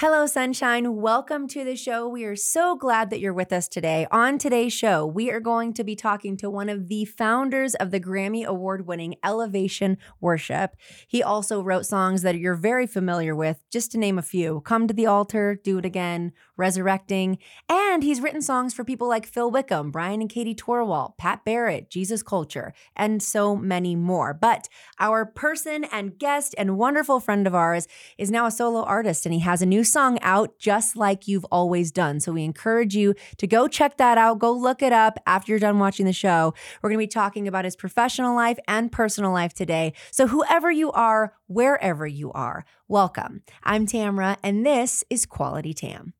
Hello, 0.00 0.26
sunshine. 0.26 0.94
Welcome 0.94 1.48
to 1.48 1.64
the 1.64 1.74
show. 1.74 2.06
We 2.06 2.22
are 2.22 2.36
so 2.36 2.76
glad 2.76 3.10
that 3.10 3.18
you're 3.18 3.32
with 3.32 3.52
us 3.52 3.66
today. 3.66 4.06
On 4.12 4.38
today's 4.38 4.72
show, 4.72 5.04
we 5.04 5.28
are 5.32 5.40
going 5.40 5.74
to 5.74 5.82
be 5.82 5.96
talking 5.96 6.36
to 6.36 6.48
one 6.48 6.68
of 6.68 6.86
the 6.86 7.04
founders 7.04 7.74
of 7.74 7.90
the 7.90 7.98
Grammy 7.98 8.44
Award 8.44 8.86
winning 8.86 9.16
Elevation 9.24 9.98
Worship. 10.20 10.76
He 11.08 11.20
also 11.20 11.60
wrote 11.60 11.84
songs 11.84 12.22
that 12.22 12.38
you're 12.38 12.54
very 12.54 12.86
familiar 12.86 13.34
with, 13.34 13.64
just 13.72 13.90
to 13.90 13.98
name 13.98 14.20
a 14.20 14.22
few 14.22 14.60
Come 14.60 14.86
to 14.86 14.94
the 14.94 15.06
Altar, 15.06 15.60
Do 15.60 15.78
It 15.78 15.84
Again, 15.84 16.30
Resurrecting. 16.58 17.38
And 17.68 18.02
he's 18.02 18.20
written 18.20 18.42
songs 18.42 18.74
for 18.74 18.82
people 18.82 19.08
like 19.08 19.26
Phil 19.26 19.50
Wickham, 19.50 19.92
Brian 19.92 20.20
and 20.20 20.28
Katie 20.28 20.56
Torwalt, 20.56 21.16
Pat 21.16 21.44
Barrett, 21.44 21.88
Jesus 21.88 22.22
Culture, 22.22 22.74
and 22.96 23.22
so 23.22 23.54
many 23.54 23.94
more. 23.94 24.34
But 24.34 24.68
our 24.98 25.24
person 25.24 25.84
and 25.84 26.18
guest 26.18 26.56
and 26.58 26.76
wonderful 26.76 27.20
friend 27.20 27.46
of 27.46 27.54
ours 27.54 27.86
is 28.18 28.30
now 28.30 28.44
a 28.44 28.50
solo 28.50 28.82
artist 28.82 29.24
and 29.24 29.32
he 29.32 29.40
has 29.40 29.62
a 29.62 29.66
new 29.66 29.84
song 29.84 30.18
out 30.20 30.58
just 30.58 30.96
like 30.96 31.28
you've 31.28 31.44
always 31.46 31.92
done. 31.92 32.18
So 32.18 32.32
we 32.32 32.42
encourage 32.42 32.96
you 32.96 33.14
to 33.36 33.46
go 33.46 33.68
check 33.68 33.96
that 33.98 34.18
out. 34.18 34.40
Go 34.40 34.52
look 34.52 34.82
it 34.82 34.92
up 34.92 35.18
after 35.26 35.52
you're 35.52 35.60
done 35.60 35.78
watching 35.78 36.06
the 36.06 36.12
show. 36.12 36.54
We're 36.82 36.90
going 36.90 36.98
to 36.98 37.04
be 37.04 37.06
talking 37.06 37.46
about 37.46 37.64
his 37.64 37.76
professional 37.76 38.34
life 38.34 38.58
and 38.66 38.90
personal 38.90 39.32
life 39.32 39.54
today. 39.54 39.92
So 40.10 40.26
whoever 40.26 40.72
you 40.72 40.90
are, 40.90 41.34
wherever 41.46 42.06
you 42.06 42.32
are, 42.32 42.64
welcome. 42.88 43.42
I'm 43.62 43.86
Tamra, 43.86 44.36
and 44.42 44.66
this 44.66 45.04
is 45.08 45.24
Quality 45.24 45.72
Tam. 45.72 46.14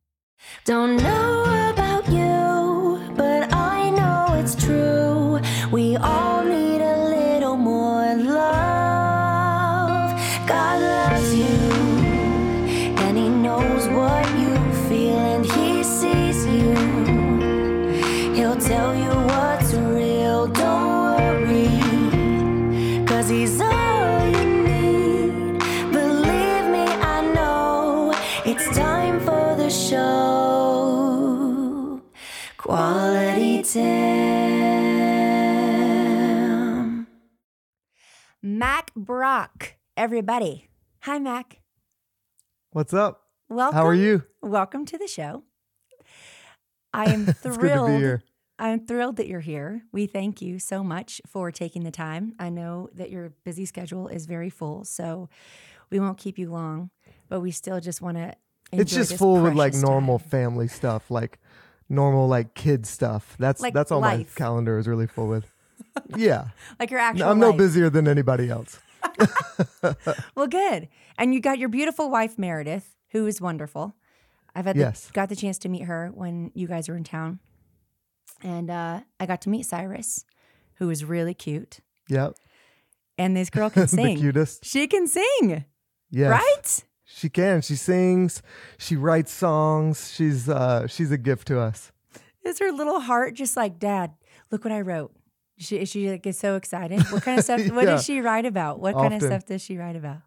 Don't 0.65 0.97
know 0.97 1.43
about 1.73 2.09
you, 2.09 3.15
but 3.17 3.53
I 3.53 3.91
know 3.91 4.35
it's 4.39 4.55
true. 4.55 5.41
We 5.71 5.97
all 5.97 6.28
Quality 32.59 33.63
Tam. 33.63 33.87
Mack 38.43 38.93
Brock, 38.97 39.77
everybody. 39.97 40.69
Hi, 41.03 41.21
Mack. 41.21 41.61
What's 42.73 42.93
up? 42.93 43.23
Welcome. 43.49 43.77
How 43.77 43.87
are 43.87 43.95
you? 43.95 44.25
Welcome 44.43 44.87
to 44.87 44.99
the 44.99 45.07
show. 45.07 45.45
I 46.93 47.05
am 47.13 47.29
It's 47.29 47.41
good 47.43 47.53
to 47.53 47.59
thrilled. 47.61 48.23
I'm 48.59 48.85
thrilled 48.87 49.19
that 49.19 49.29
you're 49.29 49.39
here. 49.39 49.85
We 49.93 50.09
thank 50.09 50.43
you 50.43 50.59
so 50.59 50.83
much 50.83 51.21
for 51.29 51.53
taking 51.53 51.85
the 51.85 51.93
time. 51.93 52.35
I 52.41 52.49
know 52.49 52.89
that 52.95 53.11
your 53.11 53.35
busy 53.45 53.67
schedule 53.67 54.09
is 54.09 54.27
very 54.27 54.51
full, 54.51 54.85
so 54.85 55.29
we 55.91 56.01
won't 56.01 56.19
keep 56.19 56.37
you 56.37 56.51
long, 56.51 56.91
but 57.29 57.39
we 57.39 57.53
still 57.53 57.79
just 57.79 58.03
want 58.03 58.17
to. 58.17 58.35
It's 58.73 58.93
just 58.93 59.17
full 59.17 59.41
with 59.41 59.55
like 59.55 59.75
normal 59.75 60.19
family 60.19 60.67
stuff, 60.67 61.09
like 61.09 61.39
normal 61.89 62.29
like 62.29 62.55
kid 62.55 62.87
stuff. 62.87 63.37
That's 63.39 63.61
Like 63.61 63.75
that's 63.75 63.91
all 63.93 64.01
life. 64.01 64.19
my 64.19 64.25
calendar 64.37 64.79
is 64.79 64.87
really 64.89 65.07
full 65.07 65.29
with. 65.29 65.51
yeah, 66.17 66.49
like 66.79 66.91
your 66.91 67.01
actual. 67.01 67.29
I'm 67.29 67.39
no 67.39 67.49
life. 67.51 67.59
busier 67.59 67.91
than 67.91 68.07
anybody 68.09 68.49
else. 68.51 68.79
Well, 70.35 70.47
good. 70.47 70.89
And 71.19 71.35
you 71.35 71.41
got 71.41 71.59
your 71.59 71.69
beautiful 71.69 72.11
wife 72.11 72.39
Meredith, 72.39 72.95
who 73.11 73.27
is 73.27 73.41
wonderful. 73.41 73.95
I've 74.55 74.67
had 74.67 74.77
the, 74.77 74.81
Yes. 74.81 75.11
got 75.13 75.29
the 75.29 75.37
chance 75.37 75.59
to 75.59 75.69
meet 75.69 75.83
her 75.83 76.11
when 76.15 76.51
you 76.55 76.67
guys 76.67 76.89
were 76.89 76.97
in 76.97 77.05
town, 77.05 77.39
and 78.43 78.71
uh, 78.71 79.01
I 79.21 79.27
got 79.27 79.41
to 79.43 79.49
meet 79.49 79.65
Cyrus, 79.67 80.25
who 80.75 80.91
is 80.91 81.05
really 81.05 81.35
cute. 81.35 81.81
Yep, 82.09 82.35
And 83.19 83.37
this 83.37 83.51
girl 83.51 83.71
can 83.71 83.83
the 83.83 83.89
sing. 83.89 84.19
cutest. 84.19 84.65
She 84.65 84.87
can 84.87 85.07
sing, 85.07 85.65
Yes, 86.11 86.31
right? 86.31 86.85
She 87.19 87.29
can. 87.29 87.63
She 87.63 87.75
sings. 87.75 88.43
She 88.79 88.95
writes 88.95 89.33
songs. 89.33 90.13
She's 90.15 90.49
uh 90.49 90.87
she's 90.87 91.11
a 91.11 91.19
gift 91.19 91.49
to 91.49 91.59
us. 91.59 91.91
Is 92.45 92.61
her 92.61 92.71
little 92.71 93.01
heart 93.01 93.35
just 93.35 93.57
like, 93.57 93.79
Dad, 93.79 94.13
look 94.53 94.65
what 94.65 94.73
I 94.73 94.81
wrote? 94.81 95.13
She, 95.59 95.85
she 95.85 96.09
like, 96.09 96.23
gets 96.23 96.39
so 96.39 96.55
excited. 96.55 97.03
What 97.11 97.25
kind 97.25 97.39
of 97.39 97.45
stuff? 97.45 97.61
What 97.73 97.87
does 97.87 98.05
she 98.05 98.21
write 98.21 98.47
about? 98.47 98.79
What 98.79 98.95
kind 98.95 99.13
of 99.13 99.21
stuff 99.21 99.45
does 99.45 99.61
she 99.61 99.77
write 99.77 99.97
about? 99.97 100.19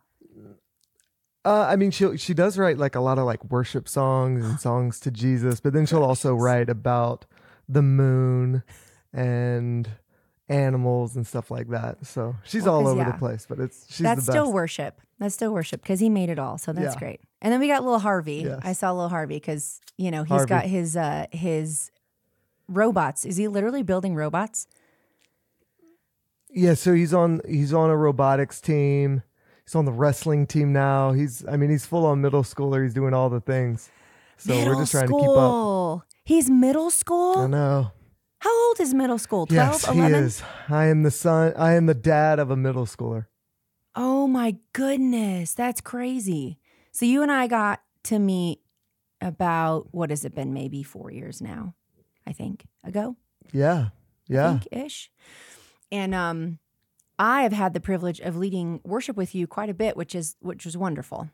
Uh, 1.44 1.66
I 1.70 1.78
mean, 1.78 1.90
she 1.92 2.18
she 2.18 2.34
does 2.34 2.58
write 2.58 2.78
like 2.78 2.96
a 2.96 3.00
lot 3.00 3.18
of 3.18 3.26
like 3.26 3.44
worship 3.46 3.88
songs 3.88 4.46
and 4.46 4.60
songs 4.68 5.00
to 5.00 5.12
Jesus, 5.12 5.62
but 5.62 5.72
then 5.72 5.86
she'll 5.86 6.04
also 6.04 6.36
write 6.36 6.70
about 6.70 7.26
the 7.70 7.82
moon 7.82 8.64
and 9.14 9.90
animals 10.52 11.16
and 11.16 11.26
stuff 11.26 11.50
like 11.52 11.70
that. 11.70 12.06
So 12.06 12.36
she's 12.44 12.64
Well, 12.64 12.76
all 12.76 12.88
over 12.88 13.00
yeah. 13.02 13.12
the 13.12 13.18
place, 13.18 13.46
but 13.48 13.60
it's 13.60 13.86
she's 13.90 14.00
That's 14.00 14.22
the 14.26 14.32
best. 14.32 14.38
still 14.38 14.52
worship. 14.54 15.00
That's 15.20 15.34
still 15.36 15.54
worship 15.54 15.82
because 15.82 16.00
he 16.00 16.10
made 16.10 16.30
it 16.30 16.40
all. 16.40 16.58
So 16.58 16.74
that's 16.74 16.96
Yeah. 16.96 17.00
great. 17.00 17.22
And 17.42 17.52
then 17.54 17.60
we 17.60 17.68
got 17.68 17.84
little 17.84 18.00
Harvey. 18.00 18.44
Yes. 18.46 18.60
I 18.64 18.74
saw 18.74 18.92
little 18.92 19.10
Harvey 19.10 19.36
because 19.36 19.80
you 19.98 20.12
know 20.12 20.24
he's 20.24 20.30
Harvey. 20.30 20.50
got 20.50 20.66
his 20.66 20.98
uh 20.98 21.26
his 21.32 21.92
robots. 22.68 23.26
Is 23.26 23.38
he 23.38 23.48
literally 23.48 23.84
building 23.84 24.16
robots? 24.16 24.68
yeah, 26.54 26.74
so 26.74 26.94
he's 26.94 27.14
on 27.14 27.42
he's 27.48 27.74
on 27.74 27.90
a 27.90 27.96
robotics 27.98 28.60
team. 28.60 29.24
He's 29.66 29.76
on 29.76 29.86
the 29.86 29.92
wrestling 29.92 30.48
team 30.48 30.74
now. 30.74 31.14
He's 31.14 31.46
I 31.48 31.56
mean 31.58 31.70
he's 31.70 31.86
full 31.86 32.06
on 32.06 32.22
middle 32.22 32.44
schooler. 32.44 32.84
He's 32.84 32.94
doing 32.94 33.14
all 33.14 33.30
the 33.30 33.40
things. 33.42 33.90
So 34.38 34.54
middle 34.56 34.74
we're 34.76 34.82
just 34.82 34.92
trying 34.92 35.08
to 35.08 35.14
keep 35.20 35.30
up. 35.30 36.08
He's 36.26 36.50
middle 36.50 36.90
school. 36.90 37.32
I 37.32 37.34
school. 37.36 37.48
know. 37.48 37.92
How 38.42 38.68
old 38.68 38.80
is 38.80 38.94
middle 38.94 39.18
school? 39.20 39.46
12, 39.46 39.72
Yes, 39.72 39.88
11? 39.88 40.14
he 40.14 40.20
is. 40.20 40.44
I 40.68 40.86
am 40.88 41.04
the 41.04 41.12
son. 41.12 41.54
I 41.56 41.74
am 41.74 41.86
the 41.86 41.94
dad 41.94 42.40
of 42.40 42.50
a 42.50 42.56
middle 42.56 42.86
schooler. 42.86 43.28
Oh 43.96 44.26
my 44.28 44.58
goodness, 44.74 45.54
that's 45.54 45.80
crazy. 45.82 46.58
So 46.92 47.06
you 47.06 47.22
and 47.22 47.32
I 47.32 47.48
got 47.48 47.82
to 48.06 48.18
meet 48.20 48.62
about 49.22 49.90
what 49.92 50.10
has 50.10 50.26
it 50.26 50.34
been? 50.34 50.54
Maybe 50.54 50.82
four 50.82 51.12
years 51.12 51.40
now, 51.42 51.76
I 52.26 52.34
think 52.34 52.66
ago. 52.84 53.16
Yeah, 53.52 53.90
yeah. 54.28 54.60
ish. 54.72 55.12
And 55.92 56.16
um, 56.16 56.58
I 57.20 57.44
have 57.44 57.54
had 57.54 57.74
the 57.74 57.80
privilege 57.80 58.20
of 58.22 58.38
leading 58.38 58.80
worship 58.84 59.16
with 59.18 59.36
you 59.36 59.46
quite 59.46 59.70
a 59.70 59.74
bit, 59.76 59.96
which 59.96 60.16
is 60.16 60.36
which 60.40 60.66
was 60.66 60.76
wonderful. 60.76 61.30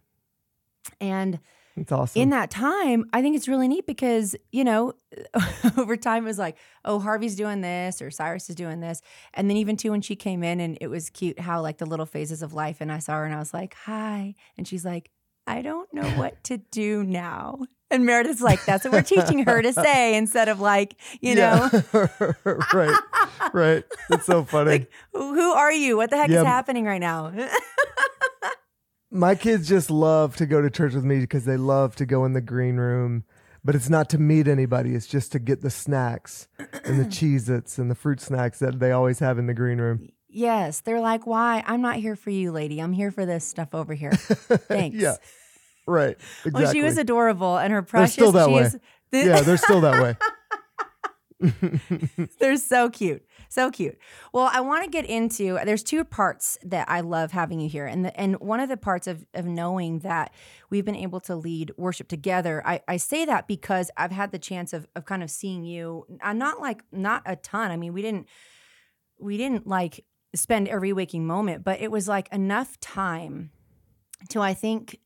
And 0.99 1.39
It's 1.77 1.91
awesome. 1.91 2.21
in 2.21 2.29
that 2.31 2.49
time, 2.49 3.05
I 3.13 3.21
think 3.21 3.35
it's 3.35 3.47
really 3.47 3.67
neat 3.67 3.85
because 3.85 4.35
you 4.51 4.63
know, 4.63 4.93
over 5.77 5.95
time 5.95 6.23
it 6.23 6.27
was 6.27 6.39
like, 6.39 6.57
oh, 6.83 6.99
Harvey's 6.99 7.35
doing 7.35 7.61
this 7.61 8.01
or 8.01 8.09
Cyrus 8.11 8.49
is 8.49 8.55
doing 8.55 8.79
this, 8.79 9.01
and 9.33 9.49
then 9.49 9.57
even 9.57 9.77
too 9.77 9.91
when 9.91 10.01
she 10.01 10.15
came 10.15 10.43
in 10.43 10.59
and 10.59 10.77
it 10.81 10.87
was 10.87 11.09
cute 11.09 11.39
how 11.39 11.61
like 11.61 11.77
the 11.77 11.85
little 11.85 12.05
phases 12.05 12.41
of 12.41 12.53
life, 12.53 12.77
and 12.81 12.91
I 12.91 12.99
saw 12.99 13.13
her 13.17 13.25
and 13.25 13.33
I 13.35 13.39
was 13.39 13.53
like, 13.53 13.75
hi, 13.75 14.35
and 14.57 14.67
she's 14.67 14.83
like, 14.83 15.11
I 15.45 15.61
don't 15.61 15.91
know 15.93 16.09
what 16.17 16.43
to 16.45 16.57
do 16.57 17.03
now. 17.03 17.59
And 17.89 18.05
Meredith's 18.05 18.41
like, 18.41 18.65
that's 18.65 18.83
what 18.83 18.91
we're 18.91 19.01
teaching 19.01 19.45
her 19.45 19.61
to 19.61 19.71
say 19.71 20.17
instead 20.17 20.49
of 20.49 20.59
like, 20.59 20.95
you 21.21 21.35
know, 21.35 21.69
Yeah. 21.71 22.33
right, 22.73 22.99
right. 23.53 23.83
It's 24.09 24.25
so 24.25 24.43
funny. 24.43 24.71
Like, 24.71 24.91
who 25.13 25.33
who 25.35 25.51
are 25.53 25.71
you? 25.71 25.95
What 25.95 26.09
the 26.09 26.17
heck 26.17 26.27
Yeah. 26.29 26.41
is 26.41 26.45
happening 26.45 26.83
right 26.83 26.99
now? 26.99 27.31
My 29.11 29.35
kids 29.35 29.67
just 29.69 29.89
love 29.89 30.35
to 30.37 30.45
go 30.45 30.61
to 30.61 30.69
church 30.69 30.93
with 30.93 31.03
me 31.05 31.19
because 31.19 31.45
they 31.45 31.57
love 31.57 31.95
to 31.97 32.05
go 32.05 32.25
in 32.25 32.33
the 32.33 32.41
green 32.41 32.75
room. 32.77 33.23
But 33.63 33.75
it's 33.75 33.89
not 33.89 34.09
to 34.11 34.17
meet 34.17 34.47
anybody. 34.47 34.95
It's 34.95 35.07
just 35.07 35.31
to 35.33 35.39
get 35.39 35.61
the 35.61 35.69
snacks 35.69 36.47
and 36.85 36.99
the 36.99 37.05
Cheez-Its 37.09 37.77
and 37.77 37.91
the 37.91 37.95
fruit 37.95 38.21
snacks 38.21 38.59
that 38.59 38.79
they 38.79 38.91
always 38.91 39.19
have 39.19 39.37
in 39.39 39.47
the 39.47 39.53
green 39.53 39.79
room. 39.79 40.07
yes, 40.29 40.81
they're 40.81 41.01
like, 41.01 41.25
why? 41.27 41.63
I'm 41.65 41.81
not 41.81 41.97
here 41.97 42.15
for 42.15 42.29
you, 42.29 42.51
lady. 42.51 42.79
I'm 42.79 42.93
here 42.93 43.11
for 43.11 43.25
this 43.25 43.43
stuff 43.43 43.73
over 43.73 43.93
here. 43.93 44.11
Thanks. 44.13 44.95
Yeah, 44.97 45.15
right. 45.85 46.15
Exactly. 46.45 46.51
Well, 46.63 46.71
she 46.71 46.81
was 46.81 46.97
adorable, 46.97 47.57
and 47.57 47.73
her 47.73 47.81
precious 47.81 48.15
They're 48.15 48.27
still 48.27 48.31
that 48.33 48.47
she 49.11 49.17
way. 49.17 49.25
yeah, 49.25 49.41
they're 49.41 49.57
still 49.57 49.81
that 49.81 50.01
way. 50.01 50.15
They're 52.39 52.57
so 52.57 52.89
cute. 52.89 53.25
So 53.49 53.71
cute. 53.71 53.97
Well, 54.33 54.49
I 54.51 54.61
want 54.61 54.83
to 54.83 54.89
get 54.89 55.05
into 55.05 55.59
there's 55.65 55.83
two 55.83 56.03
parts 56.03 56.57
that 56.63 56.89
I 56.89 57.01
love 57.01 57.31
having 57.31 57.59
you 57.59 57.69
here. 57.69 57.85
And 57.85 58.05
the, 58.05 58.19
and 58.19 58.39
one 58.39 58.59
of 58.59 58.69
the 58.69 58.77
parts 58.77 59.07
of, 59.07 59.25
of 59.33 59.45
knowing 59.45 59.99
that 59.99 60.33
we've 60.69 60.85
been 60.85 60.95
able 60.95 61.19
to 61.21 61.35
lead 61.35 61.71
worship 61.77 62.07
together, 62.07 62.61
I, 62.65 62.81
I 62.87 62.97
say 62.97 63.25
that 63.25 63.47
because 63.47 63.89
I've 63.97 64.11
had 64.11 64.31
the 64.31 64.39
chance 64.39 64.73
of 64.73 64.87
of 64.95 65.05
kind 65.05 65.23
of 65.23 65.29
seeing 65.29 65.63
you. 65.63 66.05
I'm 66.21 66.37
not 66.37 66.59
like 66.59 66.83
not 66.91 67.23
a 67.25 67.35
ton. 67.35 67.71
I 67.71 67.77
mean, 67.77 67.93
we 67.93 68.01
didn't 68.01 68.27
we 69.19 69.37
didn't 69.37 69.67
like 69.67 70.05
spend 70.35 70.67
every 70.67 70.93
waking 70.93 71.25
moment, 71.25 71.63
but 71.63 71.79
it 71.81 71.91
was 71.91 72.07
like 72.07 72.31
enough 72.31 72.79
time 72.79 73.51
to 74.29 74.41
I 74.41 74.53
think 74.53 74.99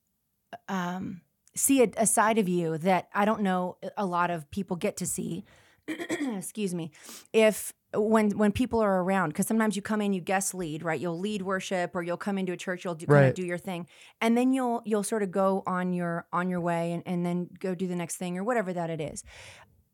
um 0.68 1.22
see 1.56 1.84
a, 1.84 1.90
a 1.98 2.08
side 2.08 2.38
of 2.38 2.48
you 2.48 2.78
that 2.78 3.10
I 3.14 3.26
don't 3.26 3.42
know 3.42 3.78
a 3.98 4.06
lot 4.06 4.30
of 4.30 4.50
people 4.52 4.78
get 4.78 4.98
to 4.98 5.06
see. 5.06 5.46
excuse 5.88 6.74
me, 6.74 6.92
if 7.34 7.74
when 7.94 8.38
when 8.38 8.52
people 8.52 8.80
are 8.80 9.02
around 9.02 9.30
because 9.30 9.48
sometimes 9.48 9.76
you 9.76 9.82
come 9.82 10.02
in 10.02 10.14
you 10.14 10.22
guest 10.22 10.54
lead 10.54 10.84
right? 10.84 11.00
You'll 11.00 11.20
lead 11.20 11.42
worship 11.42 11.92
or 11.94 12.04
you'll 12.04 12.18
come 12.18 12.38
into 12.38 12.54
a 12.54 12.58
church 12.58 12.86
you'll 12.86 12.96
do, 12.96 13.06
kind 13.06 13.26
of 13.26 13.34
do 13.34 13.46
your 13.46 13.58
thing 13.58 13.88
and 14.22 14.38
then 14.38 14.54
you'll 14.54 14.82
you'll 14.86 15.04
sort 15.04 15.24
of 15.24 15.32
go 15.32 15.64
on 15.66 15.94
your 15.94 16.26
on 16.32 16.50
your 16.50 16.62
way 16.62 16.94
and, 16.94 17.04
and 17.06 17.26
then 17.26 17.50
go 17.60 17.76
do 17.76 17.88
the 17.88 17.96
next 17.96 18.16
thing 18.16 18.38
or 18.38 18.44
whatever 18.44 18.72
that 18.74 18.90
it 18.90 19.02
is. 19.02 19.24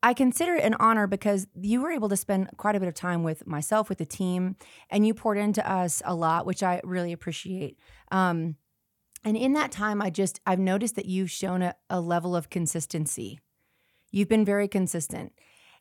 I 0.04 0.14
consider 0.14 0.54
it 0.54 0.64
an 0.64 0.76
honor 0.76 1.08
because 1.08 1.48
you 1.60 1.82
were 1.82 1.90
able 1.90 2.08
to 2.10 2.16
spend 2.16 2.50
quite 2.58 2.76
a 2.76 2.80
bit 2.80 2.88
of 2.88 2.94
time 2.94 3.24
with 3.24 3.48
myself 3.48 3.90
with 3.90 3.98
the 3.98 4.06
team 4.06 4.56
and 4.92 5.08
you 5.08 5.16
poured 5.16 5.40
into 5.40 5.68
us 5.70 6.04
a 6.06 6.14
lot 6.14 6.46
which 6.46 6.62
i 6.62 6.82
really 6.84 7.12
appreciate. 7.12 7.80
Um, 8.12 8.58
and 9.24 9.36
in 9.36 9.54
that 9.54 9.72
time 9.72 10.02
i 10.02 10.12
just 10.12 10.40
i've 10.46 10.60
noticed 10.60 10.96
that 10.96 11.06
you've 11.06 11.32
shown 11.32 11.64
a, 11.64 11.76
a 11.90 12.00
level 12.00 12.36
of 12.36 12.52
consistency. 12.52 13.40
You've 14.12 14.30
been 14.30 14.46
very 14.46 14.68
consistent 14.68 15.34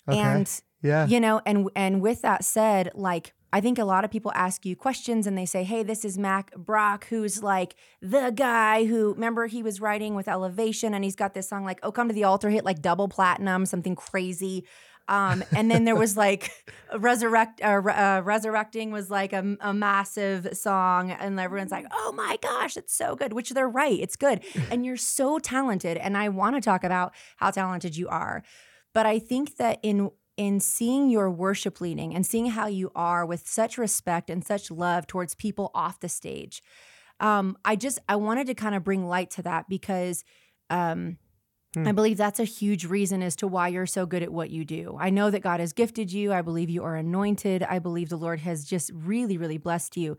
Okay. 0.09 0.19
and 0.21 0.61
Yeah. 0.83 1.07
you 1.07 1.21
know 1.21 1.41
and 1.47 1.69
and 1.75 2.01
with 2.01 2.23
that 2.23 2.45
said 2.45 2.91
like 2.95 3.33
i 3.53 3.61
think 3.61 3.79
a 3.79 3.85
lot 3.85 4.05
of 4.05 4.11
people 4.11 4.33
ask 4.35 4.65
you 4.67 4.77
questions 4.77 5.27
and 5.27 5.37
they 5.37 5.47
say 5.47 5.65
hey 5.65 5.83
this 5.83 6.05
is 6.05 6.17
mack 6.19 6.55
brock 6.57 7.07
who's 7.09 7.43
like 7.43 7.75
the 8.01 8.31
guy 8.31 8.85
who 8.85 9.15
remember 9.15 9.47
he 9.47 9.63
was 9.63 9.81
writing 9.81 10.15
with 10.15 10.29
elevation 10.29 10.95
and 10.95 11.03
he's 11.05 11.17
got 11.17 11.35
this 11.35 11.49
song 11.49 11.65
like 11.65 11.81
oh 11.83 11.91
come 11.93 12.09
to 12.09 12.15
the 12.15 12.25
altar 12.25 12.51
hit 12.51 12.65
like 12.65 12.83
double 12.83 13.09
platinum 13.09 13.67
something 13.67 13.97
crazy 13.97 14.65
um, 15.09 15.45
and 15.55 15.71
then 15.71 15.85
there 15.85 15.95
was 15.95 16.17
like 16.27 16.51
resurrect 16.99 17.61
uh, 17.63 17.81
uh, 17.81 18.23
resurrecting 18.25 18.91
was 18.91 19.09
like 19.11 19.33
a, 19.33 19.57
a 19.61 19.73
massive 19.73 20.49
song 20.57 21.11
and 21.13 21.39
everyone's 21.39 21.71
like 21.71 21.87
oh 21.93 22.13
my 22.13 22.37
gosh 22.43 22.77
it's 22.77 22.93
so 22.95 23.15
good 23.15 23.33
which 23.33 23.51
they're 23.51 23.69
right 23.69 23.99
it's 24.01 24.17
good 24.17 24.41
and 24.71 24.85
you're 24.85 24.97
so 24.97 25.39
talented 25.39 25.97
and 25.97 26.17
i 26.17 26.29
want 26.29 26.57
to 26.57 26.61
talk 26.61 26.83
about 26.85 27.13
how 27.37 27.51
talented 27.51 27.97
you 27.97 28.09
are 28.09 28.43
but 28.97 29.05
I 29.05 29.19
think 29.19 29.59
that 29.59 29.79
in 29.83 30.11
in 30.39 30.59
seeing 30.59 31.11
your 31.11 31.31
worship 31.31 31.83
leading 31.83 32.15
and 32.15 32.25
seeing 32.25 32.47
how 32.47 32.67
you 32.67 32.91
are 32.95 33.27
with 33.27 33.47
such 33.47 33.77
respect 33.77 34.31
and 34.31 34.43
such 34.43 34.71
love 34.71 35.07
towards 35.07 35.35
people 35.35 35.71
off 35.75 36.01
the 36.01 36.09
stage, 36.09 36.63
um, 37.21 37.59
I 37.63 37.77
just 37.77 37.99
I 38.09 38.17
wanted 38.17 38.47
to 38.47 38.55
kind 38.55 38.75
of 38.75 38.85
bring 38.85 39.07
light 39.07 39.29
to 39.33 39.43
that 39.43 39.69
because 39.69 40.25
um, 40.71 41.19
Hmm. 41.77 41.87
I 41.87 41.93
believe 41.93 42.17
that's 42.17 42.41
a 42.41 42.45
huge 42.45 42.87
reason 42.87 43.23
as 43.23 43.37
to 43.37 43.47
why 43.47 43.69
you're 43.69 43.85
so 43.85 44.07
good 44.07 44.23
at 44.23 44.33
what 44.33 44.49
you 44.49 44.65
do. 44.65 44.97
I 44.99 45.11
know 45.11 45.31
that 45.31 45.43
God 45.43 45.61
has 45.61 45.75
gifted 45.75 46.11
you. 46.11 46.33
I 46.33 46.41
believe 46.41 46.71
you 46.71 46.83
are 46.83 46.97
anointed. 46.97 47.63
I 47.63 47.81
believe 47.81 48.09
the 48.09 48.17
Lord 48.17 48.41
has 48.41 48.65
just 48.65 48.91
really, 48.95 49.37
really 49.37 49.59
blessed 49.59 49.95
you 49.97 50.17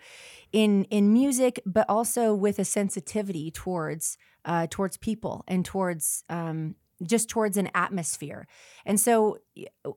in 0.52 0.84
in 0.86 1.12
music, 1.12 1.60
but 1.66 1.88
also 1.90 2.36
with 2.36 2.60
a 2.60 2.66
sensitivity 2.66 3.50
towards 3.50 4.20
uh, 4.46 4.68
towards 4.70 4.98
people 4.98 5.44
and 5.48 5.66
towards 5.66 6.24
um, 6.30 6.76
just 7.04 7.30
towards 7.30 7.58
an 7.58 7.70
atmosphere. 7.76 8.48
And 8.86 9.00
so, 9.00 9.38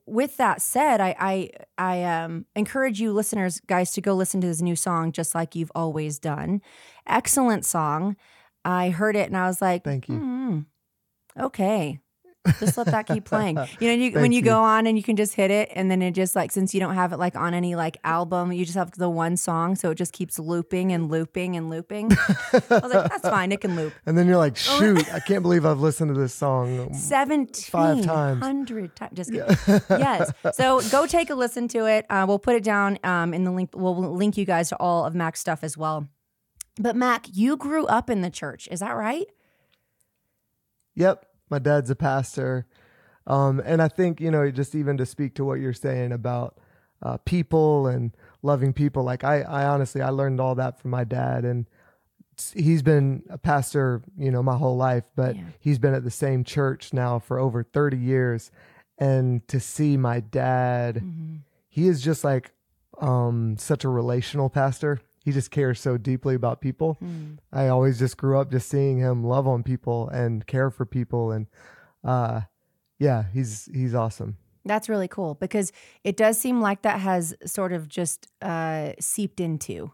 with 0.06 0.36
that 0.36 0.60
said, 0.62 1.00
I 1.00 1.16
I, 1.18 1.50
I 1.78 2.04
um, 2.04 2.46
encourage 2.54 3.00
you 3.00 3.12
listeners, 3.12 3.60
guys, 3.66 3.92
to 3.92 4.00
go 4.00 4.14
listen 4.14 4.40
to 4.42 4.46
this 4.46 4.60
new 4.62 4.76
song, 4.76 5.12
just 5.12 5.34
like 5.34 5.54
you've 5.54 5.72
always 5.74 6.18
done. 6.18 6.60
Excellent 7.06 7.64
song. 7.64 8.16
I 8.64 8.90
heard 8.90 9.16
it 9.16 9.26
and 9.28 9.36
I 9.36 9.46
was 9.46 9.62
like, 9.62 9.84
Thank 9.84 10.08
you. 10.08 10.16
"Hmm, 10.16 10.58
okay. 11.38 12.00
Just 12.58 12.78
let 12.78 12.86
that 12.86 13.06
keep 13.06 13.24
playing. 13.26 13.58
You 13.80 13.88
know, 13.88 13.94
you, 13.94 14.12
when 14.12 14.32
you, 14.32 14.38
you. 14.38 14.44
go 14.44 14.60
on 14.60 14.86
and 14.86 14.96
you 14.96 15.02
can 15.02 15.14
just 15.16 15.34
hit 15.34 15.50
it, 15.50 15.70
and 15.74 15.90
then 15.90 16.00
it 16.00 16.12
just 16.12 16.34
like 16.34 16.50
since 16.52 16.72
you 16.72 16.80
don't 16.80 16.94
have 16.94 17.12
it 17.12 17.18
like 17.18 17.36
on 17.36 17.52
any 17.54 17.74
like 17.76 17.98
album, 18.02 18.50
you 18.52 18.64
just 18.64 18.76
have 18.76 18.90
the 18.92 19.08
one 19.10 19.36
song, 19.36 19.76
so 19.76 19.90
it 19.90 19.96
just 19.96 20.12
keeps 20.12 20.38
looping 20.38 20.90
and 20.92 21.10
looping 21.10 21.56
and 21.56 21.68
looping. 21.68 22.10
I 22.52 22.62
was 22.70 22.92
like, 22.94 23.10
that's 23.10 23.28
fine, 23.28 23.52
it 23.52 23.60
can 23.60 23.76
loop. 23.76 23.92
And 24.06 24.16
then 24.16 24.26
you're 24.26 24.38
like, 24.38 24.56
Oh. 24.68 24.78
shoot, 24.78 25.12
I 25.12 25.20
can't 25.20 25.42
believe 25.42 25.66
I've 25.66 25.80
listened 25.80 26.14
to 26.14 26.18
this 26.20 26.32
song. 26.34 26.94
Seventeen 26.94 28.02
times. 28.04 28.42
hundred 28.42 28.96
times. 28.96 29.12
Just 29.14 29.32
kidding. 29.32 29.56
yes. 29.90 30.32
So 30.54 30.80
go 30.90 31.06
take 31.06 31.28
a 31.30 31.34
listen 31.34 31.68
to 31.68 31.86
it. 31.86 32.06
Uh, 32.10 32.24
we'll 32.26 32.38
put 32.38 32.54
it 32.56 32.64
down 32.64 32.98
um, 33.04 33.34
in 33.34 33.44
the 33.44 33.50
link. 33.50 33.70
We'll 33.74 33.96
link 34.14 34.36
you 34.36 34.44
guys 34.46 34.70
to 34.70 34.76
all 34.76 35.04
of 35.04 35.14
Mack's 35.14 35.40
stuff 35.40 35.62
as 35.62 35.76
well. 35.76 36.08
But 36.78 36.96
Mack, 36.96 37.26
you 37.32 37.56
grew 37.58 37.84
up 37.86 38.08
in 38.08 38.22
the 38.22 38.30
church, 38.30 38.66
is 38.70 38.80
that 38.80 38.92
right? 38.96 39.26
Yep, 40.94 41.24
my 41.50 41.58
dad's 41.58 41.90
a 41.90 41.96
pastor. 41.96 42.66
Um, 43.26 43.60
and 43.64 43.82
I 43.82 43.88
think, 43.88 44.20
you 44.20 44.30
know, 44.30 44.50
just 44.50 44.74
even 44.74 44.96
to 44.96 45.06
speak 45.06 45.34
to 45.34 45.44
what 45.44 45.60
you're 45.60 45.72
saying 45.72 46.12
about 46.12 46.56
uh, 47.02 47.16
people 47.18 47.86
and 47.86 48.12
loving 48.42 48.72
people, 48.72 49.02
like 49.02 49.24
I, 49.24 49.42
I 49.42 49.66
honestly, 49.66 50.00
I 50.02 50.08
learned 50.10 50.40
all 50.40 50.54
that 50.56 50.80
from 50.80 50.90
my 50.90 51.04
dad. 51.04 51.44
And 51.44 51.66
he's 52.54 52.82
been 52.82 53.22
a 53.28 53.38
pastor, 53.38 54.02
you 54.16 54.30
know, 54.30 54.42
my 54.42 54.56
whole 54.56 54.76
life, 54.76 55.04
but 55.16 55.36
Yeah. 55.36 55.42
he's 55.58 55.78
been 55.78 55.94
at 55.94 56.04
the 56.04 56.10
same 56.10 56.44
church 56.44 56.92
now 56.92 57.18
for 57.18 57.38
over 57.38 57.62
30 57.62 57.98
years. 57.98 58.50
And 58.98 59.46
to 59.48 59.60
see 59.60 59.96
my 59.96 60.20
dad, 60.20 60.96
Mm-hmm. 60.96 61.36
he 61.68 61.88
is 61.88 62.00
just 62.02 62.24
like 62.24 62.52
um, 63.00 63.56
such 63.58 63.84
a 63.84 63.88
relational 63.88 64.48
pastor. 64.50 65.00
He 65.24 65.32
just 65.32 65.50
cares 65.50 65.80
so 65.80 65.98
deeply 65.98 66.34
about 66.34 66.60
people. 66.60 66.94
Hmm. 66.94 67.34
I 67.52 67.68
always 67.68 67.98
just 67.98 68.16
grew 68.16 68.38
up 68.38 68.50
just 68.50 68.68
seeing 68.68 68.98
him 68.98 69.24
love 69.24 69.46
on 69.46 69.62
people 69.62 70.08
and 70.08 70.46
care 70.46 70.70
for 70.70 70.86
people 70.86 71.30
and 71.32 71.46
uh 72.02 72.42
yeah, 72.98 73.24
he's 73.32 73.68
he's 73.72 73.94
awesome. 73.94 74.36
That's 74.64 74.88
really 74.88 75.08
cool 75.08 75.34
because 75.34 75.72
it 76.04 76.16
does 76.16 76.38
seem 76.38 76.60
like 76.60 76.82
that 76.82 77.00
has 77.00 77.34
sort 77.46 77.72
of 77.72 77.88
just 77.88 78.28
uh, 78.42 78.92
seeped 79.00 79.40
into 79.40 79.92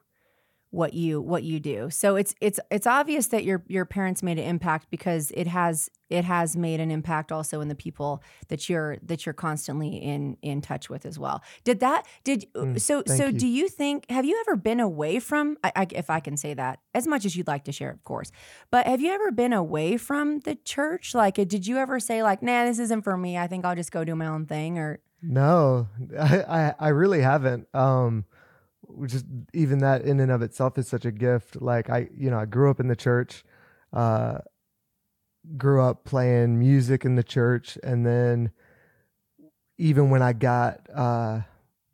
what 0.76 0.92
you 0.92 1.20
what 1.22 1.42
you 1.42 1.58
do. 1.58 1.88
So 1.90 2.16
it's 2.16 2.34
it's 2.40 2.60
it's 2.70 2.86
obvious 2.86 3.28
that 3.28 3.44
your 3.44 3.64
your 3.66 3.86
parents 3.86 4.22
made 4.22 4.38
an 4.38 4.44
impact 4.44 4.88
because 4.90 5.30
it 5.32 5.46
has 5.46 5.88
it 6.10 6.24
has 6.24 6.54
made 6.56 6.78
an 6.80 6.90
impact 6.90 7.32
also 7.32 7.60
in 7.62 7.68
the 7.68 7.74
people 7.74 8.22
that 8.48 8.68
you're 8.68 8.98
that 9.02 9.24
you're 9.24 9.32
constantly 9.32 9.96
in 9.96 10.36
in 10.42 10.60
touch 10.60 10.90
with 10.90 11.06
as 11.06 11.18
well. 11.18 11.42
Did 11.64 11.80
that 11.80 12.06
did 12.24 12.46
Mm, 12.54 12.78
so 12.80 13.02
so 13.06 13.26
you. 13.26 13.32
do 13.32 13.46
you 13.46 13.68
think 13.68 14.04
have 14.10 14.26
you 14.26 14.38
ever 14.46 14.54
been 14.56 14.78
away 14.78 15.18
from 15.18 15.56
I, 15.64 15.72
I, 15.74 15.86
if 15.92 16.10
I 16.10 16.20
can 16.20 16.36
say 16.36 16.52
that 16.54 16.80
as 16.94 17.06
much 17.06 17.24
as 17.24 17.34
you'd 17.36 17.48
like 17.48 17.64
to 17.64 17.72
share 17.72 17.90
of 17.90 18.04
course. 18.04 18.30
But 18.70 18.86
have 18.86 19.00
you 19.00 19.12
ever 19.12 19.30
been 19.32 19.54
away 19.54 19.96
from 19.96 20.40
the 20.40 20.56
church? 20.56 21.14
Like 21.14 21.36
did 21.36 21.66
you 21.66 21.78
ever 21.78 21.98
say 21.98 22.22
like 22.22 22.42
nah 22.42 22.66
this 22.66 22.78
isn't 22.78 23.02
for 23.02 23.16
me. 23.16 23.38
I 23.38 23.46
think 23.46 23.64
I'll 23.64 23.74
just 23.76 23.92
go 23.92 24.04
do 24.04 24.14
my 24.14 24.26
own 24.26 24.44
thing 24.44 24.78
or 24.78 25.00
No, 25.22 25.88
I 26.20 26.42
I, 26.58 26.74
I 26.78 26.88
really 26.88 27.22
haven't. 27.22 27.66
Um 27.74 28.26
which 28.88 29.14
is 29.14 29.24
even 29.52 29.78
that 29.78 30.02
in 30.02 30.20
and 30.20 30.30
of 30.30 30.42
itself 30.42 30.78
is 30.78 30.88
such 30.88 31.04
a 31.04 31.12
gift. 31.12 31.60
Like 31.60 31.90
I 31.90 32.08
you 32.16 32.30
know, 32.30 32.38
I 32.38 32.44
grew 32.46 32.70
up 32.70 32.80
in 32.80 32.88
the 32.88 32.96
church, 32.96 33.44
uh 33.92 34.38
grew 35.56 35.80
up 35.80 36.04
playing 36.04 36.58
music 36.58 37.04
in 37.04 37.14
the 37.14 37.22
church 37.22 37.78
and 37.82 38.04
then 38.04 38.50
even 39.78 40.10
when 40.10 40.22
I 40.22 40.32
got 40.32 40.80
uh 40.94 41.40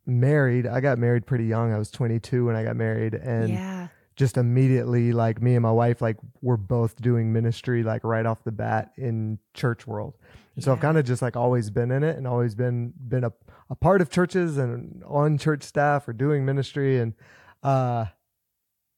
married, 0.06 0.66
I 0.66 0.80
got 0.80 0.98
married 0.98 1.26
pretty 1.26 1.44
young. 1.44 1.72
I 1.72 1.78
was 1.78 1.90
22 1.90 2.46
when 2.46 2.56
I 2.56 2.64
got 2.64 2.76
married 2.76 3.14
and 3.14 3.50
yeah. 3.50 3.88
just 4.16 4.36
immediately 4.36 5.12
like 5.12 5.40
me 5.40 5.54
and 5.54 5.62
my 5.62 5.70
wife 5.70 6.00
like 6.00 6.16
we're 6.40 6.56
both 6.56 6.96
doing 7.00 7.32
ministry 7.32 7.82
like 7.82 8.04
right 8.04 8.26
off 8.26 8.42
the 8.44 8.52
bat 8.52 8.92
in 8.96 9.38
church 9.54 9.86
world 9.86 10.14
and 10.54 10.64
so 10.64 10.72
i've 10.72 10.80
kind 10.80 10.98
of 10.98 11.04
just 11.04 11.22
like 11.22 11.36
always 11.36 11.70
been 11.70 11.90
in 11.90 12.02
it 12.02 12.16
and 12.16 12.26
always 12.26 12.54
been 12.54 12.92
been 13.08 13.24
a, 13.24 13.32
a 13.70 13.74
part 13.74 14.00
of 14.00 14.10
churches 14.10 14.58
and 14.58 15.02
on 15.06 15.38
church 15.38 15.62
staff 15.62 16.06
or 16.08 16.12
doing 16.12 16.44
ministry 16.44 16.98
and 17.00 17.14
uh 17.62 18.06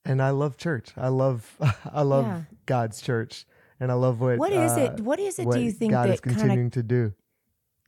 and 0.05 0.21
i 0.23 0.31
love 0.31 0.57
church 0.57 0.93
i 0.97 1.09
love 1.09 1.57
i 1.93 2.03
love 2.03 2.27
Yeah. 2.27 2.41
god's 2.67 3.01
church 3.01 3.47
and 3.81 3.91
i 3.91 3.95
love 3.95 4.21
what 4.21 4.39
What 4.39 4.53
is 4.53 4.73
uh, 4.77 4.81
it? 4.95 5.01
What 5.01 5.19
is 5.19 5.39
it? 5.39 5.47
what 5.47 5.57
Do 5.57 5.63
you 5.63 5.73
think 5.73 5.93
god 5.93 6.09
is 6.11 6.21
that 6.21 6.27
of? 6.31 6.37
continuing 6.37 6.71
to 6.71 6.83
do 6.83 7.13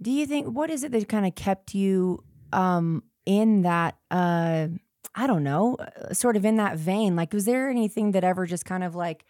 Do 0.02 0.10
you 0.10 0.26
think 0.26 0.46
what 0.48 0.70
is 0.70 0.84
it 0.84 0.92
that 0.92 1.08
kind 1.08 1.26
of 1.26 1.34
kept 1.34 1.74
you 1.74 2.22
um 2.52 3.02
in 3.24 3.62
that? 3.62 3.96
uh 4.10 4.68
I 5.18 5.26
don't 5.26 5.44
know, 5.44 5.76
uh, 5.76 6.12
sort 6.12 6.36
of 6.36 6.44
in 6.44 6.56
that 6.56 6.76
vein. 6.76 7.16
Like, 7.16 7.32
was 7.32 7.46
there 7.46 7.70
anything 7.70 8.10
that 8.12 8.22
ever 8.22 8.44
just 8.44 8.66
kind 8.66 8.84
of 8.84 8.94
like 8.94 9.24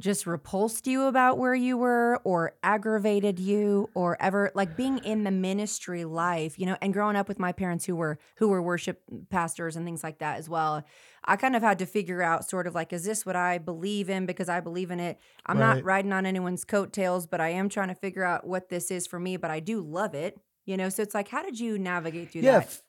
just 0.00 0.26
repulsed 0.26 0.86
you 0.88 1.04
about 1.04 1.38
where 1.38 1.54
you 1.54 1.76
were, 1.76 2.20
or 2.24 2.54
aggravated 2.62 3.38
you, 3.38 3.88
or 3.94 4.20
ever 4.20 4.50
like 4.54 4.76
being 4.76 4.98
in 4.98 5.22
the 5.22 5.30
ministry 5.30 6.04
life? 6.04 6.58
You 6.58 6.66
know, 6.66 6.76
and 6.82 6.92
growing 6.92 7.14
up 7.14 7.28
with 7.28 7.38
my 7.38 7.52
parents 7.52 7.84
who 7.84 7.94
were 7.94 8.18
who 8.36 8.48
were 8.48 8.60
worship 8.60 9.02
pastors 9.28 9.76
and 9.76 9.84
things 9.84 10.02
like 10.02 10.18
that 10.18 10.38
as 10.38 10.48
well. 10.48 10.82
I 11.24 11.36
kind 11.36 11.54
of 11.54 11.62
had 11.62 11.78
to 11.80 11.86
figure 11.86 12.22
out 12.22 12.48
sort 12.48 12.66
of 12.66 12.74
like, 12.74 12.92
is 12.92 13.04
this 13.04 13.24
what 13.26 13.36
I 13.36 13.58
believe 13.58 14.08
in 14.08 14.26
because 14.26 14.48
I 14.48 14.60
believe 14.60 14.90
in 14.90 14.98
it? 14.98 15.20
I'm 15.46 15.58
not 15.58 15.84
riding 15.84 16.12
on 16.12 16.24
anyone's 16.24 16.64
coattails, 16.64 17.26
but 17.26 17.40
I 17.40 17.50
am 17.50 17.68
trying 17.68 17.88
to 17.88 17.94
figure 17.94 18.24
out 18.24 18.46
what 18.46 18.70
this 18.70 18.90
is 18.90 19.06
for 19.06 19.20
me, 19.20 19.36
but 19.36 19.50
I 19.50 19.60
do 19.60 19.80
love 19.82 20.14
it. 20.14 20.38
You 20.64 20.76
know, 20.76 20.88
so 20.88 21.02
it's 21.02 21.14
like, 21.14 21.28
how 21.28 21.42
did 21.42 21.60
you 21.60 21.78
navigate 21.78 22.30
through 22.30 22.42
yeah 22.42 22.60
that? 22.60 22.66
f- 22.66 22.82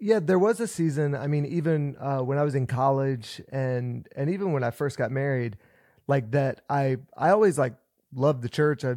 yeah 0.00 0.18
there 0.18 0.38
was 0.38 0.60
a 0.60 0.66
season 0.66 1.14
i 1.14 1.26
mean 1.26 1.44
even 1.44 1.96
uh, 2.00 2.18
when 2.20 2.38
i 2.38 2.42
was 2.42 2.54
in 2.54 2.66
college 2.66 3.40
and 3.52 4.08
and 4.16 4.30
even 4.30 4.52
when 4.52 4.64
i 4.64 4.70
first 4.70 4.96
got 4.96 5.10
married 5.10 5.56
like 6.06 6.30
that 6.30 6.62
i 6.70 6.96
i 7.16 7.30
always 7.30 7.58
like 7.58 7.74
loved 8.14 8.42
the 8.42 8.48
church 8.48 8.84
i 8.84 8.94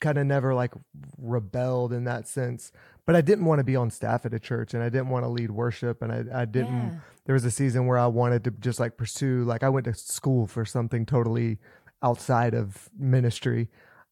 kind 0.00 0.18
of 0.18 0.26
never 0.26 0.54
like 0.54 0.72
rebelled 1.16 1.92
in 1.92 2.04
that 2.04 2.28
sense 2.28 2.70
but 3.04 3.16
i 3.16 3.20
didn't 3.20 3.44
want 3.46 3.58
to 3.58 3.64
be 3.64 3.74
on 3.74 3.90
staff 3.90 4.24
at 4.26 4.32
a 4.34 4.38
church 4.38 4.74
and 4.74 4.82
i 4.82 4.88
didn't 4.88 5.08
want 5.08 5.24
to 5.24 5.28
lead 5.28 5.50
worship 5.50 6.02
and 6.02 6.12
i, 6.12 6.42
I 6.42 6.44
didn't 6.44 6.90
Yeah. 6.92 6.98
there 7.24 7.32
was 7.34 7.44
a 7.44 7.50
season 7.50 7.86
where 7.86 7.98
i 7.98 8.06
wanted 8.06 8.44
to 8.44 8.50
just 8.52 8.78
like 8.78 8.96
pursue 8.96 9.44
like 9.44 9.62
i 9.62 9.68
went 9.68 9.84
to 9.86 9.94
school 9.94 10.46
for 10.46 10.64
something 10.64 11.04
totally 11.06 11.58
outside 12.02 12.54
of 12.54 12.88
ministry 12.96 13.68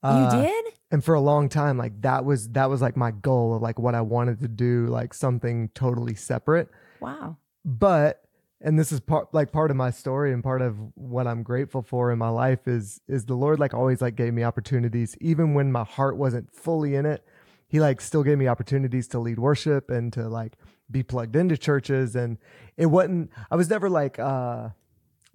Uh, 0.07 0.31
you 0.37 0.43
did? 0.43 0.65
and 0.91 1.05
for 1.05 1.15
a 1.15 1.21
long 1.21 1.49
time 1.49 1.77
like 1.77 2.01
that 2.03 2.25
was 2.25 2.49
that 2.51 2.71
was 2.71 2.81
like 2.81 2.97
my 2.97 3.11
goal 3.11 3.55
of 3.55 3.63
like 3.63 3.79
what 3.79 3.95
i 3.95 4.01
wanted 4.01 4.39
to 4.41 4.49
do 4.49 4.87
like 4.87 5.13
something 5.15 5.69
totally 5.75 6.15
separate 6.15 6.69
Wow. 7.01 7.37
but 7.65 8.23
and 8.61 8.79
this 8.79 8.91
is 8.93 9.01
part 9.01 9.35
like 9.35 9.51
part 9.53 9.71
of 9.71 9.77
my 9.77 9.91
story 9.91 10.33
and 10.33 10.43
part 10.45 10.63
of 10.63 10.77
what 10.95 11.27
i'm 11.27 11.43
grateful 11.43 11.83
for 11.83 12.11
in 12.13 12.19
my 12.19 12.29
life 12.29 12.67
is 12.69 13.01
is 13.09 13.25
the 13.27 13.35
lord 13.35 13.59
like 13.59 13.75
always 13.75 14.01
like 14.01 14.15
gave 14.17 14.33
me 14.33 14.45
opportunities 14.45 15.17
even 15.21 15.55
when 15.55 15.73
my 15.73 15.85
heart 15.85 16.17
wasn't 16.17 16.51
fully 16.55 16.95
in 16.95 17.05
it 17.05 17.25
he 17.69 17.81
like 17.81 18.01
still 18.01 18.23
gave 18.23 18.39
me 18.39 18.47
opportunities 18.47 19.09
to 19.09 19.19
lead 19.19 19.39
worship 19.41 19.91
and 19.91 20.13
to 20.13 20.29
like 20.29 20.53
be 20.91 21.03
plugged 21.03 21.35
into 21.35 21.57
churches 21.59 22.15
and 22.15 22.39
it 22.77 22.87
wasn't 22.87 23.31
i 23.51 23.57
was 23.57 23.69
never 23.69 23.91
like 23.91 24.19
uh 24.21 24.69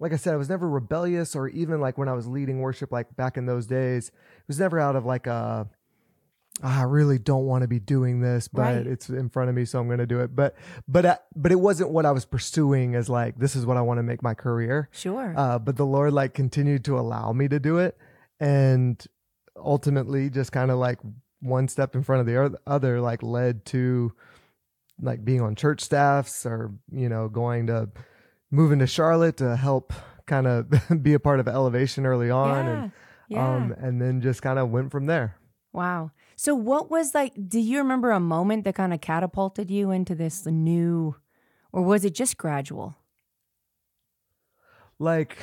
like 0.02 0.12
I 0.12 0.16
said, 0.16 0.34
I 0.34 0.36
was 0.36 0.48
never 0.48 0.68
rebellious 0.68 1.36
or 1.36 1.48
even 1.48 1.80
like 1.80 1.96
when 1.96 2.08
I 2.08 2.12
was 2.12 2.26
leading 2.26 2.60
worship, 2.60 2.90
like 2.90 3.14
back 3.14 3.36
in 3.36 3.46
those 3.46 3.66
days, 3.68 4.08
it 4.08 4.48
was 4.48 4.58
never 4.58 4.80
out 4.80 4.96
of 4.96 5.04
like 5.06 5.28
a, 5.28 5.68
"Ah, 6.62 6.80
I 6.80 6.82
really 6.82 7.18
don't 7.18 7.46
want 7.46 7.62
to 7.62 7.68
be 7.68 7.78
doing 7.78 8.20
this, 8.20 8.48
but 8.48 8.62
Right. 8.62 8.86
it's 8.86 9.08
in 9.08 9.28
front 9.28 9.48
of 9.48 9.54
me, 9.54 9.64
so 9.64 9.78
I'm 9.78 9.86
going 9.86 10.00
to 10.00 10.06
do 10.06 10.18
it. 10.18 10.34
But, 10.34 10.56
but, 10.88 11.06
uh, 11.06 11.18
but 11.36 11.52
it 11.52 11.60
wasn't 11.60 11.90
what 11.90 12.04
I 12.04 12.10
was 12.10 12.24
pursuing 12.24 12.96
as 12.96 13.08
like, 13.08 13.38
this 13.38 13.54
is 13.54 13.64
what 13.64 13.76
I 13.76 13.80
want 13.82 13.98
to 13.98 14.02
make 14.02 14.22
my 14.24 14.34
career. 14.34 14.88
Sure. 14.90 15.34
Uh, 15.36 15.60
but 15.60 15.76
the 15.76 15.86
Lord 15.86 16.12
like 16.12 16.34
continued 16.34 16.84
to 16.86 16.98
allow 16.98 17.32
me 17.32 17.46
to 17.46 17.60
do 17.60 17.78
it. 17.78 17.96
And 18.40 19.02
ultimately 19.56 20.30
just 20.30 20.50
kind 20.50 20.72
of 20.72 20.78
like 20.78 20.98
one 21.40 21.68
step 21.68 21.94
in 21.94 22.02
front 22.02 22.20
of 22.20 22.26
the 22.26 22.58
other, 22.66 23.00
like 23.00 23.22
led 23.22 23.64
to 23.66 24.12
like 25.00 25.24
being 25.24 25.40
on 25.40 25.54
church 25.54 25.80
staffs 25.80 26.44
or, 26.44 26.72
you 26.90 27.08
know, 27.08 27.28
going 27.28 27.68
to 27.68 27.88
moving 28.52 28.78
to 28.78 28.86
Charlotte 28.86 29.38
to 29.38 29.56
help 29.56 29.92
kind 30.26 30.46
of 30.46 30.70
be 31.02 31.14
a 31.14 31.18
part 31.18 31.40
of 31.40 31.48
elevation 31.48 32.06
early 32.06 32.30
on. 32.30 32.66
yeah. 32.66 32.82
And, 32.82 32.92
yeah. 33.28 33.56
um, 33.56 33.74
and 33.78 34.00
then 34.00 34.20
just 34.20 34.42
kind 34.42 34.60
of 34.60 34.70
went 34.70 34.92
from 34.92 35.06
there. 35.06 35.36
wow. 35.72 36.12
So 36.36 36.54
what 36.54 36.90
was 36.90 37.14
like 37.14 37.32
do 37.48 37.58
you 37.58 37.78
remember 37.78 38.10
a 38.10 38.20
moment 38.20 38.64
that 38.64 38.74
kind 38.74 38.92
of 38.92 39.00
catapulted 39.00 39.70
you 39.70 39.90
into 39.90 40.14
this 40.14 40.44
new 40.46 41.16
or 41.72 41.82
was 41.82 42.04
it 42.04 42.14
just 42.14 42.36
gradual? 42.36 42.96
Like, 44.98 45.38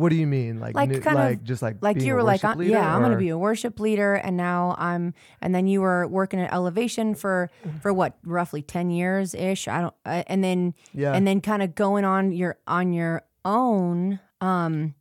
what 0.00 0.08
do 0.10 0.16
you 0.16 0.26
mean? 0.26 0.58
Like, 0.60 0.74
Like, 0.74 0.88
new- 0.90 1.00
kind 1.00 1.34
of- 1.34 1.44
just 1.44 1.62
like, 1.62 1.76
Like 1.82 2.00
you 2.00 2.14
were 2.14 2.22
like, 2.22 2.42
uh, 2.44 2.56
yeah, 2.58 2.94
I'm 2.94 3.00
going 3.00 3.12
to 3.12 3.18
be 3.18 3.28
a 3.28 3.38
worship 3.38 3.78
leader 3.78 4.14
and 4.14 4.36
now 4.36 4.74
I'm 4.78 5.14
and 5.40 5.54
then 5.54 5.66
you 5.66 5.80
were 5.82 6.06
working 6.08 6.40
at 6.40 6.52
Elevation 6.52 7.14
for 7.14 7.50
for 7.82 7.92
what, 7.92 8.16
roughly 8.24 8.62
10 8.62 8.90
years 8.90 9.34
ish. 9.34 9.68
I 9.68 9.80
don't 9.82 9.94
uh, 10.06 10.22
and 10.26 10.42
then 10.42 10.74
yeah. 10.94 11.12
and 11.12 11.26
then 11.26 11.40
kind 11.40 11.62
of 11.62 11.74
going 11.74 12.04
on 12.04 12.32
your 12.32 12.58
on 12.66 12.92
your 12.92 13.22
own 13.44 14.20
um 14.40 14.94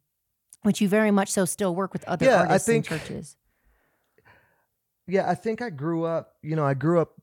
which 0.64 0.82
you 0.82 0.88
very 0.90 1.12
much 1.12 1.30
so 1.32 1.46
still 1.46 1.74
work 1.74 1.94
with 1.94 2.04
other 2.06 2.26
Yeah, 2.26 2.36
I 2.42 2.46
artists 2.48 2.68
think- 2.68 2.92
and 2.92 3.00
churches. 3.02 3.38
yeah, 5.08 5.30
I 5.30 5.36
think 5.36 5.62
I 5.62 5.70
grew 5.70 6.04
up, 6.04 6.36
you 6.44 6.56
know, 6.56 6.66
I 6.66 6.74
grew 6.74 7.00
up 7.00 7.14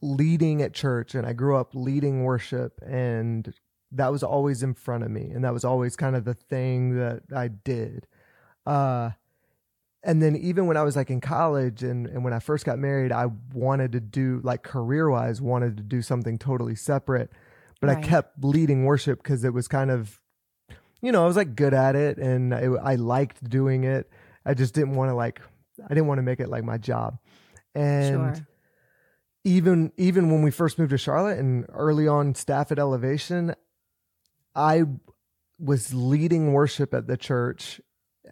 leading 0.00 0.62
at 0.62 0.72
church 0.74 1.14
and 1.14 1.26
I 1.26 1.32
grew 1.32 1.56
up 1.56 1.70
leading 1.74 2.24
worship 2.24 2.80
and 2.84 3.52
that 3.94 4.12
was 4.12 4.22
always 4.22 4.62
in 4.62 4.74
front 4.74 5.04
of 5.04 5.10
me 5.10 5.30
and 5.30 5.44
that 5.44 5.52
was 5.52 5.64
always 5.64 5.96
kind 5.96 6.16
of 6.16 6.24
the 6.24 6.34
thing 6.34 6.96
that 6.96 7.22
I 7.34 7.48
did. 7.48 8.06
Uh 8.66 9.10
and 10.02 10.22
then 10.22 10.36
even 10.36 10.66
when 10.66 10.76
I 10.76 10.82
was 10.82 10.96
like 10.96 11.08
in 11.08 11.20
college 11.22 11.82
and, 11.82 12.06
and 12.06 12.22
when 12.24 12.34
I 12.34 12.38
first 12.38 12.66
got 12.66 12.78
married, 12.78 13.10
I 13.10 13.26
wanted 13.54 13.92
to 13.92 14.00
do 14.00 14.40
like 14.44 14.62
career 14.62 15.08
wise, 15.08 15.40
wanted 15.40 15.78
to 15.78 15.82
do 15.82 16.02
something 16.02 16.36
totally 16.36 16.74
separate. 16.74 17.30
But 17.80 17.88
Right. 17.88 18.04
I 18.04 18.06
kept 18.06 18.44
leading 18.44 18.84
worship 18.84 19.22
because 19.22 19.44
it 19.44 19.54
was 19.54 19.66
kind 19.66 19.90
of, 19.90 20.20
you 21.00 21.10
know, 21.10 21.24
I 21.24 21.26
was 21.26 21.36
like 21.36 21.56
good 21.56 21.72
at 21.72 21.96
it 21.96 22.18
and 22.18 22.54
I, 22.54 22.64
I 22.64 22.94
liked 22.96 23.48
doing 23.48 23.84
it. 23.84 24.10
I 24.44 24.52
just 24.52 24.74
didn't 24.74 24.94
want 24.94 25.10
to 25.10 25.14
like, 25.14 25.40
I 25.82 25.88
didn't 25.88 26.06
want 26.06 26.18
to 26.18 26.22
make 26.22 26.38
it 26.40 26.48
like 26.50 26.64
my 26.64 26.76
job. 26.76 27.18
And 27.74 28.36
Sure. 28.36 28.46
even 29.44 29.92
even 29.96 30.30
when 30.30 30.42
we 30.42 30.50
first 30.50 30.78
moved 30.78 30.90
to 30.90 30.98
Charlotte 30.98 31.38
and 31.38 31.66
early 31.72 32.06
on 32.08 32.34
staff 32.34 32.70
at 32.72 32.78
Elevation, 32.78 33.54
I 34.54 34.84
was 35.58 35.94
leading 35.94 36.52
worship 36.52 36.94
at 36.94 37.06
the 37.06 37.16
church 37.16 37.80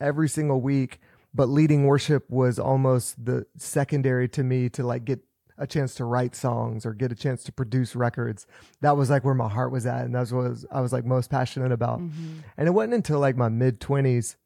every 0.01 0.29
single 0.29 0.61
week, 0.61 1.01
but 1.35 1.49
leading 1.49 1.87
worship 1.87 2.29
was 2.31 2.59
almost 2.59 3.25
the 3.25 3.47
secondary 3.57 4.29
to 4.31 4.43
me 4.43 4.69
to 4.71 4.83
like 4.85 5.05
get 5.05 5.21
a 5.59 5.67
chance 5.67 5.95
to 5.95 6.05
write 6.05 6.35
songs 6.35 6.85
or 6.85 6.93
get 6.93 7.13
a 7.13 7.15
chance 7.15 7.45
to 7.45 7.53
produce 7.53 7.95
records. 7.95 8.47
That 8.81 8.97
was 8.97 9.11
like 9.11 9.25
where 9.25 9.35
my 9.35 9.49
heart 9.49 9.71
was 9.71 9.87
at 9.87 10.05
and 10.05 10.15
that's 10.15 10.33
what 10.33 10.49
was, 10.49 10.67
I 10.71 10.81
was 10.81 10.93
like 10.93 11.05
most 11.05 11.31
passionate 11.31 11.73
about. 11.73 12.01
Mhm. 12.01 12.43
And 12.57 12.69
it 12.69 12.73
wasn't 12.73 12.95
until 12.95 13.21
like 13.21 13.37
my 13.37 13.49
mid 13.49 13.81
20s 13.81 14.37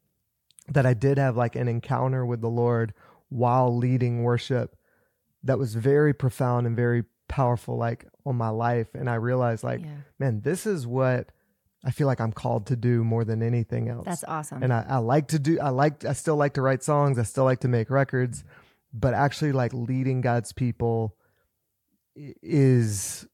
that 0.69 0.85
I 0.85 0.93
did 0.93 1.17
have 1.17 1.37
like 1.37 1.55
an 1.55 1.67
encounter 1.67 2.25
with 2.25 2.41
the 2.41 2.49
Lord 2.49 2.93
while 3.29 3.75
leading 3.75 4.23
worship 4.23 4.75
that 5.43 5.57
was 5.57 5.75
very 5.75 6.13
profound 6.13 6.67
and 6.67 6.75
very 6.75 7.03
powerful 7.27 7.77
like 7.77 8.05
on 8.25 8.35
my 8.35 8.49
life 8.49 8.87
and 8.93 9.09
I 9.09 9.15
realized 9.15 9.63
like 9.63 9.81
yeah. 9.81 9.97
man 10.17 10.41
this 10.41 10.65
is 10.65 10.87
what 10.87 11.29
I 11.83 11.91
feel 11.91 12.07
like 12.07 12.19
I'm 12.19 12.31
called 12.33 12.65
to 12.67 12.75
do 12.75 13.03
more 13.03 13.23
than 13.23 13.41
anything 13.43 13.87
else. 13.89 14.05
That's 14.05 14.23
awesome. 14.25 14.63
and 14.63 14.73
I, 14.73 14.85
I 14.89 14.97
like 14.97 15.27
to 15.29 15.39
do 15.39 15.59
I 15.59 15.69
like 15.69 16.03
I 16.05 16.13
still 16.13 16.35
like 16.35 16.53
to 16.55 16.61
write 16.61 16.83
songs, 16.83 17.17
I 17.19 17.23
still 17.23 17.43
like 17.45 17.59
to 17.61 17.67
make 17.67 17.89
records, 17.89 18.43
but 18.93 19.13
actually 19.13 19.51
like 19.51 19.73
leading 19.73 20.21
God's 20.21 20.51
people 20.53 21.15
is 22.15 23.27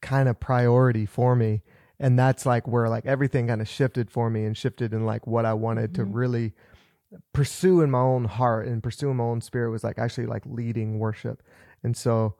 kind 0.00 0.28
of 0.28 0.40
priority 0.40 1.06
for 1.06 1.36
me 1.36 1.62
and 2.00 2.18
that's 2.18 2.44
like 2.46 2.66
where 2.66 2.88
like 2.88 3.06
everything 3.06 3.46
kind 3.48 3.60
of 3.60 3.68
shifted 3.68 4.10
for 4.10 4.30
me 4.30 4.44
and 4.44 4.56
shifted 4.56 4.92
in 4.92 5.04
like 5.06 5.26
what 5.26 5.44
I 5.44 5.52
wanted 5.54 5.94
to 5.96 6.02
Mhm. 6.02 6.10
really 6.14 6.52
pursue 7.34 7.82
in 7.82 7.90
my 7.90 8.00
own 8.00 8.24
heart 8.24 8.66
and 8.66 8.82
pursue 8.82 9.10
in 9.10 9.18
my 9.18 9.24
own 9.24 9.40
spirit 9.42 9.70
was 9.70 9.84
like 9.84 9.98
actually 9.98 10.26
like 10.26 10.44
leading 10.46 10.98
worship. 10.98 11.42
And 11.84 11.94
so 11.96 12.34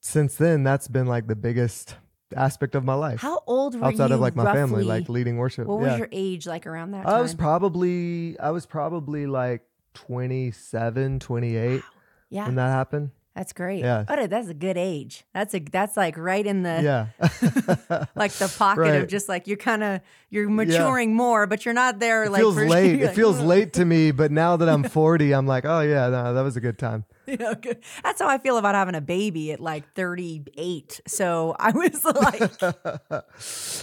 since 0.00 0.34
then 0.34 0.64
that's 0.64 0.88
been 0.88 1.06
like 1.06 1.28
the 1.28 1.36
biggest 1.36 1.96
aspect 2.36 2.74
of 2.74 2.84
my 2.84 2.94
life 2.94 3.20
How 3.20 3.42
old 3.46 3.74
were 3.74 3.80
you 3.80 3.86
outside 3.86 4.08
you 4.10 4.14
of 4.14 4.20
like 4.20 4.36
my 4.36 4.52
family 4.52 4.84
like 4.84 5.08
leading 5.08 5.36
worship. 5.36 5.66
What 5.66 5.80
was 5.80 5.98
your 5.98 6.08
age 6.12 6.46
like 6.46 6.66
around 6.66 6.92
that 6.92 7.04
time? 7.06 7.14
I 7.14 7.20
was 7.20 7.34
probably 7.34 8.38
I 8.38 8.50
was 8.50 8.66
probably 8.66 9.26
like 9.26 9.62
27, 9.94 11.18
28 11.18 11.82
yeah, 12.30 12.46
when 12.46 12.54
that 12.54 12.68
happened. 12.68 13.10
that's 13.34 13.52
great. 13.52 13.80
Yeah. 13.80 14.04
Oh, 14.08 14.26
that's 14.26 14.48
a 14.48 14.54
good 14.54 14.76
age. 14.76 15.24
That's 15.34 15.54
a 15.54 15.58
that's 15.58 15.96
like 15.96 16.16
right 16.16 16.46
in 16.46 16.62
the 16.62 16.80
yeah. 16.82 18.06
like 18.14 18.32
the 18.34 18.52
pocket 18.56 18.80
Right. 18.80 18.94
of 19.02 19.08
just 19.08 19.28
like 19.28 19.46
you're 19.48 19.56
kind 19.56 19.82
of 19.82 20.00
you're 20.28 20.48
maturing 20.48 21.14
more, 21.14 21.46
but 21.48 21.64
you're 21.64 21.74
not 21.74 21.98
there. 21.98 22.24
it 22.24 22.30
like 22.30 22.40
feels 22.40 22.56
late. 22.56 22.98
you're 23.00 23.08
It 23.08 23.14
feels 23.14 23.40
late 23.54 23.72
to 23.74 23.84
me, 23.84 24.12
but 24.12 24.30
now 24.30 24.56
that 24.56 24.68
I'm 24.68 24.84
40, 24.84 25.32
I'm 25.32 25.46
like, 25.46 25.64
"Oh 25.64 25.80
yeah, 25.80 26.08
no, 26.08 26.34
that 26.34 26.42
was 26.42 26.56
a 26.56 26.60
good 26.60 26.78
time." 26.78 27.04
Yeah, 27.40 27.54
good. 27.54 27.78
That's 28.02 28.20
how 28.20 28.28
I 28.28 28.38
feel 28.38 28.56
about 28.58 28.74
having 28.74 28.94
a 28.94 29.00
baby 29.00 29.52
at 29.52 29.60
like 29.60 29.94
38. 29.94 31.00
So 31.06 31.54
I 31.58 31.70
was 31.70 32.04
like, 32.04 32.62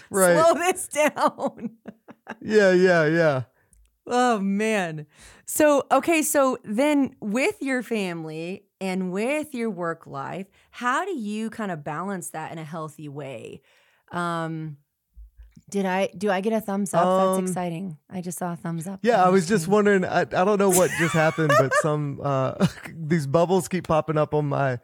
right. 0.10 0.44
slow 0.44 0.54
this 0.56 0.88
down. 0.88 1.78
Yeah, 2.42 2.74
yeah, 2.74 3.06
yeah. 3.06 3.44
Oh 4.06 4.40
man. 4.40 5.06
So 5.46 5.86
okay, 5.92 6.22
so 6.22 6.58
then 6.64 7.16
with 7.22 7.56
your 7.62 7.84
family 7.84 8.66
and 8.82 9.12
with 9.12 9.54
your 9.54 9.70
work 9.70 10.06
life, 10.08 10.48
how 10.72 11.06
do 11.06 11.16
you 11.18 11.50
kind 11.50 11.72
of 11.72 11.84
balance 11.84 12.30
that 12.32 12.52
in 12.52 12.58
a 12.58 12.64
healthy 12.64 13.10
way? 13.10 13.62
Um 14.12 14.78
did 15.70 15.86
I 15.86 16.08
do 16.18 16.30
I 16.32 16.42
get 16.42 16.54
a 16.54 16.62
thumbs 16.62 16.94
up? 16.94 17.06
Um, 17.06 17.36
That's 17.40 17.50
exciting. 17.52 17.98
I 18.10 18.22
just 18.22 18.38
saw 18.40 18.54
a 18.54 18.56
thumbs 18.56 18.88
up. 18.88 19.00
Yeah, 19.04 19.24
I 19.24 19.30
was 19.30 19.48
just 19.48 19.68
wondering. 19.68 20.06
I, 20.06 20.22
I 20.22 20.26
don't 20.26 20.60
know 20.60 20.70
what 20.70 20.90
just 21.00 21.14
happened, 21.14 21.52
but 21.58 21.74
some 21.82 22.20
uh, 22.24 22.68
these 22.96 23.28
bubbles 23.28 23.68
keep 23.68 23.88
popping 23.88 24.18
up 24.18 24.34
on 24.34 24.48
my 24.48 24.80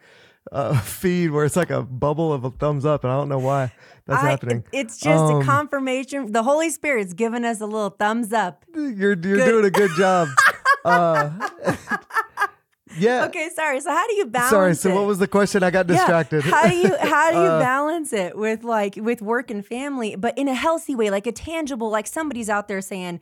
uh, 0.52 0.78
feed 0.82 1.30
where 1.32 1.46
it's 1.46 1.56
like 1.56 1.70
a 1.70 1.84
bubble 1.84 2.34
of 2.34 2.44
a 2.44 2.52
thumbs 2.52 2.86
up, 2.86 3.04
and 3.06 3.14
I 3.14 3.16
don't 3.16 3.30
know 3.30 3.40
why 3.40 3.72
that's 4.06 4.24
I- 4.24 4.30
happening. 4.30 4.64
It's 4.74 4.98
just 5.00 5.24
Um, 5.24 5.42
a 5.42 5.46
confirmation. 5.46 6.32
The 6.32 6.44
Holy 6.44 6.70
Spirit's 6.70 7.14
giving 7.14 7.46
us 7.46 7.62
a 7.62 7.66
little 7.66 7.92
thumbs 7.92 8.34
up. 8.34 8.66
You're 8.76 8.92
you're 8.92 9.16
Good. 9.16 9.46
doing 9.46 9.66
a 9.66 9.72
good 9.72 9.92
job. 9.98 10.28
Uh, 10.86 11.32
yeah. 12.98 13.26
Okay, 13.26 13.50
sorry. 13.56 13.80
So 13.82 13.90
how 13.92 14.08
do 14.08 14.14
you 14.16 14.26
balance 14.26 14.50
Sorry. 14.50 14.76
So 14.76 14.90
it? 14.90 14.96
what 14.96 15.06
was 15.06 15.20
the 15.20 15.28
question? 15.28 15.64
I 15.64 15.72
got 15.72 15.88
distracted. 15.88 16.44
Yeah. 16.46 16.52
How 16.52 16.68
do 16.70 16.76
you 16.76 16.98
how 17.02 17.32
do 17.32 17.38
you 17.38 17.44
Uh, 17.44 17.60
balance 17.60 18.14
it 18.14 18.38
with 18.38 18.64
like 18.64 18.96
with 18.96 19.22
work 19.22 19.50
and 19.52 19.66
family, 19.66 20.16
but 20.16 20.38
in 20.38 20.48
a 20.48 20.54
healthy 20.54 20.96
way, 20.96 21.10
like 21.10 21.28
a 21.28 21.32
tangible, 21.32 21.90
like 21.90 22.08
somebody's 22.08 22.50
out 22.50 22.68
there 22.68 22.82
saying, 22.82 23.20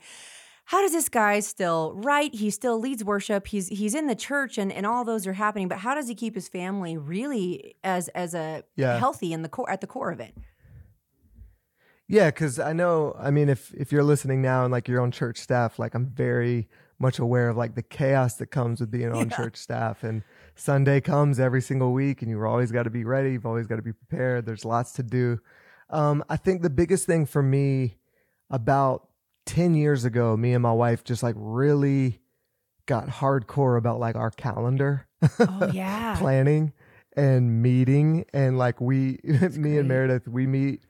how 0.66 0.80
does 0.80 0.92
this 0.92 1.08
guy 1.08 1.40
still 1.40 1.92
write? 1.96 2.34
He 2.34 2.48
still 2.50 2.78
leads 2.78 3.02
worship. 3.04 3.48
He's 3.48 3.68
he's 3.68 3.94
in 3.94 4.06
the 4.06 4.14
church 4.14 4.58
and, 4.58 4.72
and 4.72 4.86
all 4.86 5.04
those 5.04 5.26
are 5.26 5.32
happening, 5.32 5.68
but 5.68 5.78
how 5.78 5.94
does 5.94 6.08
he 6.08 6.14
keep 6.14 6.34
his 6.34 6.48
family 6.48 6.96
really 6.96 7.74
as 7.82 8.08
as 8.08 8.34
a 8.34 8.64
Yeah. 8.76 8.98
healthy 8.98 9.32
in 9.32 9.42
the 9.42 9.48
core 9.48 9.68
at 9.70 9.80
the 9.80 9.86
core 9.86 10.10
of 10.12 10.20
it? 10.20 10.34
Yeah, 12.08 12.30
because 12.30 12.58
I 12.58 12.72
know. 12.74 13.14
I 13.18 13.30
mean, 13.30 13.48
if 13.48 13.72
if 13.74 13.90
you're 13.90 14.02
listening 14.04 14.42
now 14.42 14.64
and 14.64 14.72
like 14.72 14.86
you're 14.86 15.00
on 15.00 15.10
church 15.12 15.38
staff, 15.38 15.78
like 15.78 15.94
I'm 15.94 16.06
very 16.06 16.68
much 17.02 17.18
aware 17.18 17.48
of 17.50 17.56
like 17.56 17.74
the 17.74 17.82
chaos 17.82 18.34
that 18.36 18.46
comes 18.46 18.80
with 18.80 18.90
being 18.90 19.12
on 19.12 19.28
Yeah. 19.28 19.36
church 19.36 19.56
staff. 19.56 20.02
And 20.04 20.22
Sunday 20.54 21.00
comes 21.02 21.38
every 21.38 21.60
single 21.60 21.92
week, 21.92 22.22
and 22.22 22.30
you've 22.30 22.42
always 22.44 22.72
got 22.72 22.84
to 22.84 22.90
be 22.90 23.04
ready. 23.04 23.32
You've 23.32 23.44
always 23.46 23.66
got 23.66 23.76
to 23.76 23.82
be 23.82 23.92
prepared. 23.92 24.46
There's 24.46 24.64
lots 24.64 24.92
to 24.92 25.02
do. 25.02 25.38
Um, 25.90 26.24
I 26.30 26.36
think 26.38 26.62
the 26.62 26.70
biggest 26.70 27.04
thing 27.06 27.26
for 27.26 27.42
me 27.42 27.98
about 28.50 29.08
ten 29.44 29.74
years 29.74 30.04
ago, 30.04 30.36
me 30.36 30.54
and 30.54 30.62
my 30.62 30.72
wife 30.72 31.04
just 31.04 31.22
like 31.22 31.34
really 31.38 32.20
got 32.86 33.08
hardcore 33.08 33.76
about 33.78 34.00
like 34.00 34.16
our 34.16 34.30
calendar 34.30 35.06
Oh 35.38 35.70
yeah. 35.72 36.16
planning 36.18 36.72
and 37.16 37.62
meeting 37.62 38.24
and 38.32 38.58
like 38.58 38.80
we 38.80 39.18
me 39.24 39.38
great. 39.38 39.54
and 39.78 39.88
Meredith 39.88 40.26
we 40.26 40.46
meet 40.46 40.82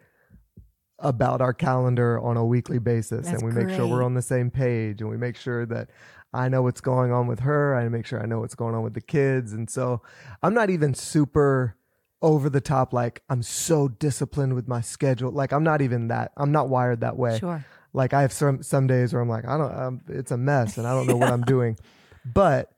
about 1.02 1.40
our 1.40 1.52
calendar 1.52 2.18
on 2.20 2.36
a 2.36 2.44
weekly 2.44 2.78
basis 2.78 3.26
That's 3.26 3.42
and 3.42 3.54
we 3.54 3.64
make 3.64 3.74
sure 3.74 3.86
we're 3.86 4.04
on 4.04 4.14
the 4.14 4.22
same 4.22 4.50
page 4.50 5.00
and 5.00 5.10
we 5.10 5.16
make 5.16 5.36
sure 5.36 5.66
that 5.66 5.90
I 6.32 6.48
know 6.48 6.62
what's 6.62 6.80
going 6.80 7.12
on 7.12 7.26
with 7.26 7.40
her 7.40 7.74
I 7.74 7.88
make 7.88 8.06
sure 8.06 8.22
I 8.22 8.26
know 8.26 8.40
what's 8.40 8.54
going 8.54 8.74
on 8.74 8.82
with 8.82 8.94
the 8.94 9.00
kids 9.00 9.52
and 9.52 9.68
so 9.68 10.00
I'm 10.42 10.54
not 10.54 10.70
even 10.70 10.94
super 10.94 11.76
over 12.22 12.48
the 12.48 12.60
top 12.60 12.92
like 12.92 13.22
I'm 13.28 13.42
so 13.42 13.88
disciplined 13.88 14.54
with 14.54 14.68
my 14.68 14.80
schedule 14.80 15.32
like 15.32 15.52
I'm 15.52 15.64
not 15.64 15.82
even 15.82 16.08
that 16.08 16.32
I'm 16.36 16.52
not 16.52 16.68
wired 16.68 17.00
that 17.00 17.16
way. 17.16 17.38
Sure. 17.38 17.64
like 17.92 18.14
I 18.14 18.22
have 18.22 18.32
some 18.32 18.62
some 18.62 18.86
days 18.86 19.12
where 19.12 19.20
I'm 19.20 19.28
like 19.28 19.46
I 19.46 19.58
don't 19.58 19.74
um, 19.76 20.00
it's 20.08 20.30
a 20.30 20.36
mess 20.36 20.78
and 20.78 20.86
I 20.86 20.94
don't 20.94 21.08
know 21.08 21.16
what 21.16 21.32
I'm 21.32 21.42
doing. 21.44 21.76
But 22.24 22.70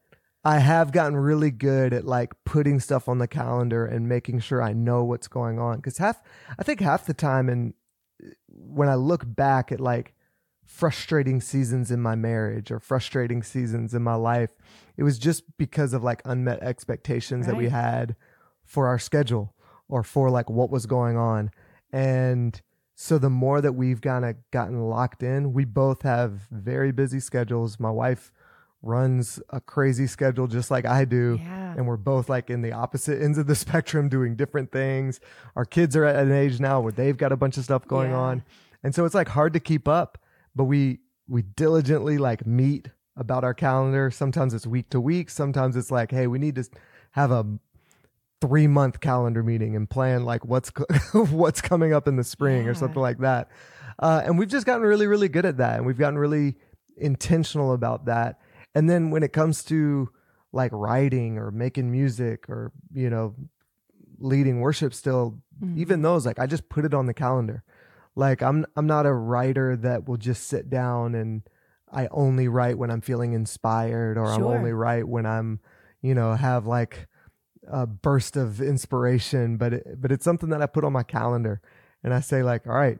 I 0.47 0.59
have 0.59 0.93
gotten 0.93 1.16
really 1.16 1.50
good 1.50 1.93
at 1.93 2.07
like 2.07 2.33
putting 2.45 2.81
stuff 2.81 3.09
on 3.09 3.19
the 3.19 3.28
calendar 3.28 3.85
and 3.85 4.09
making 4.09 4.40
sure 4.40 4.62
I 4.62 4.73
know 4.73 5.04
what's 5.04 5.28
going 5.28 5.59
on 5.59 5.81
cuz 5.83 5.99
half 5.99 6.23
I 6.59 6.62
think 6.62 6.81
half 6.81 7.04
the 7.04 7.14
time 7.14 7.50
and 7.50 7.75
when 8.49 8.88
I 8.88 8.95
look 8.95 9.23
back 9.26 9.73
at 9.73 9.81
like 9.81 10.14
frustrating 10.64 11.40
seasons 11.40 11.90
in 11.90 12.00
my 12.00 12.14
marriage 12.14 12.71
or 12.71 12.81
frustrating 12.81 13.43
seasons 13.43 13.95
in 13.95 14.02
my 14.02 14.14
life 14.14 14.50
it 14.97 15.02
was 15.02 15.19
just 15.19 15.45
because 15.59 15.93
of 15.93 16.02
like 16.02 16.23
unmet 16.25 16.62
expectations 16.62 17.47
that 17.47 17.57
we 17.57 17.69
had 17.69 18.16
for 18.64 18.87
our 18.87 18.99
schedule 18.99 19.54
or 19.88 20.02
for 20.02 20.31
like 20.31 20.49
what 20.49 20.71
was 20.71 20.87
going 20.87 21.16
on. 21.16 21.50
And 21.93 22.61
so 22.95 23.19
the 23.19 23.31
more 23.31 23.61
that 23.61 23.73
we've 23.73 24.00
kind 24.00 24.25
of 24.25 24.37
gotten 24.50 24.81
locked 24.81 25.23
in 25.23 25.52
we 25.52 25.64
both 25.64 26.02
have 26.02 26.43
very 26.50 26.93
busy 26.93 27.21
schedules. 27.21 27.81
My 27.81 27.90
wife 27.90 28.33
runs 28.84 29.40
a 29.50 29.60
crazy 29.60 30.06
schedule 30.06 30.46
just 30.46 30.70
like 30.70 30.84
I 30.86 31.04
do. 31.04 31.38
Yeah. 31.40 31.74
and 31.76 31.86
we're 31.86 31.96
both 31.96 32.28
like 32.28 32.50
in 32.50 32.62
the 32.62 32.72
opposite 32.72 33.20
ends 33.22 33.38
of 33.38 33.46
the 33.46 33.54
spectrum 33.64 34.08
doing 34.08 34.36
different 34.36 34.70
things. 34.72 35.20
Our 35.56 35.64
kids 35.64 35.96
are 35.96 36.04
at 36.04 36.16
an 36.16 36.32
age 36.32 36.60
now 36.60 36.80
where 36.80 36.92
they've 36.92 37.16
got 37.16 37.32
a 37.32 37.36
bunch 37.36 37.56
of 37.56 37.64
stuff 37.64 37.86
going 37.88 38.10
Yeah. 38.10 38.18
on. 38.18 38.44
And 38.82 38.94
so 38.94 39.04
it's 39.04 39.14
like 39.14 39.28
hard 39.28 39.52
to 39.54 39.60
keep 39.60 39.88
up 39.88 40.18
but 40.56 40.64
we 40.64 41.00
we 41.26 41.42
diligently 41.42 42.16
like 42.18 42.46
meet 42.46 42.88
about 43.16 43.42
our 43.44 43.54
calendar. 43.54 44.10
Sometimes 44.10 44.54
it's 44.54 44.66
week 44.66 44.90
to 44.90 45.00
week. 45.00 45.30
Sometimes 45.30 45.76
it's 45.76 45.90
like 45.90 46.10
hey 46.10 46.26
we 46.26 46.38
need 46.38 46.54
to 46.56 46.64
have 47.12 47.30
a 47.30 47.44
three 48.40 48.66
month 48.66 49.00
calendar 49.00 49.42
meeting 49.42 49.74
and 49.74 49.88
plan 49.88 50.24
like 50.24 50.44
what's 50.44 50.70
co- 50.70 50.84
what's 51.30 51.60
coming 51.60 51.92
up 51.94 52.06
in 52.06 52.16
the 52.16 52.24
spring 52.24 52.64
Yeah. 52.64 52.70
or 52.70 52.74
something 52.74 53.00
like 53.00 53.18
that. 53.18 53.48
Uh, 53.98 54.22
and 54.24 54.38
we've 54.38 54.48
just 54.48 54.66
gotten 54.66 54.82
really 54.86 55.06
really 55.06 55.28
good 55.28 55.46
at 55.46 55.56
that 55.58 55.76
and 55.78 55.86
we've 55.86 55.98
gotten 55.98 56.18
really 56.18 56.56
intentional 56.96 57.72
about 57.72 58.04
that 58.06 58.40
and 58.75 58.88
then 58.90 59.11
when 59.11 59.23
it 59.23 59.33
comes 59.33 59.62
to 59.64 60.09
like 60.52 60.71
writing 60.73 61.38
or 61.38 61.50
making 61.50 61.90
music 61.90 62.49
or 62.49 62.73
you 62.93 63.11
know 63.11 63.35
leading 64.19 64.61
worship 64.61 64.95
still 64.95 65.40
Mhm. 65.62 65.76
even 65.78 66.02
those 66.02 66.25
like 66.26 66.38
i 66.38 66.47
just 66.47 66.69
put 66.69 66.85
it 66.85 66.95
on 66.95 67.07
the 67.07 67.14
calendar. 67.14 67.62
Like 68.16 68.43
i'm 68.43 68.64
i'm 68.76 68.87
not 68.87 69.07
a 69.07 69.12
writer 69.12 69.76
that 69.76 70.07
will 70.09 70.16
just 70.16 70.47
sit 70.47 70.71
down 70.71 71.14
and 71.16 71.43
i 71.90 72.07
only 72.12 72.47
write 72.49 72.78
when 72.78 72.90
i'm 72.90 73.00
feeling 73.00 73.33
inspired 73.33 74.16
or 74.16 74.26
i'm 74.26 74.40
only 74.59 74.73
write 74.73 75.09
when 75.09 75.26
i'm 75.26 75.59
you 76.00 76.14
know 76.14 76.35
have 76.35 76.66
like 76.66 77.09
a 77.66 77.87
burst 77.87 78.37
of 78.37 78.61
inspiration. 78.61 79.57
But 79.57 79.73
it, 79.75 80.00
but 80.00 80.12
it's 80.12 80.25
something 80.25 80.50
that 80.50 80.62
i 80.62 80.66
put 80.66 80.85
on 80.85 80.93
my 80.93 81.02
calendar 81.02 81.61
and 82.04 82.14
i 82.14 82.21
say 82.21 82.43
like 82.45 82.66
all 82.69 82.75
right 82.75 82.99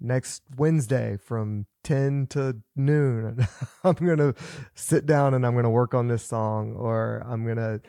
next 0.00 0.42
wednesday 0.56 1.16
from 1.16 1.66
10 1.84 2.26
to 2.28 2.56
noon 2.76 3.46
i'm 3.84 3.94
gonna 3.94 4.34
sit 4.74 5.06
down 5.06 5.34
and 5.34 5.46
i'm 5.46 5.54
gonna 5.54 5.70
work 5.70 5.94
on 5.94 6.08
this 6.08 6.22
song 6.22 6.74
or 6.74 7.22
i'm 7.26 7.46
gonna 7.46 7.80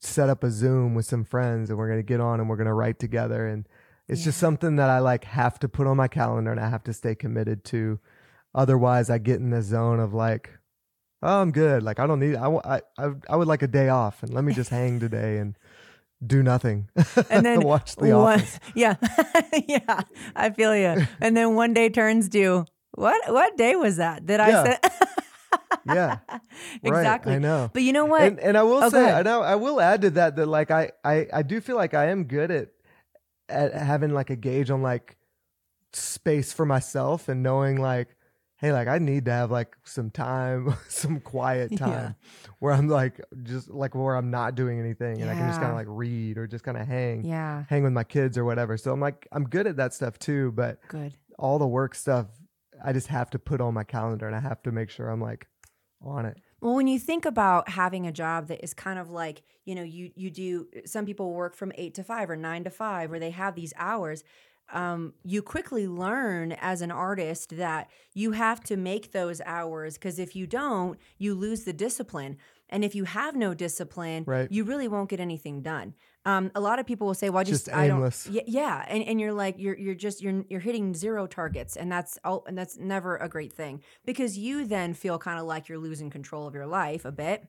set 0.00 0.28
up 0.28 0.44
a 0.44 0.50
zoom 0.50 0.94
with 0.94 1.06
some 1.06 1.24
friends 1.24 1.70
and 1.70 1.78
we're 1.78 1.88
gonna 1.88 2.02
get 2.02 2.20
on 2.20 2.40
and 2.40 2.48
we're 2.48 2.56
gonna 2.56 2.74
write 2.74 2.98
together. 2.98 3.46
And 3.46 3.66
it's 4.08 4.24
just 4.24 4.38
something 4.38 4.76
that 4.76 4.90
i 4.90 4.98
like 4.98 5.24
have 5.24 5.58
to 5.60 5.68
put 5.68 5.86
on 5.86 5.96
my 5.96 6.08
calendar 6.08 6.50
and 6.50 6.60
i 6.60 6.68
have 6.68 6.84
to 6.84 6.92
stay 6.92 7.14
committed 7.14 7.64
to. 7.64 7.98
Otherwise 8.54 9.10
i 9.10 9.18
get 9.18 9.40
in 9.40 9.50
the 9.50 9.62
zone 9.62 10.00
of 10.00 10.12
like 10.12 10.50
oh 11.22 11.40
i'm 11.40 11.52
good. 11.52 11.82
Like 11.82 11.98
i 11.98 12.06
don't 12.06 12.20
need 12.20 12.36
I, 12.36 12.80
I, 12.98 13.10
I 13.28 13.36
would 13.36 13.48
like 13.48 13.62
a 13.62 13.68
day 13.68 13.88
off 13.88 14.22
and 14.22 14.32
let 14.34 14.44
me 14.44 14.52
just 14.52 14.70
hang 14.70 15.00
today 15.00 15.38
and 15.38 15.56
do 16.24 16.42
nothing 16.42 16.88
And 17.30 17.44
then 17.44 17.60
watch 17.72 17.96
the 17.96 18.16
one- 18.16 18.40
office 18.40 18.58
Yeah. 18.74 18.96
yeah. 19.68 20.00
I 20.36 20.50
feel 20.50 20.74
you. 20.76 21.06
And 21.20 21.36
then 21.36 21.54
one 21.54 21.74
day 21.74 21.88
turns 21.88 22.28
to 22.30 22.64
what 22.92 23.30
what 23.32 23.56
day 23.56 23.76
was 23.76 23.96
that? 23.96 24.24
Did 24.26 24.40
I 24.40 24.48
Yeah. 24.48 24.64
say 24.64 24.78
yeah 25.86 26.16
exactly. 26.82 27.32
right, 27.32 27.36
i 27.36 27.38
know 27.38 27.70
But 27.72 27.82
you 27.82 27.92
know 27.92 28.06
what? 28.06 28.22
and, 28.22 28.38
and 28.40 28.56
I 28.56 28.62
will 28.62 28.82
Oh, 28.84 28.88
say. 28.88 29.10
I 29.12 29.22
know 29.22 29.42
I 29.42 29.54
will 29.56 29.80
add 29.80 30.02
to 30.02 30.10
that 30.10 30.36
that 30.36 30.46
like 30.46 30.70
I, 30.70 30.92
I 31.04 31.26
I 31.32 31.42
do 31.42 31.60
feel 31.60 31.76
like 31.76 31.94
I 31.94 32.06
am 32.06 32.24
good 32.24 32.50
at 32.50 32.68
at 33.48 33.74
having 33.74 34.10
like 34.14 34.30
a 34.30 34.36
gauge 34.36 34.70
on 34.70 34.82
like 34.82 35.16
space 35.92 36.52
for 36.52 36.64
myself 36.66 37.28
and 37.28 37.42
knowing 37.42 37.76
like, 37.80 38.08
hey, 38.56 38.72
like 38.72 38.88
I 38.88 38.98
need 38.98 39.24
to 39.26 39.30
have 39.32 39.50
like 39.50 39.76
some 39.84 40.10
time, 40.10 40.74
some 40.88 41.20
quiet 41.20 41.72
Yeah. 41.72 41.78
time 41.78 42.14
where 42.60 42.72
I'm 42.72 42.88
like 42.88 43.20
just 43.42 43.68
like 43.70 43.94
where 43.94 44.16
I'm 44.16 44.30
not 44.30 44.54
doing 44.54 44.78
anything 44.80 45.20
and 45.20 45.30
I 45.30 45.34
can 45.34 45.46
just 45.48 45.60
kind 45.60 45.70
of 45.70 45.76
like 45.76 45.86
read 45.88 46.38
or 46.38 46.46
just 46.46 46.64
kind 46.64 46.76
of 46.78 46.86
hang 46.86 47.24
yeah. 47.24 47.64
hang 47.68 47.82
with 47.82 47.92
my 47.92 48.04
kids 48.04 48.38
or 48.38 48.44
whatever. 48.44 48.76
So 48.76 48.92
I'm 48.92 49.00
like 49.00 49.26
I'm 49.32 49.44
good 49.44 49.66
at 49.66 49.76
that 49.76 49.92
stuff 49.94 50.18
too, 50.18 50.52
but 50.52 50.78
Good. 50.88 51.14
all 51.38 51.58
the 51.58 51.66
work 51.66 51.94
stuff 51.94 52.26
I 52.84 52.92
just 52.92 53.08
have 53.08 53.30
to 53.30 53.38
put 53.38 53.60
on 53.60 53.74
my 53.74 53.84
calendar 53.84 54.26
and 54.26 54.36
I 54.36 54.40
have 54.40 54.62
to 54.64 54.72
make 54.72 54.90
sure 54.90 55.08
I'm 55.08 55.20
like 55.20 55.46
on 56.02 56.26
it. 56.26 56.36
Well, 56.60 56.74
when 56.74 56.86
you 56.86 56.98
think 56.98 57.24
about 57.26 57.68
having 57.68 58.06
a 58.06 58.12
job 58.12 58.48
that 58.48 58.62
is 58.64 58.72
kind 58.72 58.98
of 58.98 59.10
like, 59.10 59.42
you 59.64 59.74
know, 59.74 59.82
you 59.82 60.10
you 60.16 60.30
do 60.30 60.66
some 60.86 61.04
people 61.06 61.32
work 61.34 61.54
from 61.54 61.72
8 61.74 61.94
to 61.94 62.04
5 62.04 62.30
or 62.30 62.36
9 62.36 62.64
to 62.64 62.70
5 62.70 63.10
where 63.10 63.20
they 63.20 63.30
have 63.30 63.54
these 63.54 63.72
hours 63.76 64.24
um, 64.72 65.14
you 65.24 65.42
quickly 65.42 65.86
learn 65.86 66.52
as 66.60 66.80
an 66.80 66.90
artist 66.90 67.56
that 67.56 67.90
you 68.14 68.32
have 68.32 68.60
to 68.64 68.76
make 68.76 69.12
those 69.12 69.40
hours 69.44 69.94
because 69.94 70.18
if 70.18 70.34
you 70.34 70.46
don't, 70.46 70.98
you 71.18 71.34
lose 71.34 71.64
the 71.64 71.72
discipline. 71.72 72.38
And 72.70 72.84
if 72.84 72.94
you 72.94 73.04
have 73.04 73.36
no 73.36 73.52
discipline, 73.54 74.24
Right. 74.26 74.50
you 74.50 74.64
really 74.64 74.88
won't 74.88 75.10
get 75.10 75.20
anything 75.20 75.60
done. 75.62 75.94
Um, 76.24 76.50
a 76.54 76.60
lot 76.60 76.78
of 76.78 76.86
people 76.86 77.06
will 77.06 77.14
say, 77.14 77.28
"Well, 77.28 77.40
I 77.40 77.44
just, 77.44 77.66
Just 77.66 77.76
I 77.76 77.86
aimless. 77.88 78.24
don't." 78.24 78.34
Yeah, 78.34 78.42
yeah, 78.46 78.84
and 78.88 79.04
and 79.04 79.20
you're 79.20 79.34
like 79.34 79.56
you're 79.58 79.76
you're 79.76 79.94
just 79.94 80.22
you're 80.22 80.42
you're 80.48 80.60
hitting 80.60 80.94
zero 80.94 81.26
targets, 81.26 81.76
and 81.76 81.92
that's 81.92 82.18
all, 82.24 82.44
and 82.48 82.56
that's 82.56 82.78
never 82.78 83.18
a 83.18 83.28
great 83.28 83.52
thing 83.52 83.82
because 84.06 84.38
you 84.38 84.64
then 84.66 84.94
feel 84.94 85.18
kind 85.18 85.38
of 85.38 85.44
like 85.44 85.68
you're 85.68 85.76
losing 85.78 86.08
control 86.08 86.46
of 86.46 86.54
your 86.54 86.66
life 86.66 87.04
a 87.04 87.12
bit 87.12 87.46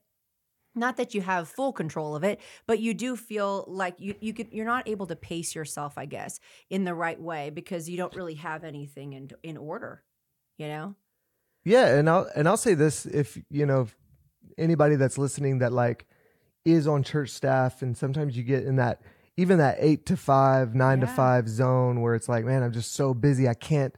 not 0.75 0.97
that 0.97 1.13
you 1.13 1.21
have 1.21 1.47
full 1.47 1.71
control 1.73 2.15
of 2.15 2.23
it 2.23 2.39
but 2.67 2.79
you 2.79 2.93
do 2.93 3.15
feel 3.15 3.65
like 3.67 3.95
you 3.99 4.15
you 4.19 4.33
could 4.33 4.47
you're 4.51 4.65
not 4.65 4.87
able 4.87 5.07
to 5.07 5.15
pace 5.15 5.55
yourself 5.55 5.97
i 5.97 6.05
guess 6.05 6.39
in 6.69 6.83
the 6.83 6.93
right 6.93 7.19
way 7.21 7.49
because 7.49 7.89
you 7.89 7.97
don't 7.97 8.15
really 8.15 8.35
have 8.35 8.63
anything 8.63 9.13
in 9.13 9.29
in 9.43 9.57
order 9.57 10.03
you 10.57 10.67
know 10.67 10.95
Yeah, 11.63 11.95
and 11.95 12.09
I'll 12.09 12.29
and 12.35 12.47
I'll 12.47 12.57
say 12.57 12.73
this 12.73 13.05
if 13.05 13.37
you 13.49 13.65
know 13.65 13.81
if 13.81 13.95
anybody 14.57 14.95
that's 14.95 15.17
listening 15.17 15.59
that 15.59 15.73
like 15.73 16.05
is 16.63 16.87
on 16.87 17.03
church 17.03 17.29
staff 17.29 17.81
and 17.81 17.97
sometimes 17.97 18.35
you 18.37 18.43
get 18.43 18.63
in 18.63 18.75
that 18.77 19.01
even 19.37 19.57
that 19.57 19.77
8 19.79 20.05
to 20.07 20.17
5, 20.17 20.75
9 20.75 20.99
to 21.01 21.07
5 21.07 21.49
zone 21.49 22.01
where 22.01 22.15
it's 22.15 22.29
like, 22.29 22.45
man, 22.45 22.63
I'm 22.63 22.71
just 22.71 22.93
so 22.93 23.13
busy 23.13 23.47
I 23.49 23.53
can't 23.53 23.93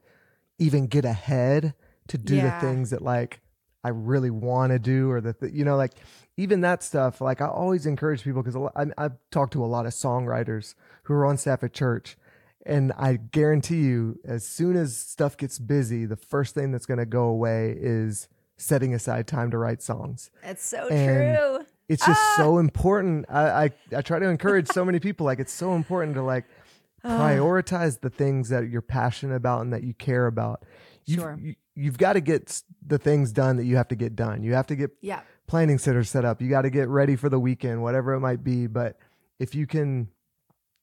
even 0.57 0.87
get 0.87 1.05
ahead 1.05 1.75
to 2.07 2.17
do 2.17 2.37
Yeah. 2.37 2.49
the 2.49 2.59
things 2.59 2.89
that 2.89 3.01
like 3.01 3.41
I 3.87 3.89
really 3.89 4.29
want 4.29 4.71
to 4.73 4.79
do 4.79 5.09
or 5.11 5.19
the 5.21 5.33
th- 5.33 5.53
you 5.53 5.63
know 5.65 5.77
like 5.77 5.93
even 6.35 6.61
that 6.61 6.83
stuff 6.83 7.21
like 7.21 7.39
I 7.41 7.47
always 7.47 7.85
encourage 7.85 8.23
people 8.23 8.43
because 8.43 8.59
I've 8.97 9.13
talked 9.31 9.53
to 9.53 9.63
a 9.63 9.69
lot 9.75 9.85
of 9.85 9.93
songwriters 9.93 10.75
who 11.03 11.13
are 11.13 11.25
on 11.25 11.37
staff 11.37 11.63
at 11.63 11.73
church 11.73 12.17
and 12.65 12.91
I 12.97 13.15
guarantee 13.15 13.81
you, 13.83 14.19
as 14.25 14.45
soon 14.45 14.75
as 14.75 14.97
stuff 14.97 15.37
gets 15.37 15.57
busy, 15.57 16.05
the 16.05 16.17
first 16.17 16.53
thing 16.53 16.73
that's 16.73 16.85
going 16.85 16.97
to 16.99 17.05
go 17.05 17.23
away 17.23 17.73
is 17.79 18.27
setting 18.57 18.93
aside 18.93 19.25
time 19.25 19.49
to 19.51 19.57
write 19.57 19.81
songs. 19.81 20.29
it's 20.43 20.65
so 20.65 20.87
And- 20.89 21.37
true 21.37 21.65
It's 21.87 22.05
just 22.05 22.19
Ah! 22.21 22.33
so 22.37 22.57
important. 22.57 23.25
I, 23.29 23.43
I 23.65 23.71
I 23.99 24.01
try 24.01 24.19
to 24.19 24.27
encourage 24.27 24.67
so 24.67 24.83
many 24.83 24.99
people. 24.99 25.25
Like 25.25 25.39
it's 25.39 25.53
so 25.53 25.75
important 25.75 26.15
to 26.15 26.23
like 26.23 26.43
Ah. 27.05 27.17
prioritize 27.21 28.01
the 28.01 28.09
things 28.09 28.49
that 28.49 28.67
you're 28.69 28.81
passionate 28.81 29.35
about 29.35 29.61
and 29.61 29.71
that 29.71 29.83
you 29.83 29.93
care 29.93 30.27
about. 30.27 30.57
You've, 31.05 31.19
Sure. 31.21 31.37
You, 31.39 31.55
you've 31.77 31.97
got 31.97 32.13
to 32.13 32.21
get 32.21 32.63
the 32.85 32.97
things 32.97 33.31
done 33.31 33.55
that 33.57 33.65
you 33.65 33.77
have 33.77 33.87
to 33.89 33.95
get 33.95 34.15
done. 34.15 34.41
You 34.43 34.53
have 34.55 34.67
to 34.67 34.75
get 34.75 34.91
yeah 35.01 35.21
planning 35.45 35.77
sitters 35.77 36.09
set 36.09 36.25
up. 36.25 36.41
You 36.41 36.49
got 36.49 36.63
to 36.63 36.69
get 36.69 36.89
ready 36.89 37.15
for 37.15 37.29
the 37.29 37.39
weekend, 37.39 37.81
whatever 37.81 38.13
it 38.13 38.19
might 38.19 38.43
be. 38.43 38.67
But 38.67 38.97
if 39.39 39.55
you 39.55 39.65
can, 39.67 40.09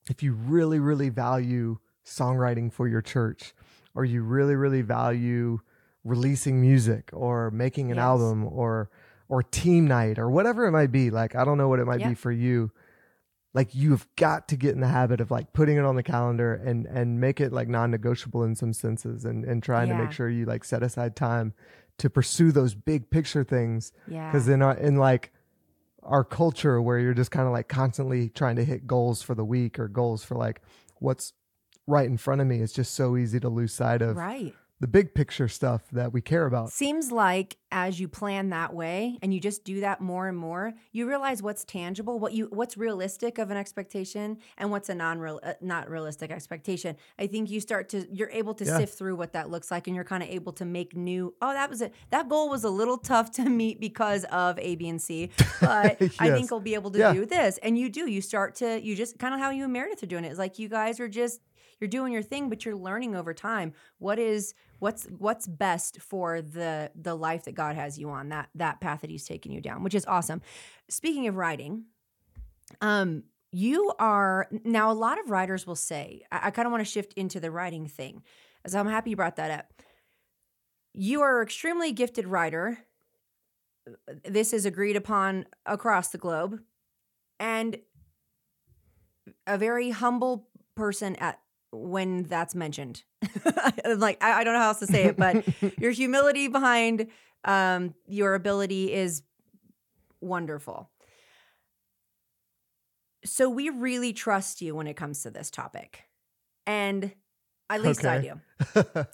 if 0.08 0.22
you 0.22 0.32
really, 0.32 0.78
really 0.78 1.08
value 1.10 1.78
songwriting 2.06 2.72
for 2.72 2.86
your 2.88 3.02
church, 3.02 3.54
or 3.94 4.04
you 4.04 4.22
really, 4.22 4.54
really 4.54 4.82
value 4.82 5.60
releasing 6.04 6.60
music 6.60 7.10
or 7.12 7.50
making 7.50 7.90
an 7.90 7.96
Yes. 7.96 8.04
album 8.04 8.44
or 8.46 8.90
or 9.28 9.42
team 9.42 9.86
night 9.88 10.18
or 10.18 10.28
whatever 10.30 10.66
it 10.66 10.70
might 10.70 10.92
be, 10.92 11.10
like 11.10 11.34
I 11.34 11.44
don't 11.44 11.56
know 11.58 11.68
what 11.68 11.80
it 11.80 11.86
might 11.86 12.00
Yeah. 12.00 12.10
be 12.10 12.14
for 12.14 12.30
you. 12.30 12.70
Like 13.54 13.74
you've 13.74 14.06
got 14.16 14.48
to 14.48 14.56
get 14.56 14.74
in 14.74 14.80
the 14.80 14.88
habit 14.88 15.20
of 15.20 15.30
like 15.30 15.52
putting 15.52 15.76
it 15.76 15.84
on 15.84 15.94
the 15.96 16.02
calendar 16.02 16.54
and 16.54 16.86
and 16.86 17.20
make 17.20 17.40
it 17.40 17.52
like 17.52 17.68
non-negotiable 17.68 18.42
in 18.42 18.54
some 18.56 18.72
senses 18.72 19.24
and 19.24 19.44
and 19.44 19.62
trying 19.62 19.88
to 19.88 19.94
make 19.94 20.10
sure 20.12 20.28
you 20.28 20.44
like 20.44 20.64
set 20.64 20.82
aside 20.82 21.14
time 21.16 21.54
to 21.98 22.10
pursue 22.10 22.50
those 22.50 22.74
big 22.74 23.08
picture 23.10 23.44
things 23.44 23.92
Yeah. 24.08 24.28
because 24.30 24.48
in 24.48 24.60
our 24.60 24.76
in 24.76 24.96
like 24.96 25.32
our 26.02 26.24
culture 26.24 26.82
where 26.82 26.98
you're 26.98 27.14
just 27.14 27.30
kind 27.30 27.46
of 27.46 27.52
like 27.52 27.68
constantly 27.68 28.28
trying 28.28 28.56
to 28.56 28.64
hit 28.64 28.86
goals 28.88 29.22
for 29.22 29.34
the 29.36 29.44
week 29.44 29.78
or 29.78 29.86
goals 29.88 30.24
for 30.24 30.34
like 30.36 30.60
what's 30.98 31.32
right 31.86 32.06
in 32.06 32.16
front 32.16 32.40
of 32.40 32.46
me 32.48 32.60
it's 32.60 32.72
just 32.72 32.94
so 32.94 33.16
easy 33.16 33.38
to 33.38 33.48
lose 33.48 33.72
sight 33.72 34.02
of 34.02 34.16
right. 34.16 34.54
The 34.84 34.88
big 34.88 35.14
picture 35.14 35.48
stuff 35.48 35.80
that 35.92 36.12
we 36.12 36.20
care 36.20 36.44
about 36.44 36.68
Seems 36.70 37.10
like 37.10 37.56
as 37.72 37.98
you 37.98 38.06
plan 38.06 38.50
that 38.50 38.74
way 38.74 39.18
and 39.22 39.32
you 39.32 39.40
just 39.40 39.64
do 39.64 39.80
that 39.80 40.02
more 40.02 40.28
and 40.28 40.36
more, 40.36 40.74
you 40.92 41.08
realize 41.08 41.42
what's 41.42 41.64
tangible, 41.64 42.18
what 42.18 42.34
you 42.34 42.48
what's 42.50 42.76
realistic 42.76 43.38
of 43.38 43.50
an 43.50 43.56
expectation 43.56 44.36
and 44.58 44.70
what's 44.70 44.90
a 44.90 44.94
non-real 44.94 45.40
uh, 45.42 45.54
not 45.62 45.88
realistic 45.88 46.30
expectation. 46.30 46.96
I 47.18 47.26
think 47.28 47.48
you 47.48 47.60
start 47.60 47.88
to 47.88 48.06
you're 48.14 48.28
able 48.28 48.52
to 48.56 48.64
Yeah. 48.66 48.76
sift 48.76 48.98
through 48.98 49.16
what 49.16 49.32
that 49.32 49.48
looks 49.48 49.70
like 49.70 49.86
and 49.86 49.96
you're 49.96 50.04
kind 50.04 50.22
of 50.22 50.28
able 50.28 50.52
to 50.52 50.66
make 50.66 50.94
new, 50.94 51.32
oh 51.40 51.54
that 51.54 51.70
was 51.70 51.80
it. 51.80 51.94
That 52.10 52.28
goal 52.28 52.50
was 52.50 52.62
a 52.64 52.70
little 52.70 52.98
tough 52.98 53.30
to 53.36 53.48
meet 53.48 53.80
because 53.80 54.24
of 54.26 54.58
A 54.58 54.74
B 54.76 54.90
and 54.90 55.00
C, 55.00 55.30
but 55.62 55.96
I 56.18 56.28
think 56.30 56.52
I'll 56.52 56.60
be 56.60 56.74
able 56.74 56.90
to 56.90 56.98
Yeah. 56.98 57.14
do 57.14 57.24
this. 57.24 57.56
And 57.62 57.78
you 57.78 57.88
do. 57.88 58.06
You 58.10 58.20
start 58.20 58.54
to 58.56 58.78
you 58.84 58.94
just 58.94 59.18
kind 59.18 59.32
of 59.32 59.40
how 59.40 59.48
you 59.48 59.64
and 59.64 59.72
Meredith 59.72 60.02
are 60.02 60.06
doing 60.06 60.24
it. 60.26 60.28
It's 60.28 60.38
like 60.38 60.58
you 60.58 60.68
guys 60.68 61.00
are 61.00 61.08
just 61.08 61.40
you're 61.80 61.88
doing 61.88 62.12
your 62.12 62.22
thing 62.22 62.48
but 62.48 62.64
you're 62.64 62.76
learning 62.76 63.14
over 63.14 63.34
time. 63.34 63.72
What 63.98 64.18
is 64.18 64.54
what's 64.78 65.04
what's 65.18 65.46
best 65.46 66.00
for 66.00 66.42
the 66.42 66.90
the 66.94 67.14
life 67.14 67.44
that 67.44 67.54
god 67.54 67.76
has 67.76 67.98
you 67.98 68.10
on 68.10 68.28
that 68.30 68.48
that 68.54 68.80
path 68.80 69.00
that 69.00 69.10
he's 69.10 69.24
taken 69.24 69.52
you 69.52 69.60
down 69.60 69.82
which 69.82 69.94
is 69.94 70.04
awesome. 70.06 70.42
Speaking 70.88 71.26
of 71.26 71.36
writing 71.36 71.84
um 72.80 73.24
you 73.52 73.92
are 73.98 74.48
now 74.64 74.90
a 74.90 74.94
lot 74.94 75.20
of 75.20 75.30
writers 75.30 75.66
will 75.66 75.76
say 75.76 76.22
i, 76.32 76.48
I 76.48 76.50
kind 76.50 76.66
of 76.66 76.72
want 76.72 76.80
to 76.80 76.90
shift 76.90 77.12
into 77.12 77.38
the 77.38 77.50
writing 77.50 77.86
thing 77.86 78.22
so 78.66 78.80
i'm 78.80 78.88
happy 78.88 79.10
you 79.10 79.16
brought 79.16 79.36
that 79.36 79.50
up. 79.50 79.72
You 80.94 81.22
are 81.22 81.40
an 81.40 81.46
extremely 81.46 81.92
gifted 81.92 82.26
writer. 82.26 82.78
This 84.24 84.52
is 84.52 84.64
agreed 84.64 84.96
upon 84.96 85.46
across 85.66 86.08
the 86.08 86.18
globe 86.18 86.60
and 87.40 87.78
a 89.46 89.58
very 89.58 89.90
humble 89.90 90.48
person 90.76 91.16
at 91.16 91.40
when 91.74 92.24
that's 92.24 92.54
mentioned. 92.54 93.02
like 93.96 94.22
I, 94.22 94.40
I 94.40 94.44
don't 94.44 94.54
know 94.54 94.60
how 94.60 94.68
else 94.68 94.78
to 94.80 94.86
say 94.86 95.04
it, 95.04 95.16
but 95.16 95.44
your 95.78 95.90
humility 95.90 96.48
behind 96.48 97.08
um, 97.44 97.94
your 98.06 98.34
ability 98.34 98.92
is 98.92 99.22
wonderful. 100.20 100.90
So 103.24 103.48
we 103.48 103.70
really 103.70 104.12
trust 104.12 104.60
you 104.62 104.74
when 104.74 104.86
it 104.86 104.94
comes 104.94 105.22
to 105.22 105.30
this 105.30 105.50
topic, 105.50 106.04
and 106.66 107.12
at 107.74 107.82
least 107.82 108.04
I 108.04 108.20
do. 108.20 108.40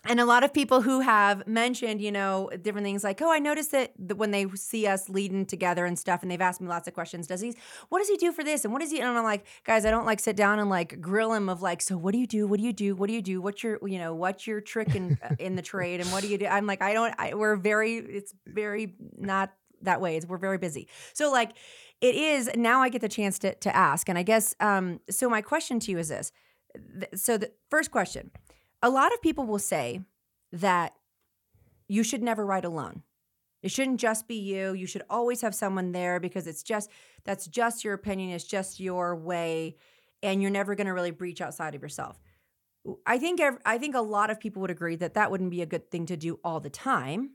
And 0.04 0.20
a 0.20 0.24
lot 0.24 0.44
of 0.44 0.52
people 0.52 0.82
who 0.82 1.00
have 1.00 1.46
mentioned, 1.46 2.00
you 2.00 2.12
know, 2.12 2.50
different 2.62 2.84
things 2.84 3.02
like, 3.02 3.20
oh, 3.22 3.30
I 3.30 3.38
noticed 3.38 3.72
that 3.72 3.92
that 3.98 4.16
when 4.16 4.30
they 4.30 4.46
see 4.54 4.86
us 4.86 5.08
leading 5.08 5.46
together 5.46 5.86
and 5.86 5.98
stuff, 5.98 6.22
and 6.22 6.30
they've 6.30 6.40
asked 6.40 6.60
me 6.60 6.68
lots 6.68 6.86
of 6.88 6.94
questions. 6.94 7.26
Does 7.26 7.40
he? 7.40 7.54
What 7.88 7.98
does 7.98 8.08
he 8.08 8.16
do 8.16 8.32
for 8.32 8.44
this? 8.44 8.64
And 8.64 8.72
what 8.72 8.80
does 8.80 8.90
he? 8.90 9.00
And 9.00 9.08
I'm 9.08 9.24
like, 9.24 9.46
guys, 9.64 9.84
I 9.84 9.90
don't 9.90 10.06
like 10.06 10.20
sit 10.20 10.36
down 10.36 10.58
and 10.58 10.68
like 10.70 11.00
grill 11.00 11.32
him 11.32 11.48
of 11.48 11.62
like, 11.62 11.82
so 11.82 11.96
what 11.96 12.12
do 12.12 12.18
you 12.18 12.26
do? 12.26 12.46
What 12.46 12.58
do 12.60 12.66
you 12.66 12.72
do? 12.72 12.94
What 12.94 13.08
do 13.08 13.14
you 13.14 13.22
do? 13.22 13.40
What's 13.40 13.62
your, 13.62 13.78
you 13.86 13.98
know, 13.98 14.14
what's 14.14 14.46
your 14.46 14.60
trick 14.60 14.94
in 14.94 15.18
in 15.38 15.56
the 15.56 15.62
trade? 15.62 16.00
And 16.00 16.10
what 16.12 16.22
do 16.22 16.28
you 16.28 16.38
do? 16.38 16.46
I'm 16.46 16.66
like, 16.66 16.82
I 16.82 16.92
don't. 16.92 17.14
I, 17.18 17.34
we're 17.34 17.56
very. 17.56 17.96
It's 17.96 18.34
very 18.46 18.94
not 19.16 19.52
that 19.82 20.00
way. 20.00 20.16
It's, 20.16 20.26
we're 20.26 20.38
very 20.38 20.58
busy. 20.58 20.88
So 21.14 21.32
like, 21.32 21.52
it 22.00 22.14
is 22.14 22.50
now. 22.54 22.82
I 22.82 22.88
get 22.88 23.00
the 23.00 23.08
chance 23.08 23.38
to 23.40 23.54
to 23.54 23.74
ask, 23.74 24.08
and 24.08 24.18
I 24.18 24.22
guess. 24.22 24.54
Um. 24.60 25.00
So 25.10 25.28
my 25.28 25.42
question 25.42 25.80
to 25.80 25.90
you 25.90 25.98
is 25.98 26.08
this. 26.08 26.32
So 27.14 27.36
the 27.36 27.50
first 27.68 27.90
question 27.90 28.30
a 28.82 28.90
lot 28.90 29.12
of 29.12 29.20
people 29.22 29.44
will 29.46 29.58
say 29.58 30.02
that 30.52 30.94
you 31.88 32.02
should 32.02 32.22
never 32.22 32.44
write 32.46 32.64
alone. 32.64 33.02
It 33.62 33.70
shouldn't 33.70 34.00
just 34.00 34.26
be 34.26 34.36
you. 34.36 34.72
You 34.72 34.86
should 34.86 35.02
always 35.10 35.42
have 35.42 35.54
someone 35.54 35.92
there 35.92 36.18
because 36.18 36.46
it's 36.46 36.62
just 36.62 36.90
that's 37.24 37.46
just 37.46 37.84
your 37.84 37.94
opinion, 37.94 38.30
it's 38.30 38.44
just 38.44 38.80
your 38.80 39.14
way 39.16 39.76
and 40.22 40.40
you're 40.40 40.50
never 40.50 40.74
going 40.74 40.86
to 40.86 40.94
really 40.94 41.10
breach 41.10 41.40
outside 41.40 41.74
of 41.74 41.82
yourself. 41.82 42.18
I 43.04 43.18
think 43.18 43.40
I 43.66 43.76
think 43.76 43.94
a 43.94 44.00
lot 44.00 44.30
of 44.30 44.40
people 44.40 44.62
would 44.62 44.70
agree 44.70 44.96
that 44.96 45.14
that 45.14 45.30
wouldn't 45.30 45.50
be 45.50 45.60
a 45.60 45.66
good 45.66 45.90
thing 45.90 46.06
to 46.06 46.16
do 46.16 46.40
all 46.42 46.60
the 46.60 46.70
time. 46.70 47.32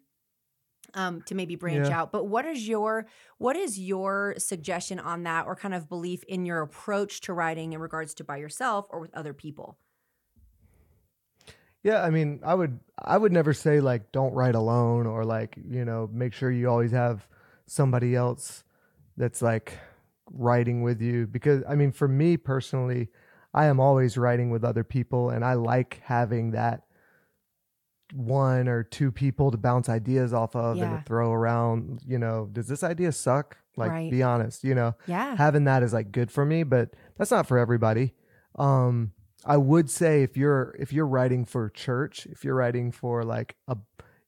Um, 0.94 1.24
to 1.24 1.36
maybe 1.36 1.56
branch 1.56 1.90
Yeah. 1.90 2.02
out, 2.02 2.12
but 2.12 2.26
what 2.26 2.46
is 2.46 2.68
your 2.68 3.08
what 3.40 3.56
is 3.56 3.78
your 3.80 4.36
suggestion 4.38 5.00
on 5.00 5.24
that, 5.24 5.48
or 5.48 5.56
kind 5.56 5.74
of 5.74 5.90
belief 5.90 6.24
in 6.26 6.46
your 6.46 6.62
approach 6.62 7.22
to 7.22 7.34
writing 7.34 7.74
in 7.74 7.82
regards 7.82 8.14
to 8.16 8.24
by 8.24 8.38
yourself 8.38 8.86
or 8.92 9.00
with 9.00 9.14
other 9.16 9.34
people? 9.34 9.78
Yeah, 11.86 12.02
I 12.02 12.10
mean, 12.10 12.40
I 12.44 12.56
would 12.56 12.80
I 12.98 13.16
would 13.16 13.32
never 13.32 13.54
say 13.54 13.80
like 13.80 14.12
don't 14.12 14.34
write 14.34 14.56
alone 14.56 15.06
or 15.06 15.24
like, 15.24 15.56
you 15.70 15.86
know, 15.86 16.10
make 16.12 16.34
sure 16.34 16.50
you 16.50 16.68
always 16.68 16.92
have 16.92 17.28
somebody 17.68 18.16
else 18.16 18.64
that's 19.18 19.44
like 19.44 19.78
writing 20.32 20.82
with 20.82 21.00
you 21.00 21.28
because 21.28 21.62
I 21.70 21.76
mean, 21.76 21.92
for 21.92 22.08
me 22.08 22.38
personally, 22.38 23.10
I 23.54 23.66
am 23.66 23.80
always 23.80 24.18
writing 24.18 24.50
with 24.50 24.64
other 24.64 24.84
people 24.84 25.30
and 25.30 25.46
I 25.46 25.54
like 25.54 26.02
having 26.04 26.52
that 26.52 26.86
one 28.16 28.68
or 28.68 28.82
two 28.82 29.12
people 29.12 29.52
to 29.52 29.58
bounce 29.58 29.88
ideas 29.88 30.34
off 30.34 30.56
of 30.56 30.82
and 30.82 30.98
to 30.98 31.04
throw 31.06 31.32
around, 31.32 32.02
you 32.04 32.18
know, 32.18 32.50
does 32.52 32.68
this 32.68 32.84
idea 32.84 33.12
suck? 33.12 33.58
Like 33.78 33.92
Right. 33.92 34.10
be 34.10 34.24
honest, 34.24 34.64
you 34.64 34.74
know 34.74 34.96
Yeah, 35.06 35.36
having 35.36 35.66
that 35.66 35.84
is 35.84 35.94
like 35.94 36.12
good 36.12 36.32
for 36.32 36.46
me, 36.46 36.64
but 36.64 36.96
that's 37.16 37.30
not 37.30 37.46
for 37.46 37.60
everybody. 37.60 38.16
Um, 38.58 39.12
I 39.46 39.58
would 39.58 39.90
say 39.90 40.24
if 40.24 40.36
you're 40.36 40.76
if 40.80 40.92
you're 40.92 41.08
writing 41.08 41.46
for 41.46 41.70
church, 41.70 42.26
if 42.26 42.44
you're 42.44 42.56
writing 42.56 42.92
for 42.92 43.24
like 43.24 43.56
a 43.68 43.78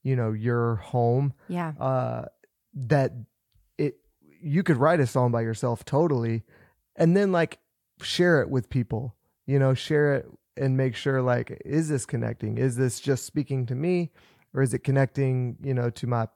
you 0.04 0.16
know 0.16 0.32
your 0.32 0.76
home, 0.76 1.34
yeah, 1.48 1.74
uh, 1.80 2.26
that 2.74 3.14
it 3.78 3.98
you 4.42 4.62
could 4.64 4.78
write 4.78 5.00
a 5.00 5.08
song 5.08 5.32
by 5.32 5.42
yourself 5.42 5.84
totally, 5.84 6.44
and 6.96 7.18
then 7.18 7.32
like 7.32 7.60
share 8.02 8.42
it 8.42 8.50
with 8.50 8.70
people. 8.70 9.16
You 9.48 9.60
know, 9.60 9.74
share 9.74 10.16
it 10.16 10.28
and 10.56 10.78
make 10.78 10.96
sure 10.96 11.22
like 11.22 11.62
is 11.66 11.90
this 11.90 12.06
connecting? 12.06 12.58
Is 12.58 12.76
this 12.76 13.00
just 13.00 13.26
speaking 13.26 13.66
to 13.66 13.76
me, 13.76 14.12
or 14.54 14.62
is 14.62 14.74
it 14.74 14.80
connecting? 14.80 15.58
You 15.64 15.74
know, 15.74 15.90
to 15.90 16.06
my 16.06 16.28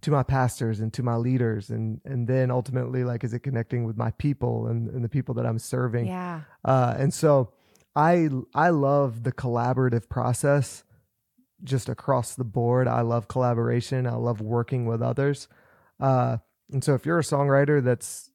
to 0.00 0.10
my 0.10 0.22
pastors 0.22 0.80
and 0.80 0.92
to 0.94 1.02
my 1.02 1.16
leaders 1.16 1.70
and 1.70 2.00
and 2.04 2.26
then 2.26 2.50
ultimately 2.50 3.04
like 3.04 3.22
is 3.24 3.32
it 3.32 3.40
connecting 3.40 3.84
with 3.84 3.96
my 3.96 4.10
people 4.12 4.66
and, 4.66 4.88
and 4.90 5.04
the 5.04 5.08
people 5.08 5.32
that 5.32 5.46
i'm 5.46 5.60
serving 5.60 6.06
yeah. 6.06 6.40
uh, 6.64 6.94
and 6.98 7.14
so 7.14 7.52
I 7.94 8.28
I 8.54 8.70
love 8.70 9.22
the 9.22 9.32
collaborative 9.32 10.08
process 10.08 10.84
just 11.64 11.88
across 11.88 12.34
the 12.34 12.44
board. 12.44 12.88
I 12.88 13.02
love 13.02 13.28
collaboration. 13.28 14.06
I 14.06 14.14
love 14.14 14.40
working 14.40 14.86
with 14.86 15.02
others. 15.02 15.48
Uh, 16.00 16.38
and 16.72 16.82
so 16.82 16.94
if 16.94 17.04
you're 17.06 17.18
a 17.18 17.22
songwriter 17.22 17.82
that's 17.82 18.30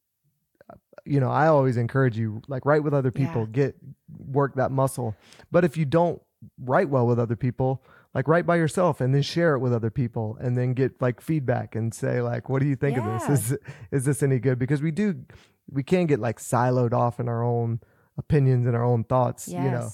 you 1.05 1.21
know, 1.21 1.29
I 1.29 1.47
always 1.47 1.77
encourage 1.77 2.17
you 2.17 2.41
like 2.49 2.65
write 2.65 2.83
with 2.83 2.93
other 2.93 3.11
people, 3.11 3.41
Yeah. 3.43 3.47
get 3.51 3.75
work 4.19 4.55
that 4.55 4.71
muscle. 4.71 5.15
But 5.51 5.63
if 5.63 5.77
you 5.77 5.85
don't 5.85 6.21
write 6.59 6.89
well 6.89 7.07
with 7.07 7.17
other 7.17 7.37
people, 7.37 7.81
like 8.13 8.27
write 8.27 8.45
by 8.45 8.57
yourself 8.57 8.99
and 8.99 9.15
then 9.15 9.21
share 9.21 9.55
it 9.55 9.59
with 9.59 9.73
other 9.73 9.89
people 9.89 10.37
and 10.41 10.57
then 10.57 10.73
get 10.73 11.01
like 11.01 11.21
feedback 11.21 11.75
and 11.75 11.93
say 11.93 12.21
like 12.21 12.49
what 12.49 12.61
do 12.61 12.67
you 12.67 12.75
think 12.75 12.97
Yeah. 12.97 13.15
of 13.15 13.27
this? 13.27 13.29
Is 13.51 13.57
is 13.91 14.05
this 14.05 14.21
any 14.21 14.39
good? 14.39 14.59
Because 14.59 14.81
we 14.81 14.91
do 14.91 15.23
we 15.71 15.81
can 15.83 16.05
get 16.07 16.19
like 16.19 16.39
siloed 16.39 16.93
off 16.93 17.19
in 17.19 17.27
our 17.29 17.43
own 17.43 17.79
opinions 18.17 18.65
and 18.65 18.75
our 18.75 18.83
own 18.83 19.03
thoughts, 19.03 19.47
Yes. 19.47 19.63
you 19.63 19.71
know. 19.71 19.89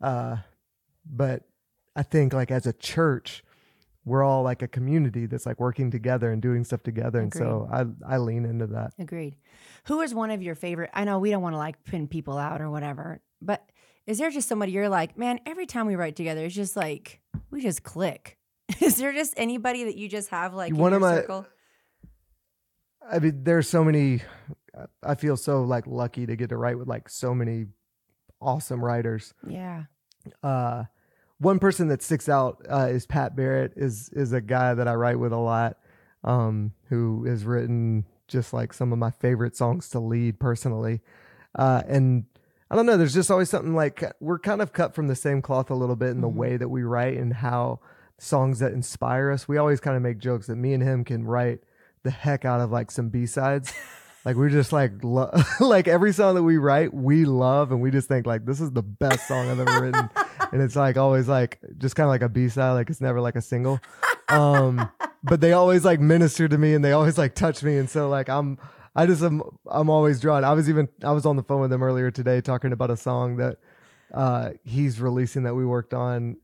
Uh 0.00 0.36
but 1.06 1.42
I 1.96 2.02
think 2.02 2.32
like 2.32 2.50
as 2.50 2.66
a 2.66 2.72
church 2.72 3.42
we're 4.06 4.22
all 4.22 4.42
like 4.42 4.60
a 4.62 4.68
community 4.68 5.24
that's 5.26 5.46
like 5.46 5.58
working 5.58 5.90
together 5.90 6.30
and 6.30 6.42
doing 6.42 6.62
stuff 6.64 6.82
together 6.82 7.20
and 7.20 7.32
so 7.32 7.68
I 7.72 7.86
I 8.14 8.18
lean 8.18 8.44
into 8.44 8.66
that. 8.68 8.92
Agreed. 8.98 9.36
Who 9.86 10.00
is 10.02 10.14
one 10.14 10.30
of 10.30 10.42
your 10.42 10.54
favorite? 10.54 10.90
I 10.94 11.04
know 11.04 11.18
we 11.18 11.30
don't 11.30 11.42
want 11.42 11.54
to 11.54 11.58
like 11.58 11.82
pin 11.84 12.06
people 12.08 12.36
out 12.38 12.60
or 12.60 12.70
whatever, 12.70 13.20
but 13.40 13.64
is 14.06 14.18
there 14.18 14.30
just 14.30 14.48
somebody 14.48 14.72
you're 14.72 14.88
like, 14.90 15.16
man, 15.16 15.40
every 15.46 15.64
time 15.66 15.86
we 15.86 15.96
write 15.96 16.16
together, 16.16 16.44
it's 16.44 16.54
just 16.54 16.76
like 16.76 17.20
we 17.50 17.62
just 17.62 17.82
click. 17.82 18.36
Is 18.80 18.96
there 18.96 19.12
just 19.12 19.34
anybody 19.36 19.84
that 19.84 19.96
you 19.96 20.08
just 20.08 20.28
have 20.30 20.52
like 20.54 20.74
One 20.74 20.92
of 20.94 21.00
my- 21.02 21.16
circle? 21.16 21.46
I 23.10 23.18
mean, 23.18 23.44
there's 23.44 23.68
so 23.68 23.84
many. 23.84 24.22
I 25.02 25.14
feel 25.14 25.36
so 25.36 25.62
like 25.62 25.86
lucky 25.86 26.26
to 26.26 26.36
get 26.36 26.48
to 26.50 26.56
write 26.56 26.78
with 26.78 26.88
like 26.88 27.08
so 27.08 27.34
many 27.34 27.66
awesome 28.40 28.84
writers. 28.84 29.32
Yeah. 29.46 29.84
Uh, 30.42 30.84
one 31.38 31.58
person 31.58 31.88
that 31.88 32.02
sticks 32.02 32.28
out 32.28 32.64
uh, 32.70 32.88
is 32.90 33.06
Pat 33.06 33.36
Barrett. 33.36 33.72
is 33.76 34.08
is 34.10 34.32
a 34.32 34.40
guy 34.40 34.74
that 34.74 34.88
I 34.88 34.94
write 34.94 35.18
with 35.18 35.32
a 35.32 35.36
lot, 35.38 35.76
um, 36.22 36.72
who 36.88 37.24
has 37.24 37.44
written 37.44 38.04
just 38.28 38.52
like 38.52 38.72
some 38.72 38.92
of 38.92 38.98
my 38.98 39.10
favorite 39.10 39.56
songs 39.56 39.88
to 39.90 40.00
lead 40.00 40.38
personally. 40.40 41.00
Uh, 41.54 41.82
and 41.86 42.24
I 42.70 42.76
don't 42.76 42.86
know. 42.86 42.96
There's 42.96 43.12
just 43.14 43.30
always 43.30 43.50
something 43.50 43.74
like 43.74 44.02
we're 44.20 44.38
kind 44.38 44.62
of 44.62 44.72
cut 44.72 44.94
from 44.94 45.08
the 45.08 45.14
same 45.16 45.42
cloth 45.42 45.70
a 45.70 45.74
little 45.74 45.96
bit 45.96 46.08
in 46.10 46.20
the 46.22 46.28
Mhm. 46.28 46.34
way 46.36 46.56
that 46.56 46.68
we 46.68 46.82
write 46.82 47.18
and 47.18 47.34
how 47.34 47.80
songs 48.18 48.60
that 48.60 48.72
inspire 48.72 49.30
us. 49.30 49.46
We 49.46 49.58
always 49.58 49.80
kind 49.80 49.96
of 49.96 50.02
make 50.02 50.18
jokes 50.18 50.46
that 50.46 50.56
me 50.56 50.72
and 50.72 50.82
him 50.82 51.04
can 51.04 51.24
write 51.24 51.60
the 52.02 52.10
heck 52.10 52.44
out 52.44 52.60
of 52.60 52.70
like 52.72 52.90
some 52.90 53.08
B 53.10 53.26
sides. 53.26 53.72
like 54.24 54.36
we're 54.36 54.50
just 54.50 54.72
like 54.72 54.92
lo- 55.02 55.32
like 55.60 55.86
every 55.86 56.12
song 56.12 56.34
that 56.36 56.42
we 56.42 56.56
write, 56.56 56.94
we 56.94 57.24
love, 57.24 57.72
and 57.72 57.80
we 57.80 57.90
just 57.90 58.08
think 58.08 58.26
like 58.26 58.46
this 58.46 58.60
is 58.60 58.72
the 58.72 58.82
best 58.82 59.28
song 59.28 59.50
I've 59.50 59.60
ever 59.60 59.82
written. 59.82 60.08
and 60.52 60.62
it's 60.62 60.76
like 60.76 60.96
always 60.96 61.28
like 61.28 61.58
just 61.78 61.94
kind 61.94 62.06
of 62.06 62.10
like 62.10 62.22
a 62.22 62.28
B 62.28 62.48
side, 62.48 62.72
like 62.72 62.88
it's 62.88 63.00
never 63.00 63.20
like 63.20 63.36
a 63.36 63.42
single. 63.42 63.80
Um, 64.28 64.90
but 65.22 65.40
they 65.40 65.52
always 65.52 65.84
like 65.84 66.00
minister 66.00 66.48
to 66.48 66.56
me 66.56 66.74
and 66.74 66.84
they 66.84 66.92
always 66.92 67.18
like 67.18 67.34
touch 67.34 67.62
me. 67.62 67.76
And 67.76 67.88
so 67.88 68.08
like 68.08 68.28
I'm, 68.28 68.58
I 68.96 69.06
just 69.06 69.22
am, 69.22 69.42
I'm 69.66 69.90
always 69.90 70.20
drawn. 70.20 70.44
I 70.44 70.52
was 70.52 70.68
even, 70.68 70.88
I 71.02 71.12
was 71.12 71.26
on 71.26 71.36
the 71.36 71.42
phone 71.42 71.60
with 71.60 71.72
him 71.72 71.82
earlier 71.82 72.10
today 72.10 72.40
talking 72.40 72.72
about 72.72 72.90
a 72.90 72.96
song 72.96 73.36
that 73.36 73.58
uh, 74.12 74.50
he's 74.62 75.00
releasing 75.00 75.42
that 75.42 75.54
we 75.54 75.66
worked 75.66 75.92
on. 75.92 76.36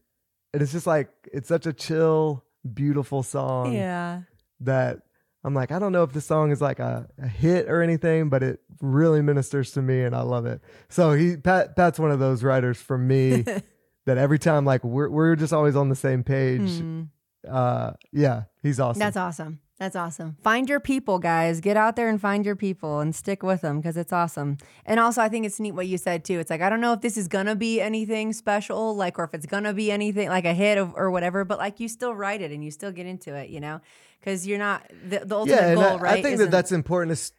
And 0.52 0.62
it's 0.62 0.72
just 0.72 0.86
like, 0.86 1.08
it's 1.32 1.48
such 1.48 1.66
a 1.66 1.72
chill, 1.72 2.44
beautiful 2.74 3.22
song 3.22 3.72
yeah. 3.72 4.22
that 4.60 5.02
I'm 5.42 5.54
like, 5.54 5.72
I 5.72 5.78
don't 5.78 5.92
know 5.92 6.02
if 6.02 6.12
the 6.12 6.20
song 6.20 6.50
is 6.50 6.60
like 6.60 6.78
a, 6.78 7.08
a 7.18 7.26
hit 7.26 7.68
or 7.68 7.82
anything, 7.82 8.28
but 8.28 8.42
it 8.42 8.60
really 8.82 9.22
ministers 9.22 9.72
to 9.72 9.82
me 9.82 10.02
and 10.02 10.14
I 10.14 10.20
love 10.20 10.46
it. 10.46 10.60
So 10.88 11.12
he 11.12 11.36
Pat 11.36 11.76
Pat's 11.76 11.98
one 11.98 12.10
of 12.10 12.18
those 12.18 12.42
writers 12.42 12.78
for 12.80 12.98
me 12.98 13.42
that 14.06 14.18
every 14.18 14.38
time 14.38 14.64
like 14.64 14.84
we're 14.84 15.08
we're 15.08 15.36
just 15.36 15.52
always 15.52 15.76
on 15.76 15.88
the 15.88 15.96
same 15.96 16.22
page. 16.24 16.78
Hmm. 16.80 17.02
Uh 17.48 17.92
yeah, 18.12 18.44
he's 18.62 18.78
awesome. 18.78 19.00
That's 19.00 19.16
awesome. 19.16 19.60
That's 19.80 19.96
awesome. 19.96 20.36
Find 20.42 20.68
your 20.68 20.78
people, 20.78 21.18
guys. 21.18 21.62
Get 21.62 21.74
out 21.78 21.96
there 21.96 22.10
and 22.10 22.20
find 22.20 22.44
your 22.44 22.54
people 22.54 23.00
and 23.00 23.14
stick 23.14 23.42
with 23.42 23.62
them 23.62 23.78
because 23.80 23.96
it's 23.96 24.12
awesome. 24.12 24.58
And 24.84 25.00
also, 25.00 25.22
I 25.22 25.30
think 25.30 25.46
it's 25.46 25.58
neat 25.58 25.72
what 25.72 25.86
you 25.86 25.96
said 25.96 26.22
too. 26.22 26.38
It's 26.38 26.50
like, 26.50 26.60
I 26.60 26.68
don't 26.68 26.82
know 26.82 26.92
if 26.92 27.00
this 27.00 27.16
is 27.16 27.28
going 27.28 27.46
to 27.46 27.56
be 27.56 27.80
anything 27.80 28.34
special, 28.34 28.94
like, 28.94 29.18
or 29.18 29.24
if 29.24 29.32
it's 29.32 29.46
going 29.46 29.64
to 29.64 29.72
be 29.72 29.90
anything 29.90 30.28
like 30.28 30.44
a 30.44 30.52
hit 30.52 30.76
of, 30.76 30.92
or 30.96 31.10
whatever, 31.10 31.46
but 31.46 31.56
like 31.58 31.80
you 31.80 31.88
still 31.88 32.14
write 32.14 32.42
it 32.42 32.50
and 32.52 32.62
you 32.62 32.70
still 32.70 32.92
get 32.92 33.06
into 33.06 33.34
it, 33.34 33.48
you 33.48 33.58
know? 33.58 33.80
Because 34.20 34.46
you're 34.46 34.58
not 34.58 34.86
the, 35.02 35.20
the 35.24 35.34
ultimate 35.34 35.56
yeah, 35.56 35.74
goal, 35.74 35.84
I, 35.84 35.96
right? 35.96 36.18
I 36.18 36.22
think 36.22 36.36
that 36.38 36.50
that's 36.50 36.72
important. 36.72 37.12
is- 37.12 37.32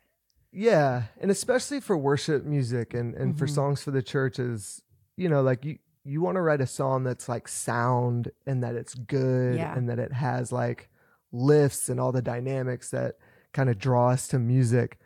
yeah, 0.52 1.04
and 1.22 1.30
especially 1.30 1.80
for 1.80 1.96
worship 1.96 2.44
music 2.44 2.94
and 2.96 3.14
and 3.14 3.38
for 3.38 3.46
Mhm. 3.46 3.52
songs 3.56 3.84
for 3.84 3.92
the 3.92 4.02
church 4.02 4.38
is 4.40 4.82
you 5.16 5.30
know 5.30 5.42
like 5.42 5.64
you 5.64 5.78
you 6.04 6.20
want 6.22 6.36
to 6.36 6.42
write 6.42 6.60
a 6.60 6.68
song 6.68 7.04
that's 7.06 7.30
like 7.30 7.48
sound 7.48 8.32
and 8.46 8.62
that 8.64 8.76
it's 8.76 8.94
good 8.96 9.56
Yeah. 9.56 9.74
and 9.78 9.88
that 9.90 9.98
it 10.00 10.12
has 10.12 10.52
like 10.52 10.90
lifts 11.32 11.90
and 11.90 12.00
all 12.00 12.12
the 12.12 12.22
dynamics 12.22 12.90
that 12.92 13.16
kind 13.54 13.70
of 13.70 13.78
draw 13.78 14.10
us 14.10 14.28
to 14.30 14.40
music, 14.40 15.00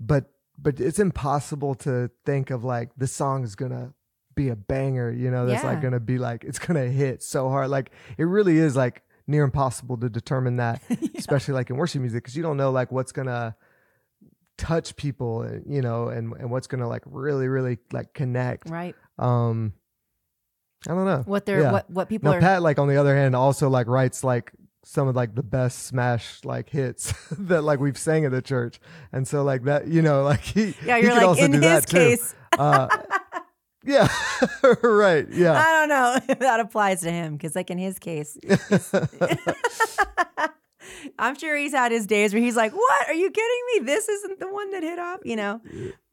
but 0.00 0.30
but 0.58 0.78
it's 0.80 0.98
impossible 1.00 1.74
to 1.74 2.10
think 2.24 2.50
of 2.50 2.62
like 2.64 2.90
this 2.96 3.12
song 3.12 3.42
is 3.44 3.56
gonna 3.56 3.92
be 4.36 4.48
a 4.50 4.56
banger, 4.56 5.10
you 5.10 5.30
know, 5.30 5.46
that's 5.46 5.62
Yeah. 5.64 5.70
like 5.70 5.82
gonna 5.82 6.00
be 6.00 6.18
like 6.18 6.44
it's 6.44 6.58
gonna 6.58 6.86
hit 6.86 7.22
so 7.22 7.48
hard. 7.48 7.70
Like 7.70 7.90
it 8.18 8.24
really 8.24 8.58
is 8.58 8.76
like 8.76 9.02
near 9.26 9.42
impossible 9.44 9.96
to 9.96 10.08
determine 10.08 10.56
that 10.56 10.82
especially 11.16 11.54
like 11.54 11.70
in 11.70 11.76
worship 11.76 12.00
music 12.00 12.22
because 12.22 12.36
you 12.36 12.42
don't 12.42 12.56
know 12.56 12.70
like 12.70 12.92
what's 12.92 13.10
gonna 13.12 13.56
touch 14.56 14.94
people 14.96 15.40
uh, 15.48 15.58
you 15.66 15.82
know 15.82 16.08
and 16.08 16.32
and 16.34 16.50
what's 16.50 16.66
gonna 16.68 16.86
like 16.88 17.02
really 17.06 17.48
really 17.48 17.78
like 17.92 18.12
connect 18.14 18.68
right. 18.70 18.94
um 19.18 19.72
i 20.86 20.92
don't 20.94 21.06
know 21.06 21.22
What 21.26 21.44
they're, 21.46 21.62
Yeah. 21.62 21.72
what, 21.72 21.90
what 21.90 22.08
people 22.08 22.30
now 22.30 22.36
are. 22.36 22.40
pat 22.40 22.62
like 22.62 22.78
on 22.78 22.86
the 22.86 22.96
other 22.98 23.16
hand 23.16 23.34
also 23.34 23.68
like 23.68 23.88
writes 23.88 24.22
like 24.22 24.52
some 24.84 25.08
of 25.08 25.16
like 25.16 25.34
the 25.34 25.42
best 25.42 25.84
smash 25.84 26.44
like 26.44 26.70
hits 26.70 27.12
that 27.38 27.62
like 27.62 27.80
we've 27.80 27.98
sang 27.98 28.24
at 28.24 28.30
the 28.30 28.42
church 28.42 28.78
and 29.12 29.26
so 29.26 29.42
like 29.42 29.64
that 29.64 29.88
you 29.88 30.02
know 30.02 30.22
like 30.30 30.40
he 30.40 30.74
yeah, 30.84 30.96
you're 30.96 31.10
could 31.10 31.16
like, 31.16 31.26
also 31.26 31.44
in 31.44 31.52
do 31.52 31.60
his 31.60 31.86
case, 31.86 32.34
uh 32.58 32.88
yeah 33.84 34.08
right 34.82 35.28
yeah 35.30 35.52
I 35.52 35.72
don't 35.72 35.88
know 35.88 36.18
if 36.28 36.38
that 36.38 36.60
applies 36.60 37.02
to 37.02 37.10
him 37.10 37.34
because, 37.36 37.54
like, 37.54 37.70
in 37.70 37.78
his 37.78 37.98
case, 37.98 38.38
I'm 41.18 41.36
sure 41.36 41.56
he's 41.56 41.72
had 41.72 41.92
his 41.92 42.06
days 42.06 42.32
where 42.32 42.42
he's 42.42 42.56
like, 42.56 42.72
"What? 42.72 43.08
Are 43.08 43.14
you 43.14 43.30
kidding 43.30 43.62
me? 43.74 43.86
This 43.86 44.08
isn't 44.08 44.40
the 44.40 44.50
one 44.50 44.70
that 44.70 44.82
hit 44.82 44.98
off." 44.98 45.20
You 45.24 45.36
know, 45.36 45.60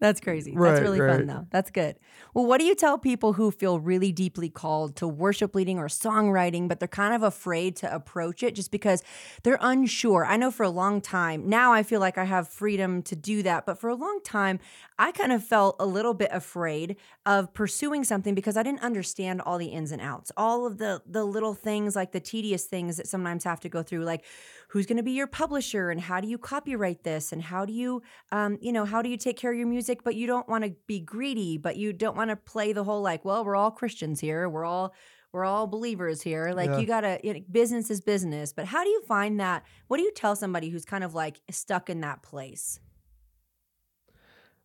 that's 0.01 0.19
crazy. 0.19 0.53
Right, 0.55 0.71
that's 0.71 0.81
really 0.81 0.97
fun 0.97 1.27
though. 1.27 1.45
That's 1.51 1.69
good. 1.69 1.99
Well, 2.33 2.47
what 2.47 2.59
do 2.59 2.65
you 2.65 2.73
tell 2.73 2.97
people 2.97 3.33
who 3.33 3.51
feel 3.51 3.79
really 3.79 4.11
deeply 4.11 4.49
called 4.49 4.95
to 4.95 5.07
worship 5.07 5.53
leading 5.53 5.77
or 5.77 5.87
songwriting, 5.87 6.67
but 6.67 6.79
they're 6.79 6.87
kind 6.87 7.13
of 7.13 7.21
afraid 7.21 7.75
to 7.77 7.93
approach 7.93 8.41
it 8.41 8.55
just 8.55 8.71
because 8.71 9.03
they're 9.43 9.59
unsure? 9.61 10.25
I 10.25 10.37
know 10.37 10.49
for 10.49 10.63
a 10.63 10.71
long 10.71 11.01
time 11.01 11.47
now, 11.47 11.71
I 11.71 11.83
feel 11.83 11.99
like 11.99 12.17
I 12.17 12.23
have 12.23 12.47
freedom 12.47 13.03
to 13.03 13.15
do 13.15 13.43
that, 13.43 13.67
but 13.67 13.77
for 13.77 13.91
a 13.91 13.95
long 13.95 14.19
time, 14.23 14.59
I 14.97 15.11
kind 15.11 15.31
of 15.31 15.43
felt 15.43 15.75
a 15.79 15.85
little 15.85 16.15
bit 16.15 16.29
afraid 16.31 16.95
of 17.27 17.53
pursuing 17.53 18.03
something 18.03 18.33
because 18.33 18.57
I 18.57 18.63
didn't 18.63 18.81
understand 18.81 19.39
all 19.41 19.59
the 19.59 19.67
ins 19.67 19.91
and 19.91 20.01
outs, 20.01 20.31
all 20.35 20.65
of 20.65 20.79
the 20.79 21.03
the 21.05 21.23
little 21.23 21.53
things 21.53 21.95
like 21.95 22.11
the 22.11 22.19
tedious 22.19 22.65
things 22.65 22.97
that 22.97 23.07
sometimes 23.07 23.43
have 23.43 23.59
to 23.59 23.69
go 23.69 23.83
through, 23.83 24.03
like 24.03 24.25
who's 24.69 24.85
going 24.85 24.97
to 24.97 25.03
be 25.03 25.11
your 25.11 25.27
publisher 25.27 25.89
and 25.89 25.99
how 25.99 26.21
do 26.21 26.27
you 26.29 26.37
copyright 26.37 27.03
this 27.03 27.33
and 27.33 27.41
how 27.41 27.65
do 27.65 27.73
you 27.73 28.01
um, 28.31 28.57
you 28.61 28.71
know 28.71 28.85
how 28.85 29.01
do 29.01 29.09
you 29.09 29.17
take 29.17 29.37
care 29.37 29.51
of 29.51 29.57
your 29.57 29.67
music 29.67 29.90
but 30.03 30.15
you 30.15 30.27
don't 30.27 30.47
want 30.47 30.63
to 30.63 30.73
be 30.87 30.99
greedy 30.99 31.57
but 31.57 31.75
you 31.77 31.91
don't 31.93 32.15
want 32.15 32.29
to 32.29 32.35
play 32.35 32.71
the 32.73 32.83
whole 32.83 33.01
like 33.01 33.23
well 33.25 33.43
we're 33.45 33.55
all 33.55 33.71
christians 33.71 34.19
here 34.19 34.47
we're 34.49 34.65
all 34.65 34.93
we're 35.33 35.45
all 35.45 35.67
believers 35.67 36.21
here 36.21 36.51
like 36.53 36.69
Yeah. 36.69 36.79
you 36.79 36.85
gotta 36.87 37.19
you 37.23 37.33
know, 37.33 37.39
business 37.51 37.89
is 37.89 38.01
business 38.01 38.51
but 38.53 38.65
how 38.65 38.83
do 38.83 38.89
you 38.89 39.01
find 39.07 39.39
that 39.39 39.63
what 39.87 39.97
do 39.97 40.03
you 40.03 40.11
tell 40.13 40.35
somebody 40.35 40.69
who's 40.69 40.85
kind 40.85 41.03
of 41.03 41.13
like 41.13 41.41
stuck 41.49 41.89
in 41.89 42.01
that 42.01 42.21
place 42.23 42.79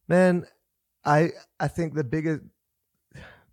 Man, 0.08 0.46
I 1.04 1.30
I 1.58 1.68
think 1.68 1.94
the 1.94 2.04
biggest 2.04 2.42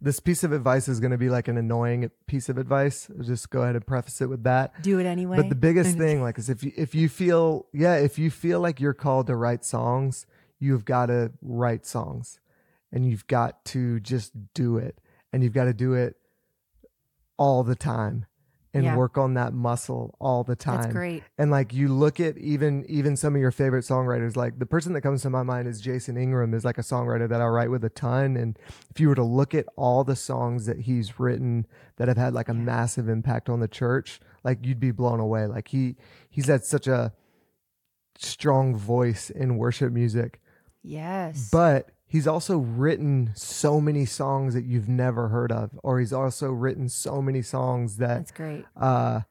this 0.01 0.19
piece 0.19 0.43
of 0.43 0.51
advice 0.51 0.87
is 0.87 0.99
going 0.99 1.11
to 1.11 1.17
be 1.17 1.29
like 1.29 1.47
an 1.47 1.57
annoying 1.57 2.11
piece 2.27 2.49
of 2.49 2.57
advice. 2.57 3.09
I'll 3.17 3.23
just 3.23 3.49
go 3.49 3.61
ahead 3.61 3.75
and 3.75 3.85
preface 3.87 4.19
it 4.21 4.27
with 4.29 4.43
that. 4.43 4.81
do 4.81 4.99
it 4.99 5.05
anyway 5.05 5.37
But 5.37 5.49
the 5.49 5.55
biggest 5.55 5.97
thing, 5.97 6.21
like, 6.21 6.37
is 6.37 6.49
if 6.49 6.63
you 6.63 6.71
if 6.75 6.93
you 6.93 7.09
feel 7.09 7.67
yeah, 7.73 7.95
if 7.95 8.19
you 8.19 8.29
feel 8.29 8.59
like 8.59 8.79
you're 8.79 8.93
called 8.93 9.27
to 9.27 9.35
write 9.35 9.63
songs, 9.65 10.25
you've 10.63 10.85
got 10.85 11.07
to 11.07 11.31
write 11.41 11.85
songs, 11.85 12.39
and 12.91 13.05
you've 13.05 13.27
got 13.27 13.63
to 13.65 13.99
just 13.99 14.31
do 14.53 14.77
it, 14.77 14.99
and 15.31 15.43
you've 15.43 15.53
got 15.53 15.65
to 15.65 15.73
do 15.73 15.93
it 15.93 16.15
all 17.37 17.63
the 17.63 17.75
time, 17.75 18.25
and 18.75 18.83
Yeah. 18.85 18.95
work 18.97 19.17
on 19.17 19.33
that 19.35 19.53
muscle 19.53 20.15
all 20.19 20.43
the 20.43 20.55
time. 20.55 20.81
that's 20.81 20.93
great. 20.93 21.23
And 21.37 21.51
like 21.51 21.73
you 21.73 21.87
look 21.89 22.19
at 22.19 22.37
even 22.37 22.85
even 22.87 23.15
some 23.17 23.35
of 23.35 23.41
your 23.41 23.51
favorite 23.51 23.83
songwriters 23.83 24.35
like 24.35 24.57
the 24.57 24.65
person 24.65 24.93
that 24.93 25.01
comes 25.01 25.21
to 25.23 25.29
my 25.29 25.43
mind 25.43 25.67
is 25.67 25.79
jason 25.79 26.17
ingram 26.17 26.53
is 26.55 26.65
like 26.65 26.79
a 26.79 26.81
songwriter 26.81 27.27
that 27.29 27.39
i 27.39 27.45
write 27.45 27.69
with 27.69 27.83
a 27.83 27.89
ton 27.89 28.35
and 28.35 28.57
if 28.89 28.99
you 28.99 29.09
were 29.09 29.15
to 29.15 29.23
look 29.23 29.53
at 29.53 29.67
all 29.75 30.03
the 30.03 30.15
songs 30.15 30.65
that 30.65 30.79
he's 30.81 31.19
written 31.19 31.67
that 31.97 32.07
have 32.07 32.17
had 32.17 32.33
like 32.33 32.49
a 32.49 32.53
massive 32.53 33.07
impact 33.09 33.47
on 33.47 33.59
the 33.59 33.67
church 33.67 34.19
like 34.43 34.65
you'd 34.65 34.79
be 34.79 34.91
blown 34.91 35.19
away. 35.19 35.45
Like 35.45 35.67
he 35.69 35.95
he's 36.29 36.47
had 36.47 36.63
such 36.63 36.87
a 36.87 37.13
strong 38.17 38.75
voice 38.75 39.29
in 39.29 39.57
worship 39.57 39.91
music 39.91 40.39
yes. 40.83 41.49
But 41.51 41.89
he's 42.05 42.27
also 42.27 42.57
written 42.57 43.31
so 43.35 43.81
many 43.81 44.05
songs 44.05 44.53
that 44.53 44.65
you've 44.65 44.89
never 44.89 45.29
heard 45.29 45.51
of 45.51 45.71
or 45.81 45.99
he's 45.99 46.13
also 46.13 46.51
written 46.51 46.87
so 46.89 47.21
many 47.21 47.41
songs 47.41 47.97
that 47.97 48.19
that's 48.19 48.31
great. 48.31 48.65
uh 48.79 49.21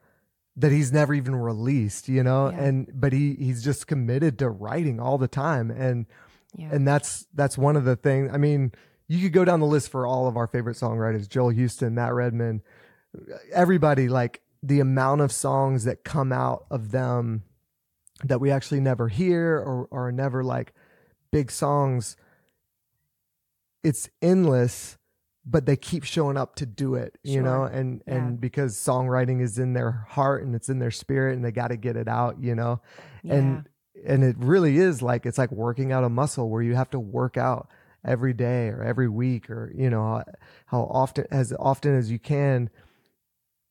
that 0.57 0.73
he's 0.73 0.93
never 0.93 1.15
even 1.15 1.35
released 1.37 2.09
you 2.09 2.23
know? 2.23 2.51
Yeah. 2.51 2.63
and 2.63 2.91
but 2.93 3.13
he 3.13 3.35
he's 3.35 3.63
just 3.63 3.87
committed 3.87 4.39
to 4.41 4.51
writing 4.51 4.99
all 4.99 5.17
the 5.19 5.29
time. 5.29 5.71
And 5.71 6.07
yeah. 6.55 6.69
and 6.73 6.87
that's 6.87 7.27
that's 7.35 7.57
one 7.57 7.77
of 7.77 7.85
the 7.85 7.97
things 7.97 8.31
i 8.33 8.37
mean 8.37 8.73
you 9.09 9.21
could 9.23 9.33
go 9.33 9.45
down 9.45 9.61
the 9.61 9.67
list 9.67 9.91
for 9.91 10.07
all 10.07 10.27
of 10.27 10.37
our 10.37 10.47
favorite 10.47 10.77
songwriters 10.77 11.29
joel 11.29 11.51
houston 11.51 11.95
matt 11.95 12.13
redman 12.13 12.63
everybody 13.53 14.09
like 14.09 14.43
the 14.63 14.81
amount 14.81 15.21
of 15.21 15.33
songs 15.33 15.85
that 15.85 16.05
come 16.05 16.33
out 16.33 16.67
of 16.71 16.91
them 16.91 17.43
that 18.25 18.41
we 18.41 18.51
actually 18.51 18.81
never 18.81 19.09
hear 19.09 19.57
or 19.59 19.89
are 19.91 20.13
never 20.13 20.45
like 20.45 20.73
big 21.33 21.51
songs 21.51 22.17
it's 23.83 24.09
endless 24.21 24.97
but 25.45 25.67
they 25.67 25.75
keep 25.77 26.05
showing 26.05 26.37
up 26.37 26.55
to 26.55 26.65
do 26.67 26.95
it 26.95 27.19
you 27.25 27.35
Sure. 27.35 27.43
know 27.43 27.63
and 27.65 28.03
Yeah. 28.07 28.15
and 28.15 28.41
because 28.41 28.77
songwriting 28.77 29.41
is 29.41 29.59
in 29.59 29.73
their 29.73 29.91
heart 30.09 30.45
and 30.45 30.55
it's 30.55 30.69
in 30.69 30.79
their 30.79 30.91
spirit 30.93 31.35
and 31.35 31.45
they 31.45 31.51
got 31.51 31.69
to 31.69 31.77
get 31.77 31.97
it 31.97 32.07
out 32.07 32.41
you 32.41 32.55
know 32.55 32.81
yeah. 33.25 33.35
and 33.35 33.69
and 34.07 34.23
it 34.25 34.37
really 34.39 34.79
is 34.79 35.03
like 35.03 35.27
it's 35.27 35.39
like 35.39 35.51
working 35.51 35.91
out 35.93 36.05
a 36.05 36.09
muscle 36.09 36.49
where 36.49 36.63
you 36.63 36.75
have 36.77 36.91
to 36.91 37.01
work 37.01 37.37
out 37.37 37.69
every 38.05 38.33
day 38.33 38.69
or 38.69 38.83
every 38.83 39.09
week 39.09 39.49
or 39.51 39.73
you 39.75 39.89
know 39.91 40.23
how 40.67 40.83
often 40.91 41.25
as 41.31 41.53
often 41.59 41.97
as 41.97 42.11
you 42.11 42.19
can 42.19 42.69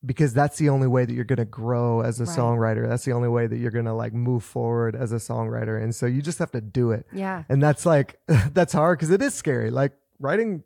because 0.06 0.34
that's 0.34 0.58
the 0.58 0.70
only 0.70 0.88
way 0.88 1.06
that 1.06 1.14
you're 1.14 1.24
going 1.26 1.38
to 1.38 1.46
grow 1.46 2.02
as 2.02 2.20
a 2.20 2.26
Right. 2.26 2.38
songwriter. 2.38 2.88
That's 2.90 3.06
the 3.06 3.12
only 3.14 3.30
way 3.30 3.46
that 3.48 3.58
you're 3.58 3.72
going 3.72 3.86
to 3.86 3.94
like 3.94 4.14
move 4.14 4.44
forward 4.44 4.96
as 4.96 5.12
a 5.12 5.18
songwriter. 5.18 5.82
And 5.82 5.94
so 5.94 6.06
you 6.08 6.22
just 6.24 6.40
have 6.40 6.52
to 6.52 6.62
do 6.62 6.92
it. 6.92 7.06
Yeah. 7.14 7.44
And 7.50 7.62
that's 7.62 7.86
like 7.86 8.20
that's 8.54 8.74
hard 8.74 8.98
because 8.98 9.12
it 9.12 9.22
is 9.22 9.34
scary. 9.36 9.70
Like 9.70 9.92
writing 10.20 10.64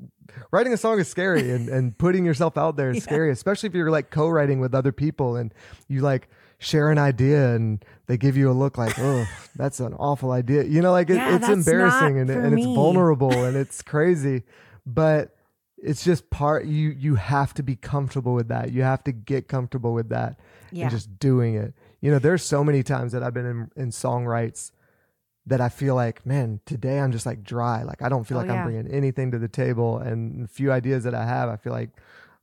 writing 0.52 0.72
a 0.74 0.78
song 0.78 1.00
is 1.00 1.08
scary 1.08 1.52
and, 1.52 1.68
and 1.70 1.98
putting 1.98 2.26
yourself 2.26 2.58
out 2.58 2.78
there 2.78 2.90
is 2.92 2.96
Yeah. 2.98 3.04
scary 3.04 3.32
especially 3.32 3.68
if 3.68 3.76
you're 3.76 3.92
like 3.92 4.10
co-writing 4.10 4.60
with 4.60 4.74
other 4.76 4.92
people 4.92 5.36
and 5.38 5.54
you 5.88 6.02
like 6.02 6.28
share 6.58 6.90
an 6.90 6.98
idea 6.98 7.56
and 7.56 7.84
they 8.08 8.18
give 8.18 8.36
you 8.38 8.50
a 8.50 8.54
look 8.54 8.78
like 8.78 8.98
oh 9.00 9.26
that's 9.58 9.82
an 9.82 9.94
awful 9.96 10.32
idea. 10.32 10.64
You 10.64 10.82
know 10.82 10.92
like 10.94 11.10
it, 11.10 11.16
Yeah, 11.18 11.36
it's 11.36 11.50
embarrassing 11.50 12.20
and, 12.20 12.30
and 12.30 12.58
it's 12.58 12.66
vulnerable 12.66 13.34
and 13.34 13.58
it's 13.58 13.82
crazy. 13.82 14.44
But 14.86 15.35
it's 15.86 16.04
just 16.04 16.30
part 16.30 16.66
you 16.66 16.90
you 16.90 17.16
have 17.16 17.54
to 17.54 17.64
be 17.64 17.76
comfortable 17.76 18.34
with 18.34 18.48
that 18.48 18.72
you 18.72 18.82
have 18.82 19.04
to 19.04 19.12
get 19.12 19.48
comfortable 19.48 19.94
with 19.94 20.10
that 20.10 20.40
yeah 20.72 20.84
and 20.84 20.92
just 20.92 21.20
doing 21.20 21.56
it. 21.56 21.74
You 22.02 22.12
know, 22.12 22.20
there's 22.20 22.44
so 22.44 22.64
many 22.64 22.84
times 22.84 23.14
that 23.14 23.24
I've 23.24 23.34
been 23.34 23.46
in, 23.46 23.72
in 23.76 23.90
songwrites 23.90 24.72
that 25.48 25.62
I 25.62 25.70
feel 25.70 25.96
like, 25.96 26.26
man, 26.26 26.60
today 26.66 27.00
I'm 27.00 27.12
just 27.12 27.26
like 27.26 27.44
dry. 27.44 27.84
Like 27.84 28.02
I 28.02 28.10
don't 28.10 28.26
feel 28.26 28.38
Oh, 28.38 28.42
like 28.42 28.50
yeah. 28.50 28.56
I'm 28.62 28.66
bringing 28.66 28.92
anything 28.92 29.32
to 29.32 29.40
the 29.40 29.48
table, 29.48 29.98
and 30.00 30.44
the 30.44 30.48
few 30.48 30.72
ideas 30.72 31.04
that 31.06 31.16
I 31.16 31.26
have, 31.26 31.50
I 31.50 31.56
feel 31.58 31.74
like 31.74 31.92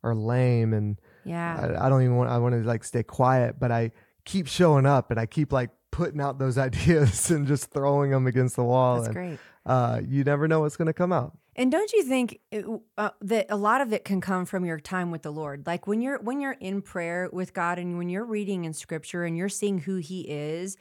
are 0.03 0.15
lame, 0.15 0.73
and 0.73 1.01
yeah 1.25 1.77
I, 1.79 1.87
I 1.87 1.89
don't 1.89 2.03
even 2.03 2.17
want. 2.17 2.31
I 2.31 2.39
want 2.39 2.55
to 2.55 2.63
like 2.67 2.85
stay 2.85 3.03
quiet, 3.03 3.61
but 3.61 3.71
I 3.71 3.93
keep 4.25 4.47
showing 4.47 4.87
up 4.87 5.11
and 5.11 5.19
I 5.21 5.27
keep 5.27 5.53
like 5.53 5.71
putting 5.91 6.21
out 6.21 6.39
those 6.39 6.59
ideas 6.69 7.31
and 7.31 7.47
just 7.47 7.71
throwing 7.71 8.11
them 8.11 8.27
against 8.27 8.57
the 8.57 8.65
wall. 8.65 8.97
That's 8.97 9.07
and, 9.09 9.15
great. 9.15 9.39
Uh, 9.65 10.01
you 10.05 10.25
never 10.25 10.49
know 10.49 10.61
what's 10.61 10.77
going 10.77 10.87
to 10.87 10.93
come 10.93 11.13
out. 11.13 11.37
And 11.55 11.71
don't 11.71 11.93
you 11.93 12.03
think 12.03 12.41
it, 12.51 12.65
uh, 12.97 13.11
that 13.21 13.47
a 13.51 13.57
lot 13.57 13.83
of 13.83 13.93
it 13.93 14.05
can 14.05 14.21
come 14.21 14.47
from 14.47 14.65
your 14.65 14.81
time 14.81 15.11
with 15.11 15.23
the 15.23 15.31
Lord? 15.31 15.67
Like 15.67 15.87
when 15.87 16.01
you're 16.01 16.19
when 16.19 16.41
you're 16.41 16.57
in 16.61 16.81
prayer 16.81 17.29
with 17.33 17.53
God 17.53 17.79
and 17.79 17.99
when 17.99 18.09
you're 18.09 18.25
reading 18.25 18.65
in 18.65 18.73
Scripture 18.73 19.25
and 19.25 19.37
you're 19.37 19.51
seeing 19.51 19.79
who 19.79 19.97
He 19.97 20.23
is, 20.23 20.79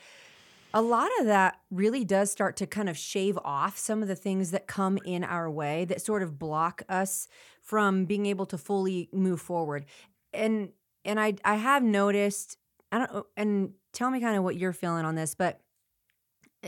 a 0.73 0.81
lot 0.81 1.09
of 1.19 1.25
that 1.25 1.59
really 1.69 2.05
does 2.05 2.31
start 2.31 2.55
to 2.57 2.67
kind 2.67 2.87
of 2.87 2.97
shave 2.97 3.37
off 3.43 3.77
some 3.77 4.01
of 4.01 4.07
the 4.07 4.15
things 4.15 4.51
that 4.51 4.67
come 4.67 4.97
in 5.05 5.25
our 5.25 5.51
way 5.51 5.83
that 5.85 6.01
sort 6.01 6.23
of 6.23 6.39
block 6.39 6.83
us 6.87 7.27
from 7.61 8.05
being 8.05 8.25
able 8.25 8.45
to 8.45 8.57
fully 8.57 9.09
move 9.11 9.41
forward. 9.41 9.85
And 10.33 10.69
and 11.03 11.19
I 11.19 11.33
I 11.43 11.55
have 11.55 11.83
noticed 11.83 12.57
I 12.93 12.99
don't 12.99 13.25
and 13.35 13.73
tell 13.91 14.09
me 14.09 14.21
kind 14.21 14.37
of 14.37 14.43
what 14.45 14.55
you're 14.55 14.71
feeling 14.71 15.03
on 15.03 15.15
this, 15.15 15.35
but 15.35 15.59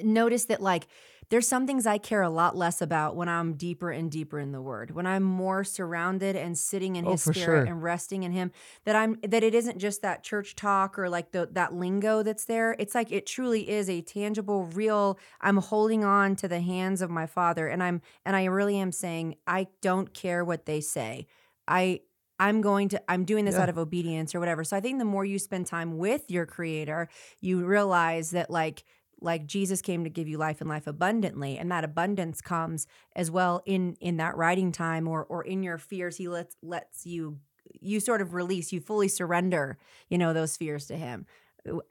notice 0.02 0.46
that 0.46 0.62
like 0.62 0.88
there's 1.30 1.48
some 1.48 1.66
things 1.66 1.88
I 1.88 1.98
care 1.98 2.22
a 2.22 2.30
lot 2.30 2.56
less 2.56 2.82
about 2.82 3.16
when 3.16 3.30
I'm 3.30 3.54
deeper 3.54 3.90
and 3.92 4.12
deeper 4.12 4.40
in 4.40 4.52
the 4.52 4.62
word. 4.62 4.92
When 4.92 5.08
I'm 5.08 5.24
more 5.24 5.64
surrounded 5.64 6.36
and 6.36 6.58
sitting 6.58 6.96
in 6.96 7.06
Oh, 7.06 7.12
his 7.12 7.24
spirit 7.24 7.64
sure. 7.64 7.66
and 7.66 7.82
resting 7.82 8.24
in 8.24 8.32
him, 8.32 8.52
that 8.84 8.96
I'm 8.96 9.18
that 9.26 9.42
it 9.44 9.56
isn't 9.56 9.80
just 9.80 10.02
that 10.02 10.24
church 10.24 10.56
talk 10.56 11.00
or 11.00 11.10
like 11.10 11.32
the 11.32 11.48
that 11.54 11.74
lingo 11.74 12.24
that's 12.24 12.46
there. 12.46 12.76
It's 12.78 12.94
like 12.94 13.12
it 13.12 13.26
truly 13.26 13.70
is 13.70 13.90
a 13.90 14.02
tangible, 14.02 14.66
real 14.66 15.18
I'm 15.42 15.58
holding 15.58 16.04
on 16.04 16.36
to 16.38 16.48
the 16.48 16.62
hands 16.62 17.02
of 17.02 17.10
my 17.10 17.26
father 17.26 17.68
and 17.68 17.82
I'm 17.82 18.02
and 18.26 18.36
I 18.36 18.46
really 18.46 18.78
am 18.78 18.92
saying 18.92 19.36
I 19.48 19.68
don't 19.82 20.14
care 20.14 20.44
what 20.44 20.66
they 20.66 20.82
say. 20.82 21.28
I 21.68 22.02
I'm 22.40 22.62
going 22.62 22.90
to 22.90 23.02
I'm 23.12 23.26
doing 23.26 23.46
this 23.46 23.56
Yeah. 23.56 23.64
out 23.64 23.70
of 23.70 23.78
obedience 23.78 24.36
or 24.36 24.40
whatever. 24.40 24.64
So 24.64 24.76
I 24.76 24.82
think 24.82 25.00
the 25.00 25.06
more 25.06 25.24
you 25.26 25.40
spend 25.40 25.68
time 25.68 25.98
with 25.98 26.30
your 26.30 26.46
creator, 26.46 27.08
you 27.40 27.66
realize 27.66 28.32
that 28.32 28.50
like 28.50 28.84
like 29.24 29.46
Jesus 29.48 29.82
came 29.82 30.04
to 30.04 30.10
give 30.10 30.28
you 30.28 30.38
life 30.38 30.62
and 30.62 30.70
life 30.70 30.86
abundantly 30.88 31.58
and 31.58 31.72
that 31.72 31.84
abundance 31.84 32.42
comes 32.42 32.88
as 33.16 33.32
well 33.32 33.62
in 33.66 33.96
in 34.00 34.18
that 34.18 34.36
writing 34.36 34.72
time 34.72 35.08
or 35.08 35.24
or 35.26 35.44
in 35.44 35.64
your 35.64 35.78
fears 35.78 36.18
he 36.18 36.28
lets 36.28 36.56
lets 36.62 37.06
you 37.06 37.40
you 37.80 38.00
sort 38.00 38.22
of 38.22 38.34
release 38.34 38.72
you 38.72 38.80
fully 38.80 39.08
surrender 39.08 39.78
you 40.10 40.18
know 40.18 40.34
those 40.34 40.58
fears 40.58 40.86
to 40.86 40.98
him 40.98 41.26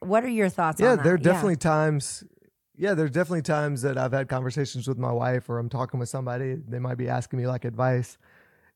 what 0.01 0.25
are 0.25 0.29
your 0.29 0.49
thoughts 0.49 0.81
yeah, 0.81 0.91
on 0.91 0.97
that 0.99 1.05
there 1.05 1.15
are 1.15 1.19
definitely 1.19 1.57
times. 1.57 2.25
Yeah, 2.77 2.95
there's 2.95 3.11
definitely 3.11 3.43
times 3.43 3.83
that 3.83 3.99
I've 3.99 4.13
had 4.13 4.29
conversations 4.29 4.89
with 4.89 4.99
my 4.99 5.13
wife 5.13 5.49
or 5.49 5.59
I'm 5.59 5.69
talking 5.69 6.01
with 6.01 6.09
somebody. 6.09 6.55
They 6.55 6.79
might 6.79 6.97
be 6.97 7.09
asking 7.09 7.39
me 7.39 7.47
like 7.47 7.65
advice, 7.65 8.19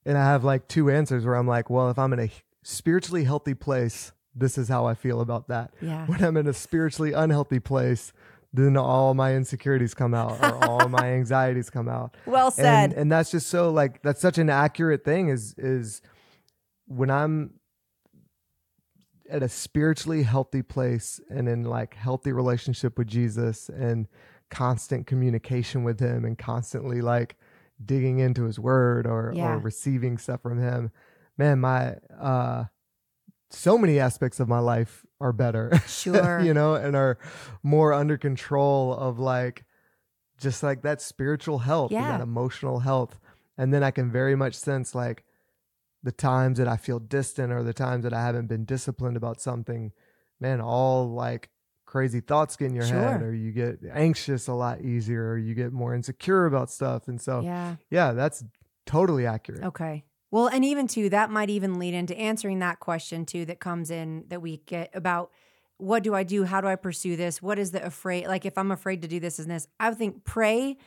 and 0.04 0.16
I 0.16 0.24
have 0.24 0.44
like 0.44 0.68
two 0.68 0.90
answers 0.90 1.24
where 1.24 1.34
I'm 1.34 1.46
like, 1.46 1.70
well, 1.70 1.90
if 1.90 1.98
I'm 1.98 2.12
in 2.12 2.20
a 2.20 2.30
spiritually 2.62 3.24
healthy 3.24 3.54
place, 3.54 4.12
this 4.34 4.58
is 4.58 4.68
how 4.68 4.86
I 4.86 4.94
feel 4.94 5.20
about 5.20 5.48
that. 5.48 5.72
yeah 5.80 6.06
When 6.06 6.22
I'm 6.22 6.36
in 6.36 6.46
a 6.46 6.52
spiritually 6.52 7.12
unhealthy 7.12 7.58
place, 7.58 8.12
then 8.56 8.76
all 8.76 9.14
my 9.14 9.34
insecurities 9.34 9.94
come 9.94 10.14
out 10.14 10.38
or 10.42 10.64
all 10.64 10.88
my 10.88 11.12
anxieties 11.18 11.70
come 11.70 11.88
out. 11.88 12.16
well 12.26 12.50
said 12.50 12.64
and 12.90 12.92
and 12.94 13.12
that's 13.12 13.30
just 13.30 13.48
so 13.48 13.70
like 13.70 14.02
that's 14.02 14.20
such 14.20 14.38
an 14.38 14.48
accurate 14.50 15.04
thing 15.04 15.28
is 15.28 15.54
is 15.58 16.00
when 16.86 17.10
i'm 17.10 17.50
at 19.28 19.42
a 19.42 19.48
spiritually 19.48 20.22
healthy 20.22 20.62
place 20.62 21.20
and 21.28 21.48
in 21.48 21.64
like 21.64 21.94
healthy 21.94 22.32
relationship 22.32 22.96
with 22.96 23.08
jesus 23.08 23.68
and 23.68 24.06
constant 24.50 25.06
communication 25.06 25.82
with 25.82 25.98
him 25.98 26.24
and 26.24 26.38
constantly 26.38 27.00
like 27.00 27.36
digging 27.84 28.20
into 28.20 28.44
his 28.44 28.58
word 28.58 29.06
or 29.06 29.32
Yeah. 29.34 29.54
or 29.54 29.58
receiving 29.58 30.16
stuff 30.18 30.40
from 30.42 30.60
him 30.60 30.92
man 31.36 31.58
my 31.60 31.96
uh 32.18 32.64
so 33.50 33.78
many 33.78 33.98
aspects 33.98 34.40
of 34.40 34.48
my 34.48 34.58
life 34.58 35.04
are 35.20 35.32
better 35.32 35.70
Sure. 35.86 36.40
you 36.40 36.52
know 36.52 36.74
and 36.74 36.96
are 36.96 37.18
more 37.62 37.92
under 37.92 38.16
control 38.18 38.94
of 38.94 39.18
like 39.18 39.64
just 40.38 40.62
like 40.62 40.82
that 40.82 41.00
spiritual 41.00 41.58
health 41.60 41.90
and 41.92 42.00
that 42.10 42.20
emotional 42.20 42.80
health. 42.80 43.18
And 43.58 43.72
then 43.72 43.82
i 43.82 43.90
can 43.90 44.10
very 44.10 44.36
much 44.36 44.54
sense 44.54 44.94
like 44.94 45.24
the 46.02 46.12
times 46.12 46.58
that 46.58 46.68
i 46.68 46.76
feel 46.76 46.98
distant 46.98 47.52
or 47.52 47.62
the 47.62 47.72
times 47.72 48.04
that 48.04 48.12
i 48.12 48.22
haven't 48.22 48.48
been 48.48 48.64
disciplined 48.64 49.16
about 49.16 49.40
something 49.40 49.92
man 50.40 50.60
all 50.60 51.08
like 51.10 51.48
crazy 51.86 52.20
thoughts 52.20 52.56
get 52.56 52.66
in 52.66 52.74
your 52.74 52.84
head 52.84 53.22
or 53.22 53.32
you 53.32 53.52
get 53.52 53.78
anxious 53.92 54.48
a 54.48 54.52
lot 54.52 54.82
easier 54.82 55.30
or 55.30 55.38
you 55.38 55.54
get 55.54 55.72
more 55.72 55.94
insecure 55.94 56.44
about 56.44 56.70
stuff. 56.70 57.08
And 57.08 57.20
so 57.20 57.40
yeah. 57.40 57.76
yeah 57.88 58.12
that's 58.12 58.44
totally 58.84 59.24
accurate. 59.24 59.62
Okay. 59.62 60.04
Well, 60.30 60.48
and 60.48 60.64
even 60.64 60.86
too, 60.86 61.08
that 61.10 61.30
might 61.30 61.50
even 61.50 61.78
lead 61.78 61.94
into 61.94 62.16
answering 62.16 62.58
that 62.58 62.80
question 62.80 63.24
too 63.24 63.44
that 63.46 63.60
comes 63.60 63.90
in 63.90 64.24
that 64.28 64.42
we 64.42 64.58
get 64.66 64.90
about 64.94 65.30
what 65.78 66.02
do 66.02 66.14
I 66.14 66.22
do? 66.22 66.44
How 66.44 66.60
do 66.60 66.68
I 66.68 66.76
pursue 66.76 67.16
this? 67.16 67.42
What 67.42 67.58
is 67.58 67.70
the 67.70 67.84
afraid? 67.84 68.26
Like 68.26 68.46
if 68.46 68.56
I'm 68.56 68.70
afraid 68.70 69.02
to 69.02 69.08
do 69.08 69.20
this 69.20 69.38
and 69.38 69.50
this, 69.50 69.68
I 69.78 69.90
would 69.90 69.98
think 69.98 70.24
pray 70.24 70.78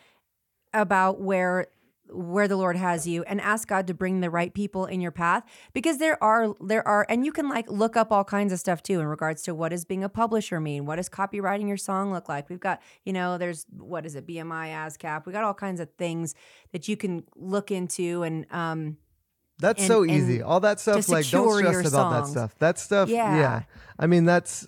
about 0.73 1.21
where 1.21 1.67
where 2.11 2.47
the 2.47 2.55
Lord 2.55 2.75
has 2.75 3.07
you 3.07 3.23
and 3.23 3.39
ask 3.39 3.67
God 3.67 3.85
to 3.85 3.93
bring 3.93 4.19
the 4.19 4.31
right 4.31 4.51
people 4.51 4.87
in 4.87 4.99
your 4.99 5.11
path 5.11 5.43
because 5.73 5.99
there 5.99 6.21
are 6.23 6.55
there 6.59 6.87
are 6.87 7.05
and 7.07 7.23
you 7.23 7.31
can 7.31 7.47
like 7.49 7.69
look 7.69 7.95
up 7.95 8.11
all 8.11 8.23
kinds 8.23 8.51
of 8.51 8.59
stuff 8.59 8.81
too 8.81 8.99
in 8.99 9.05
regards 9.05 9.43
to 9.43 9.53
what 9.53 9.69
does 9.69 9.85
being 9.85 10.03
a 10.03 10.09
publisher 10.09 10.59
mean? 10.59 10.87
What 10.87 10.95
does 10.95 11.07
copyrighting 11.07 11.67
your 11.67 11.77
song 11.77 12.11
look 12.11 12.27
like? 12.27 12.49
We've 12.49 12.59
got, 12.59 12.81
you 13.05 13.13
know, 13.13 13.37
there's 13.37 13.67
what 13.77 14.07
is 14.07 14.15
it, 14.15 14.25
BMI, 14.25 14.69
ASCAP. 14.69 15.25
We 15.27 15.33
got 15.33 15.43
all 15.43 15.53
kinds 15.53 15.79
of 15.79 15.89
things 15.99 16.33
that 16.71 16.87
you 16.87 16.97
can 16.97 17.23
look 17.35 17.69
into 17.69 18.23
and 18.23 18.47
um 18.51 18.97
That's 19.59 19.79
and- 19.81 19.87
so 19.87 20.05
easy. 20.05 20.41
All 20.41 20.59
that 20.61 20.79
stuff, 20.79 21.07
like, 21.09 21.27
don't 21.29 21.57
stress 21.57 21.87
about 21.87 22.11
that 22.11 22.27
stuff. 22.27 22.55
That 22.59 22.79
stuff, 22.79 23.09
Yeah. 23.09 23.35
yeah. 23.37 23.61
I 23.97 24.07
mean, 24.07 24.25
that's 24.25 24.67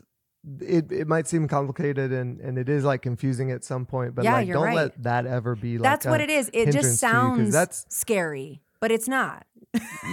it. 0.60 0.91
It 0.91 1.08
might 1.08 1.27
seem 1.27 1.47
complicated 1.47 2.12
and 2.12 2.39
and 2.41 2.58
it 2.58 2.67
is 2.67 2.84
like 2.84 3.01
confusing 3.01 3.51
at 3.51 3.63
some 3.63 3.86
point, 3.86 4.15
but 4.15 4.25
Yeah, 4.25 4.34
like, 4.34 4.47
don't 4.49 4.63
right. 4.63 4.75
let 4.75 5.04
that 5.04 5.25
ever 5.25 5.56
be 5.56 5.77
like. 5.77 5.84
that's 5.84 6.06
what 6.06 6.19
it 6.19 6.30
is. 6.30 6.49
It 6.54 6.65
just 6.71 6.82
to 6.82 6.88
you, 6.89 6.95
sounds 6.95 7.54
that's 7.54 7.86
scary, 7.89 8.62
but 8.80 8.91
it's 8.91 9.08
not. 9.08 9.45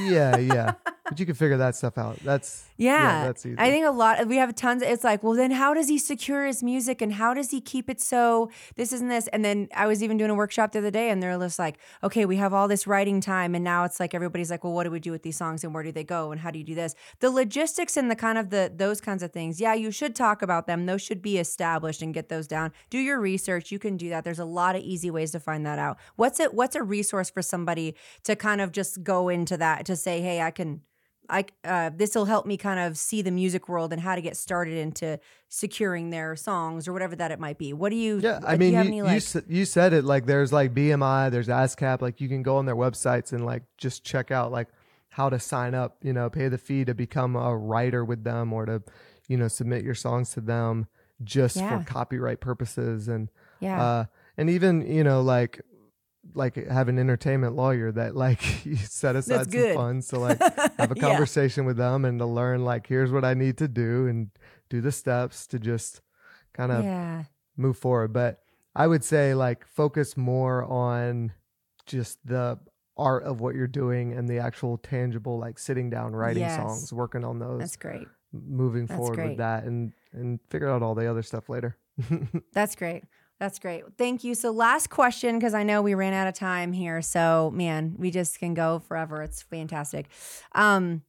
yeah, 0.07 0.37
yeah. 0.37 0.73
But 1.11 1.21
you 1.21 1.27
can 1.27 1.35
figure 1.35 1.57
that 1.57 1.75
stuff 1.77 1.99
out. 1.99 2.19
That's 2.25 2.65
Yeah, 2.77 3.25
that's 3.27 3.45
easy. 3.45 3.57
I 3.59 3.71
think 3.71 3.85
a 3.87 3.91
lot. 3.91 4.27
We 4.29 4.37
have 4.37 4.55
tons. 4.55 4.83
It's 4.83 5.03
like, 5.03 5.23
well, 5.23 5.35
then 5.35 5.51
how 5.51 5.75
does 5.75 5.89
he 5.89 5.99
secure 5.99 6.47
his 6.47 6.63
music, 6.63 7.03
and 7.03 7.13
how 7.13 7.35
does 7.35 7.51
he 7.51 7.61
keep 7.61 7.91
it 7.91 8.01
so 8.01 8.51
this 8.77 8.93
isn't 8.93 9.09
this? 9.09 9.27
And 9.29 9.45
then 9.45 9.69
I 9.75 9.87
was 9.87 10.03
even 10.03 10.17
doing 10.17 10.31
a 10.31 10.35
workshop 10.35 10.73
the 10.73 10.79
other 10.79 10.91
day, 10.91 11.11
and 11.11 11.21
they're 11.23 11.37
just 11.39 11.59
like, 11.59 11.79
okay, 12.05 12.25
we 12.25 12.37
have 12.37 12.55
all 12.55 12.69
this 12.69 12.87
writing 12.87 13.21
time, 13.21 13.55
and 13.55 13.65
now 13.65 13.85
it's 13.85 13.99
like 13.99 14.15
everybody's 14.15 14.51
like, 14.51 14.63
well, 14.63 14.73
what 14.73 14.85
do 14.85 14.91
we 14.91 15.01
do 15.01 15.11
with 15.11 15.23
these 15.23 15.37
songs, 15.37 15.65
and 15.65 15.75
where 15.75 15.83
do 15.83 15.91
they 15.91 16.05
go, 16.05 16.31
and 16.31 16.41
how 16.41 16.51
do 16.51 16.59
you 16.59 16.65
do 16.65 16.75
this? 16.75 16.95
The 17.19 17.31
logistics 17.31 17.97
and 17.97 18.11
the 18.11 18.17
kind 18.17 18.39
of 18.39 18.51
the 18.51 18.73
those 18.75 19.01
kinds 19.01 19.23
of 19.25 19.33
things. 19.33 19.61
Yeah, 19.61 19.75
you 19.75 19.91
should 19.91 20.15
talk 20.15 20.41
about 20.43 20.69
them. 20.69 20.87
Those 20.87 21.03
should 21.03 21.21
be 21.21 21.39
established 21.39 22.01
and 22.01 22.15
get 22.15 22.29
those 22.29 22.47
down. 22.47 22.73
Do 22.91 22.99
your 22.99 23.19
research. 23.19 23.73
You 23.73 23.81
can 23.81 23.97
do 23.97 24.09
that. 24.11 24.23
There's 24.23 24.39
a 24.39 24.45
lot 24.45 24.77
of 24.77 24.83
easy 24.83 25.11
ways 25.11 25.33
to 25.33 25.41
find 25.41 25.67
that 25.67 25.81
out. 25.81 25.99
What's 26.15 26.39
it? 26.39 26.55
What's 26.55 26.77
a 26.77 26.83
resource 26.83 27.29
for 27.29 27.43
somebody 27.43 27.97
to 28.23 28.37
kind 28.37 28.61
of 28.61 28.71
just 28.71 29.03
go 29.03 29.29
into 29.29 29.57
that 29.57 29.85
to 29.87 29.97
say, 29.97 30.21
hey, 30.21 30.41
I 30.41 30.53
can. 30.53 30.83
I 31.31 31.45
uh, 31.65 31.91
this 31.95 32.15
will 32.15 32.25
help 32.25 32.47
me 32.47 32.57
kind 32.57 32.81
of 32.81 32.97
see 32.97 33.21
the 33.23 33.31
music 33.31 33.69
world 33.69 33.93
and 33.93 34.01
how 34.01 34.15
to 34.15 34.23
get 34.23 34.37
started 34.37 34.79
into 34.79 35.19
securing 35.49 36.11
their 36.11 36.37
songs 36.37 36.87
or 36.89 36.93
whatever 36.93 37.17
that 37.17 37.31
it 37.31 37.39
might 37.39 37.59
be. 37.59 37.73
What 37.73 37.91
do 37.91 37.97
you? 37.97 38.19
Yeah, 38.23 38.41
I 38.47 38.57
mean, 38.57 38.73
you, 38.75 38.97
you, 38.99 39.05
like, 39.05 39.17
s- 39.17 39.37
you 39.49 39.65
said 39.65 39.93
it. 39.93 40.05
Like, 40.05 40.27
there's 40.27 40.53
like 40.53 40.75
BMI, 40.75 41.31
there's 41.31 41.49
ASCAP. 41.49 42.01
Like, 42.01 42.21
you 42.21 42.29
can 42.29 42.43
go 42.43 42.57
on 42.57 42.67
their 42.67 42.77
websites 42.77 43.33
and 43.33 43.45
like 43.45 43.63
just 43.77 44.05
check 44.05 44.31
out 44.31 44.51
like 44.53 44.69
how 45.11 45.29
to 45.29 45.39
sign 45.39 45.75
up. 45.75 45.97
You 46.03 46.13
know, 46.13 46.31
pay 46.31 46.49
the 46.49 46.59
fee 46.59 46.85
to 46.87 46.95
become 46.95 47.37
a 47.37 47.57
writer 47.57 48.05
with 48.05 48.25
them 48.25 48.53
or 48.53 48.67
to, 48.67 48.83
you 49.29 49.37
know, 49.37 49.49
submit 49.49 49.85
your 49.85 49.95
songs 49.95 50.31
to 50.33 50.41
them 50.41 50.87
just 51.25 51.57
Yeah. 51.57 51.79
for 51.79 51.85
copyright 51.85 52.41
purposes 52.41 53.09
and 53.09 53.29
yeah, 53.61 53.83
uh, 53.83 54.05
and 54.37 54.49
even 54.49 54.83
you 54.87 55.03
know 55.03 55.21
like 55.21 55.61
like 56.35 56.57
have 56.69 56.89
an 56.89 56.99
entertainment 56.99 57.55
lawyer 57.57 57.91
that 57.93 58.15
like 58.17 58.65
you 58.67 58.77
set 58.77 59.17
aside 59.17 59.37
That's 59.39 59.53
some 59.53 59.63
good. 59.63 59.75
funds 59.75 60.09
to 60.09 60.19
like 60.19 60.39
have 60.79 60.91
a 60.91 60.95
Yeah. 60.95 61.01
conversation 61.09 61.65
with 61.65 61.77
them 61.77 62.05
and 62.05 62.19
to 62.19 62.27
learn 62.27 62.65
like 62.65 62.87
here's 62.87 63.11
what 63.11 63.25
I 63.25 63.35
need 63.35 63.57
to 63.59 63.69
do 63.69 64.07
and 64.07 64.31
do 64.69 64.81
the 64.81 64.93
steps 64.93 65.47
to 65.49 65.59
just 65.59 66.01
kind 66.53 66.73
of 66.73 66.85
yeah, 66.85 67.25
move 67.57 67.79
forward. 67.79 68.13
But 68.13 68.41
I 68.75 68.87
would 68.87 69.03
say 69.05 69.35
like 69.35 69.67
focus 69.67 70.17
more 70.17 70.65
on 70.65 71.33
just 71.87 72.19
the 72.27 72.59
art 72.97 73.23
of 73.23 73.41
what 73.41 73.55
you're 73.55 73.67
doing 73.67 74.13
and 74.13 74.29
the 74.29 74.39
actual 74.39 74.77
tangible 74.79 75.39
like 75.39 75.59
sitting 75.59 75.89
down 75.89 76.15
writing 76.15 76.43
Yes. 76.43 76.57
songs, 76.57 76.93
working 76.93 77.25
on 77.25 77.39
those, 77.39 77.61
that's 77.61 77.77
great. 77.77 78.07
moving 78.33 78.87
that's 78.87 78.99
forward 78.99 79.15
great. 79.17 79.29
with 79.31 79.39
that 79.39 79.65
and 79.65 79.93
and 80.13 80.41
figure 80.51 80.69
out 80.69 80.83
all 80.83 80.95
the 80.95 81.07
other 81.11 81.23
stuff 81.23 81.49
later. 81.49 81.77
That's 82.53 82.75
great. 82.77 83.05
That's 83.39 83.59
great. 83.59 83.85
Thank 83.97 84.25
you. 84.25 84.35
So, 84.35 84.51
last 84.51 84.91
question, 84.91 85.39
because 85.39 85.55
I 85.55 85.63
know 85.63 85.81
we 85.81 85.95
ran 85.95 86.13
out 86.13 86.27
of 86.27 86.35
time 86.35 86.73
here. 86.73 87.01
So, 87.03 87.53
man, 87.55 87.95
we 87.97 88.11
just 88.11 88.39
can 88.39 88.55
go 88.55 88.81
forever. 88.81 89.23
It's 89.23 89.43
fantastic. 89.43 90.07
Um, 90.53 91.03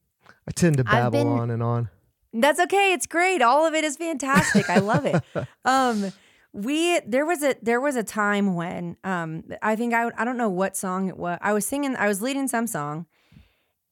I 0.47 0.51
tend 0.51 0.77
to 0.77 0.83
babble 0.83 1.11
been- 1.11 1.27
on 1.27 1.49
and 1.49 1.63
on. 1.63 1.89
That's 2.31 2.59
okay. 2.59 2.93
It's 2.93 3.07
great. 3.07 3.41
All 3.41 3.65
of 3.65 3.73
it 3.73 3.83
is 3.83 3.97
fantastic. 3.97 4.69
I 4.69 4.77
love 4.77 5.05
it. 5.05 5.23
Um 5.65 6.11
we 6.51 6.99
there 7.01 7.25
was 7.25 7.43
a 7.43 7.55
there 7.61 7.79
was 7.81 7.95
a 7.95 8.03
time 8.03 8.55
when 8.55 8.97
um 9.03 9.43
I 9.61 9.75
think 9.75 9.93
I 9.93 10.11
I 10.17 10.25
don't 10.25 10.37
know 10.37 10.49
what 10.49 10.75
song 10.77 11.07
it 11.07 11.17
was. 11.17 11.37
I 11.41 11.53
was 11.53 11.65
singing 11.65 11.95
I 11.95 12.07
was 12.07 12.21
leading 12.21 12.47
some 12.47 12.67
song 12.67 13.07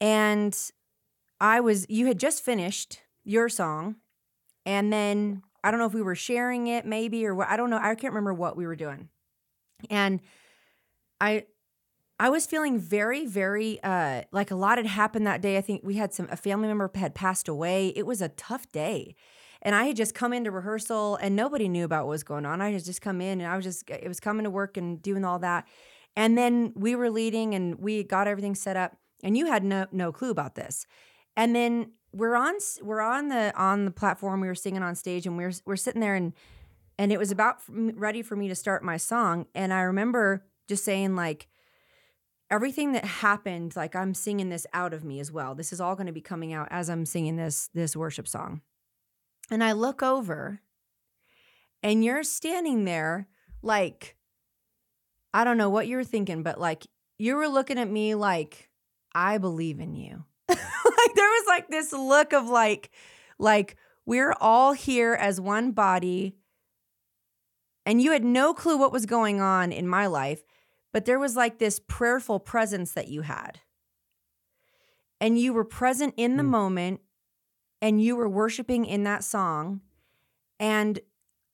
and 0.00 0.56
I 1.40 1.60
was 1.60 1.86
you 1.88 2.06
had 2.06 2.18
just 2.18 2.44
finished 2.44 3.00
your 3.24 3.48
song 3.48 3.96
and 4.64 4.92
then 4.92 5.42
I 5.64 5.70
don't 5.70 5.80
know 5.80 5.86
if 5.86 5.94
we 5.94 6.02
were 6.02 6.14
sharing 6.14 6.68
it 6.68 6.86
maybe 6.86 7.26
or 7.26 7.34
what 7.34 7.48
I 7.48 7.56
don't 7.56 7.70
know. 7.70 7.78
I 7.78 7.94
can't 7.94 8.12
remember 8.12 8.34
what 8.34 8.56
we 8.56 8.66
were 8.66 8.76
doing. 8.76 9.08
And 9.90 10.20
I 11.20 11.44
I 12.20 12.30
was 12.30 12.46
feeling 12.46 12.78
very 12.78 13.26
very 13.26 13.82
uh 13.82 14.22
like 14.32 14.50
a 14.50 14.56
lot 14.56 14.78
had 14.78 14.86
happened 14.86 15.26
that 15.26 15.40
day. 15.40 15.56
I 15.56 15.60
think 15.60 15.82
we 15.84 15.94
had 15.94 16.12
some 16.12 16.28
a 16.30 16.36
family 16.36 16.68
member 16.68 16.90
had 16.94 17.14
passed 17.14 17.48
away. 17.48 17.88
It 17.96 18.06
was 18.06 18.22
a 18.22 18.28
tough 18.30 18.70
day. 18.72 19.14
And 19.60 19.74
I 19.74 19.84
had 19.86 19.96
just 19.96 20.14
come 20.14 20.32
into 20.32 20.52
rehearsal 20.52 21.16
and 21.16 21.34
nobody 21.34 21.68
knew 21.68 21.84
about 21.84 22.06
what 22.06 22.10
was 22.10 22.22
going 22.22 22.46
on. 22.46 22.60
I 22.60 22.70
had 22.70 22.84
just 22.84 23.00
come 23.00 23.20
in 23.20 23.40
and 23.40 23.50
I 23.50 23.56
was 23.56 23.64
just 23.64 23.88
it 23.90 24.06
was 24.06 24.20
coming 24.20 24.44
to 24.44 24.50
work 24.50 24.76
and 24.76 25.02
doing 25.02 25.24
all 25.24 25.40
that. 25.40 25.66
And 26.16 26.38
then 26.38 26.72
we 26.74 26.94
were 26.94 27.10
leading 27.10 27.54
and 27.54 27.76
we 27.76 28.04
got 28.04 28.28
everything 28.28 28.54
set 28.54 28.76
up 28.76 28.96
and 29.22 29.36
you 29.36 29.46
had 29.46 29.64
no 29.64 29.86
no 29.92 30.12
clue 30.12 30.30
about 30.30 30.54
this. 30.54 30.86
And 31.36 31.54
then 31.54 31.92
we're 32.12 32.36
on 32.36 32.54
we're 32.82 33.00
on 33.00 33.28
the 33.28 33.52
on 33.56 33.84
the 33.84 33.90
platform. 33.90 34.40
We 34.40 34.48
were 34.48 34.54
singing 34.54 34.82
on 34.82 34.94
stage, 34.94 35.26
and 35.26 35.36
we 35.36 35.44
we're 35.44 35.52
we're 35.64 35.76
sitting 35.76 36.00
there, 36.00 36.14
and 36.14 36.32
and 36.98 37.12
it 37.12 37.18
was 37.18 37.30
about 37.30 37.58
ready 37.68 38.22
for 38.22 38.36
me 38.36 38.48
to 38.48 38.54
start 38.54 38.82
my 38.82 38.96
song. 38.96 39.46
And 39.54 39.72
I 39.72 39.82
remember 39.82 40.44
just 40.68 40.84
saying 40.84 41.16
like 41.16 41.48
everything 42.50 42.92
that 42.92 43.04
happened, 43.04 43.76
like 43.76 43.94
I'm 43.94 44.14
singing 44.14 44.48
this 44.48 44.66
out 44.72 44.92
of 44.92 45.04
me 45.04 45.20
as 45.20 45.30
well. 45.30 45.54
This 45.54 45.72
is 45.72 45.80
all 45.80 45.94
going 45.94 46.06
to 46.06 46.12
be 46.12 46.20
coming 46.20 46.52
out 46.52 46.68
as 46.70 46.88
I'm 46.88 47.06
singing 47.06 47.36
this 47.36 47.68
this 47.74 47.94
worship 47.94 48.26
song. 48.26 48.62
And 49.50 49.62
I 49.62 49.72
look 49.72 50.02
over, 50.02 50.60
and 51.82 52.04
you're 52.04 52.22
standing 52.22 52.84
there 52.84 53.28
like 53.62 54.16
I 55.34 55.44
don't 55.44 55.58
know 55.58 55.70
what 55.70 55.86
you 55.86 55.96
were 55.96 56.04
thinking, 56.04 56.42
but 56.42 56.58
like 56.58 56.86
you 57.18 57.36
were 57.36 57.48
looking 57.48 57.78
at 57.78 57.90
me 57.90 58.14
like 58.14 58.70
I 59.14 59.38
believe 59.38 59.80
in 59.80 59.94
you. 59.94 60.24
like 61.08 61.14
there 61.16 61.28
was 61.28 61.44
like 61.46 61.68
this 61.68 61.92
look 61.92 62.32
of 62.32 62.48
like 62.48 62.90
like 63.38 63.76
we're 64.06 64.34
all 64.40 64.72
here 64.72 65.14
as 65.14 65.40
one 65.40 65.72
body 65.72 66.34
and 67.86 68.02
you 68.02 68.12
had 68.12 68.24
no 68.24 68.52
clue 68.54 68.76
what 68.76 68.92
was 68.92 69.06
going 69.06 69.40
on 69.40 69.72
in 69.72 69.86
my 69.88 70.06
life 70.06 70.42
but 70.92 71.04
there 71.04 71.18
was 71.18 71.36
like 71.36 71.58
this 71.58 71.78
prayerful 71.78 72.40
presence 72.40 72.92
that 72.92 73.08
you 73.08 73.22
had 73.22 73.60
and 75.20 75.38
you 75.38 75.52
were 75.52 75.64
present 75.64 76.14
in 76.16 76.36
the 76.36 76.42
Mm. 76.42 76.48
moment 76.48 77.00
and 77.80 78.02
you 78.02 78.16
were 78.16 78.28
worshiping 78.28 78.84
in 78.84 79.04
that 79.04 79.24
song 79.24 79.80
and 80.58 81.00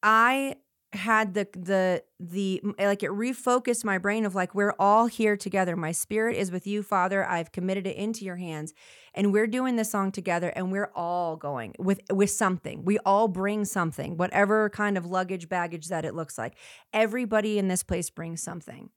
i 0.02 0.56
had 0.94 1.34
the 1.34 1.48
the 1.52 2.02
the 2.20 2.62
eh, 2.78 2.86
like 2.86 3.02
it 3.02 3.10
refocused 3.10 3.84
my 3.84 3.98
brain 3.98 4.24
of 4.24 4.34
like 4.34 4.54
we're 4.54 4.74
all 4.78 5.06
here 5.06 5.36
together. 5.36 5.76
My 5.76 5.92
spirit 5.92 6.36
is 6.36 6.50
with 6.50 6.66
you 6.66 6.82
father. 6.82 7.24
I've 7.26 7.52
committed 7.52 7.86
it 7.86 7.96
into 7.96 8.24
your 8.24 8.36
hands. 8.36 8.72
And 9.14 9.32
we're 9.32 9.46
doing 9.46 9.76
this 9.76 9.90
song 9.90 10.12
together 10.12 10.52
and 10.56 10.72
we're 10.72 10.90
all 10.94 11.36
going 11.36 11.74
with 11.78 12.00
with 12.12 12.30
something. 12.30 12.84
We 12.84 12.98
all 13.00 13.28
bring 13.28 13.64
something 13.64 14.16
whatever 14.16 14.70
kind 14.70 14.96
of 14.96 15.06
luggage 15.06 15.48
baggage 15.48 15.88
that 15.88 16.04
it 16.04 16.14
looks 16.14 16.38
like. 16.38 16.56
Everybody 16.92 17.58
in 17.58 17.68
this 17.68 17.82
place 17.82 18.10
brings 18.10 18.42
something. 18.42 18.90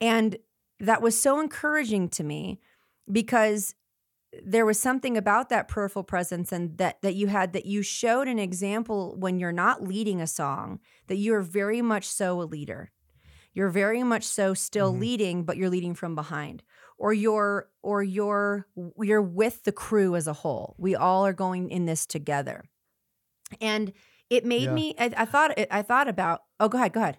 And 0.00 0.36
that 0.80 1.02
was 1.02 1.20
so 1.20 1.40
encouraging 1.40 2.08
to 2.10 2.24
me 2.24 2.60
because 3.10 3.74
there 4.44 4.66
was 4.66 4.78
something 4.78 5.16
about 5.16 5.48
that 5.48 5.68
prayerful 5.68 6.04
presence 6.04 6.52
and 6.52 6.76
that 6.78 7.00
that 7.02 7.14
you 7.14 7.28
had 7.28 7.52
that 7.54 7.64
you 7.66 7.82
showed 7.82 8.28
an 8.28 8.38
example 8.38 9.16
when 9.18 9.38
you're 9.38 9.52
not 9.52 9.82
leading 9.82 10.20
a 10.20 10.26
song 10.26 10.80
that 11.06 11.16
you 11.16 11.34
are 11.34 11.42
very 11.42 11.80
much 11.82 12.06
so 12.06 12.40
a 12.40 12.44
leader 12.44 12.90
you're 13.54 13.70
very 13.70 14.02
much 14.02 14.24
so 14.24 14.52
still 14.54 14.92
Mhm. 14.92 15.00
leading 15.00 15.44
but 15.44 15.56
you're 15.56 15.70
leading 15.70 15.94
from 15.94 16.14
behind 16.14 16.62
or 16.98 17.12
you're 17.12 17.70
or 17.82 18.02
you're 18.02 18.66
you're 19.00 19.22
with 19.22 19.64
the 19.64 19.72
crew 19.72 20.14
as 20.14 20.26
a 20.26 20.32
whole 20.34 20.74
we 20.78 20.94
all 20.94 21.24
are 21.26 21.32
going 21.32 21.70
in 21.70 21.86
this 21.86 22.04
together 22.06 22.64
and 23.60 23.92
it 24.30 24.44
made 24.44 24.68
Yeah. 24.68 24.74
me 24.74 24.94
I, 24.98 25.10
I 25.16 25.24
thought 25.24 25.58
i 25.70 25.82
thought 25.82 26.08
about 26.08 26.42
oh 26.60 26.68
go 26.68 26.76
ahead 26.78 26.92
go 26.92 27.00
ahead 27.00 27.18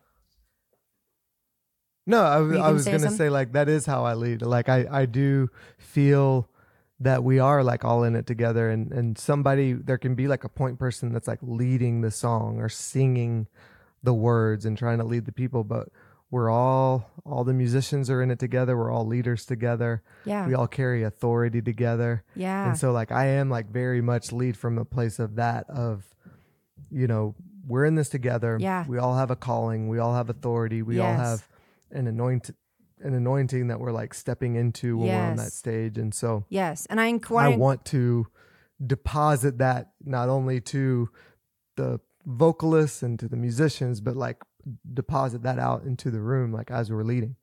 No, 2.05 2.23
I, 2.23 2.39
Were 2.39 2.55
you 2.55 2.55
w- 2.55 2.59
I 2.63 2.67
gonna 2.67 2.73
was 2.73 2.87
going 2.87 3.01
to 3.01 3.09
something? 3.09 3.17
say 3.17 3.29
like 3.29 3.51
that 3.53 3.69
is 3.69 3.85
how 3.85 4.03
I 4.05 4.13
lead. 4.15 4.41
Like 4.41 4.67
I, 4.69 4.87
I 4.89 5.05
do 5.05 5.49
feel 5.77 6.49
that 6.99 7.23
we 7.23 7.39
are 7.39 7.63
like 7.63 7.85
all 7.85 8.03
in 8.03 8.15
it 8.15 8.27
together, 8.27 8.69
and 8.69 8.91
and 8.91 9.17
somebody 9.17 9.73
there 9.73 9.97
can 9.97 10.15
be 10.15 10.27
like 10.27 10.43
a 10.43 10.49
point 10.49 10.79
person 10.79 11.13
that's 11.13 11.27
like 11.27 11.39
leading 11.41 12.01
the 12.01 12.11
song 12.11 12.59
or 12.59 12.69
singing 12.69 13.47
the 14.03 14.13
words 14.13 14.65
and 14.65 14.77
trying 14.77 14.97
to 14.97 15.03
lead 15.03 15.25
the 15.25 15.31
people, 15.31 15.63
but 15.63 15.89
we're 16.31 16.49
all 16.49 17.09
all 17.25 17.43
the 17.43 17.53
musicians 17.53 18.09
are 18.09 18.21
in 18.21 18.31
it 18.31 18.39
together. 18.39 18.77
We're 18.77 18.91
all 18.91 19.05
leaders 19.05 19.45
together. 19.45 20.03
yeah 20.25 20.47
We 20.47 20.53
all 20.53 20.67
carry 20.67 21.03
authority 21.03 21.61
together. 21.61 22.23
yeah 22.35 22.69
And 22.69 22.77
so 22.77 22.91
like 22.91 23.11
I 23.11 23.25
am 23.25 23.49
like 23.49 23.69
very 23.71 24.01
much 24.01 24.31
lead 24.31 24.55
from 24.55 24.77
a 24.77 24.85
place 24.85 25.19
of 25.19 25.35
that 25.35 25.69
of 25.69 26.05
you 26.91 27.07
know, 27.07 27.35
we're 27.67 27.85
in 27.85 27.95
this 27.95 28.09
together. 28.09 28.57
Yeah. 28.59 28.85
We 28.87 28.97
all 28.97 29.15
have 29.15 29.31
a 29.31 29.35
calling, 29.35 29.89
we 29.89 29.99
all 29.99 30.15
have 30.15 30.29
authority, 30.29 30.81
we 30.81 30.99
all 30.99 31.13
have 31.13 31.47
an 31.91 32.07
anoint 32.07 32.51
an 33.01 33.13
anointing 33.13 33.67
that 33.67 33.79
we're 33.79 33.91
like 33.91 34.13
stepping 34.13 34.55
into 34.55 34.97
when 34.97 35.07
we're 35.07 35.13
on 35.31 35.35
that 35.37 35.51
stage. 35.53 35.97
And 35.97 36.13
so 36.13 36.45
yes 36.49 36.85
and 36.89 36.99
i, 36.99 37.11
enc- 37.11 37.31
I 37.39 37.49
want 37.57 37.85
to 37.85 38.27
deposit 38.85 39.57
that 39.57 39.91
not 40.03 40.29
only 40.29 40.61
to 40.61 41.09
the 41.75 41.99
vocalists 42.25 43.03
and 43.03 43.17
to 43.19 43.27
the 43.27 43.37
musicians, 43.37 44.01
but 44.01 44.15
like 44.15 44.37
deposit 44.93 45.43
that 45.43 45.59
out 45.59 45.83
into 45.83 46.11
the 46.11 46.19
room 46.21 46.51
like 46.53 46.69
as 46.71 46.91
we're 46.91 47.03
leading. 47.03 47.35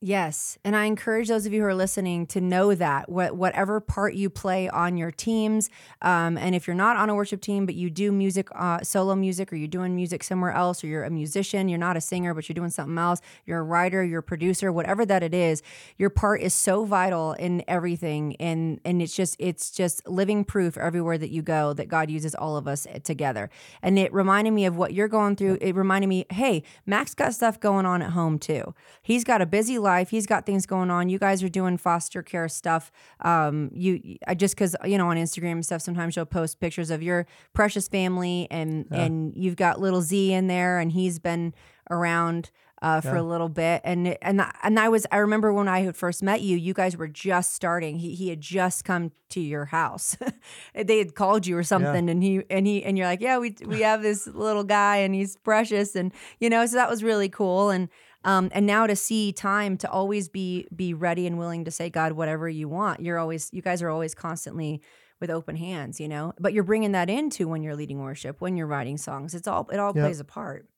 Yes, 0.00 0.56
and 0.64 0.76
I 0.76 0.84
encourage 0.84 1.26
those 1.26 1.44
of 1.44 1.52
you 1.52 1.62
who 1.62 1.66
are 1.66 1.74
listening 1.74 2.24
to 2.28 2.40
know 2.40 2.72
that 2.72 3.08
what 3.08 3.34
whatever 3.34 3.80
part 3.80 4.14
you 4.14 4.30
play 4.30 4.68
on 4.68 4.96
your 4.96 5.10
teams, 5.10 5.70
um, 6.02 6.38
and 6.38 6.54
if 6.54 6.68
you're 6.68 6.76
not 6.76 6.96
on 6.96 7.10
a 7.10 7.16
worship 7.16 7.40
team 7.40 7.66
but 7.66 7.74
you 7.74 7.90
do 7.90 8.12
music, 8.12 8.46
uh, 8.54 8.80
solo 8.84 9.16
music, 9.16 9.52
or 9.52 9.56
you're 9.56 9.66
doing 9.66 9.96
music 9.96 10.22
somewhere 10.22 10.52
else, 10.52 10.84
or 10.84 10.86
you're 10.86 11.02
a 11.02 11.10
musician, 11.10 11.68
you're 11.68 11.80
not 11.80 11.96
a 11.96 12.00
singer 12.00 12.32
but 12.32 12.48
you're 12.48 12.54
doing 12.54 12.70
something 12.70 12.96
else, 12.96 13.20
you're 13.44 13.58
a 13.58 13.62
writer, 13.64 14.04
you're 14.04 14.20
a 14.20 14.22
producer, 14.22 14.70
whatever 14.70 15.04
that 15.04 15.24
it 15.24 15.34
is, 15.34 15.64
your 15.96 16.10
part 16.10 16.42
is 16.42 16.54
so 16.54 16.84
vital 16.84 17.32
in 17.32 17.64
everything, 17.66 18.36
and 18.36 18.80
and 18.84 19.02
it's 19.02 19.16
just 19.16 19.34
it's 19.40 19.68
just 19.72 20.06
living 20.06 20.44
proof 20.44 20.76
everywhere 20.78 21.18
that 21.18 21.30
you 21.30 21.42
go 21.42 21.72
that 21.72 21.88
God 21.88 22.08
uses 22.08 22.36
all 22.36 22.56
of 22.56 22.68
us 22.68 22.86
eh, 22.88 23.00
together, 23.00 23.50
and 23.82 23.98
it 23.98 24.14
reminded 24.14 24.52
me 24.52 24.64
of 24.64 24.76
what 24.76 24.94
you're 24.94 25.08
going 25.08 25.34
through. 25.34 25.58
It 25.60 25.74
reminded 25.74 26.06
me, 26.06 26.24
hey, 26.30 26.62
Mack's 26.86 27.14
got 27.16 27.34
stuff 27.34 27.58
going 27.58 27.84
on 27.84 28.00
at 28.00 28.10
home 28.10 28.38
too. 28.38 28.76
He's 29.02 29.24
got 29.24 29.42
a 29.42 29.46
busy 29.46 29.76
life. 29.76 29.87
He's 30.10 30.26
got 30.26 30.46
things 30.46 30.66
going 30.66 30.90
on. 30.90 31.08
You 31.08 31.18
guys 31.18 31.42
are 31.42 31.48
doing 31.48 31.76
foster 31.78 32.22
care 32.22 32.48
stuff. 32.48 32.90
Um, 33.20 33.70
you 33.72 34.16
I 34.26 34.34
just 34.34 34.54
because 34.54 34.76
you 34.84 34.98
know 34.98 35.08
on 35.08 35.16
Instagram 35.16 35.52
and 35.52 35.64
stuff, 35.64 35.82
sometimes 35.82 36.16
you'll 36.16 36.26
post 36.26 36.60
pictures 36.60 36.90
of 36.90 37.02
your 37.02 37.26
precious 37.54 37.88
family, 37.88 38.46
and 38.50 38.86
and 38.90 39.32
you've 39.36 39.56
got 39.56 39.80
little 39.80 40.02
Z 40.02 40.32
in 40.32 40.46
there, 40.46 40.78
and 40.78 40.92
he's 40.92 41.18
been 41.18 41.54
around. 41.90 42.50
Uh, 42.80 43.00
for 43.00 43.16
Yeah. 43.16 43.22
a 43.22 43.22
little 43.22 43.48
bit, 43.48 43.80
and 43.82 44.16
and 44.22 44.40
I- 44.40 44.54
and 44.62 44.78
I 44.78 44.88
was 44.88 45.04
I 45.10 45.16
remember 45.16 45.52
when 45.52 45.66
I 45.66 45.80
had 45.80 45.96
first 45.96 46.22
met 46.22 46.42
you, 46.42 46.56
you 46.56 46.72
guys 46.74 46.96
were 46.96 47.08
just 47.08 47.52
starting. 47.52 47.98
He 47.98 48.14
he 48.14 48.28
had 48.28 48.40
just 48.40 48.84
come 48.84 49.10
to 49.30 49.40
your 49.40 49.64
house. 49.64 50.16
they 50.76 50.98
had 50.98 51.16
called 51.16 51.44
you 51.44 51.56
or 51.58 51.64
something, 51.64 52.08
and 52.08 52.22
he 52.22 52.44
and 52.48 52.68
he 52.68 52.84
and 52.84 52.96
you're 52.96 53.08
like, 53.08 53.20
yeah, 53.20 53.36
we 53.38 53.56
we 53.66 53.80
have 53.90 54.00
this 54.02 54.28
little 54.28 54.62
guy, 54.62 54.98
and 54.98 55.12
he's 55.12 55.34
precious, 55.38 55.96
and 55.96 56.12
you 56.38 56.48
know, 56.48 56.64
so 56.66 56.76
that 56.76 56.88
was 56.88 57.02
really 57.02 57.28
cool. 57.28 57.70
And 57.70 57.88
um, 58.24 58.48
and 58.52 58.66
now 58.66 58.86
to 58.86 58.96
see 58.96 59.32
time 59.32 59.76
to 59.78 59.90
always 59.90 60.28
be 60.28 60.66
be 60.74 60.94
ready 60.94 61.26
and 61.26 61.38
willing 61.38 61.64
to 61.64 61.70
say, 61.70 61.88
God, 61.90 62.12
whatever 62.12 62.48
you 62.48 62.68
want. 62.68 63.00
You're 63.00 63.18
always 63.18 63.50
you 63.52 63.62
guys 63.62 63.82
are 63.82 63.90
always 63.90 64.14
constantly 64.14 64.80
with 65.20 65.30
open 65.30 65.56
hands, 65.56 65.98
you 66.00 66.08
know. 66.08 66.32
But 66.38 66.52
you're 66.52 66.64
bringing 66.64 66.92
that 66.92 67.08
into 67.10 67.48
when 67.48 67.62
you're 67.62 67.76
leading 67.76 68.00
worship, 68.00 68.40
when 68.40 68.56
you're 68.56 68.66
writing 68.66 68.98
songs. 68.98 69.34
It's 69.34 69.48
all 69.48 69.68
it 69.72 69.78
all 69.78 69.92
Yep. 69.94 70.04
plays 70.04 70.20
a 70.20 70.24
part. 70.24 70.68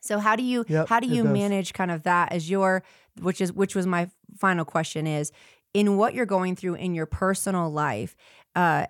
So 0.00 0.18
how 0.18 0.36
do 0.36 0.42
you 0.42 0.64
Yep, 0.68 0.88
how 0.88 1.00
do 1.00 1.08
you 1.08 1.24
manage 1.24 1.72
kind 1.72 1.90
of 1.90 2.04
that 2.04 2.32
as 2.32 2.48
your 2.48 2.82
which 3.20 3.40
is 3.40 3.52
which 3.52 3.74
was 3.74 3.86
my 3.86 4.08
final 4.38 4.64
question 4.64 5.06
is 5.06 5.32
in 5.74 5.96
what 5.96 6.14
you're 6.14 6.26
going 6.26 6.56
through 6.56 6.74
in 6.74 6.94
your 6.94 7.06
personal 7.06 7.70
life, 7.70 8.14
uh 8.54 8.86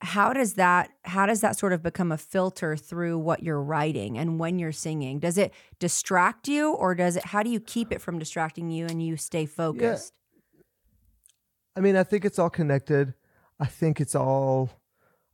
how 0.00 0.32
does 0.32 0.54
that 0.54 0.90
how 1.04 1.26
does 1.26 1.40
that 1.40 1.58
sort 1.58 1.72
of 1.72 1.82
become 1.82 2.12
a 2.12 2.18
filter 2.18 2.76
through 2.76 3.18
what 3.18 3.42
you're 3.42 3.60
writing 3.60 4.16
and 4.16 4.38
when 4.38 4.58
you're 4.58 4.72
singing? 4.72 5.18
Does 5.18 5.36
it 5.36 5.52
distract 5.78 6.46
you 6.46 6.72
or 6.72 6.94
does 6.94 7.16
it 7.16 7.24
how 7.26 7.42
do 7.42 7.50
you 7.50 7.60
keep 7.60 7.92
it 7.92 8.00
from 8.00 8.18
distracting 8.18 8.70
you 8.70 8.86
and 8.86 9.02
you 9.02 9.16
stay 9.16 9.44
focused? 9.44 10.12
I 11.76 11.80
mean, 11.80 11.96
I 11.96 12.02
think 12.04 12.24
it's 12.24 12.38
all 12.38 12.50
connected. 12.50 13.14
I 13.60 13.66
think 13.66 14.00
it's 14.00 14.14
all. 14.14 14.70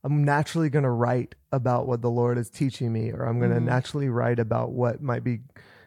I'm 0.03 0.23
naturally 0.23 0.69
going 0.69 0.83
to 0.83 0.91
write 0.91 1.33
about 1.51 1.87
what 1.87 2.01
the 2.03 2.11
Lord 2.11 2.37
is 2.37 2.51
teaching 2.51 2.93
me, 2.93 3.11
or 3.11 3.23
I'm 3.23 3.39
going 3.39 3.51
to 3.51 3.59
Mhm. 3.59 3.63
naturally 3.65 4.09
write 4.09 4.37
about 4.37 4.71
what 4.71 5.01
might 5.01 5.23
be, 5.23 5.41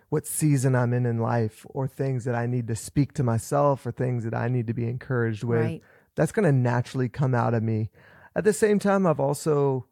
what 0.08 0.26
season 0.26 0.74
I'm 0.74 0.92
in 0.92 1.06
in 1.06 1.18
life, 1.18 1.64
or 1.68 1.86
things 1.86 2.24
that 2.24 2.34
I 2.34 2.46
need 2.46 2.66
to 2.66 2.74
speak 2.74 3.12
to 3.14 3.22
myself, 3.22 3.86
or 3.86 3.92
things 3.92 4.24
that 4.24 4.34
I 4.34 4.48
need 4.48 4.66
to 4.66 4.74
be 4.74 4.88
encouraged 4.88 5.44
with. 5.44 5.60
Right. 5.60 5.82
That's 6.16 6.32
going 6.32 6.46
to 6.46 6.52
naturally 6.52 7.08
come 7.08 7.32
out 7.32 7.54
of 7.54 7.62
me. 7.62 7.90
At 8.38 8.44
the 8.44 8.52
same 8.52 8.78
time, 8.78 9.04
I've 9.04 9.18
also 9.18 9.86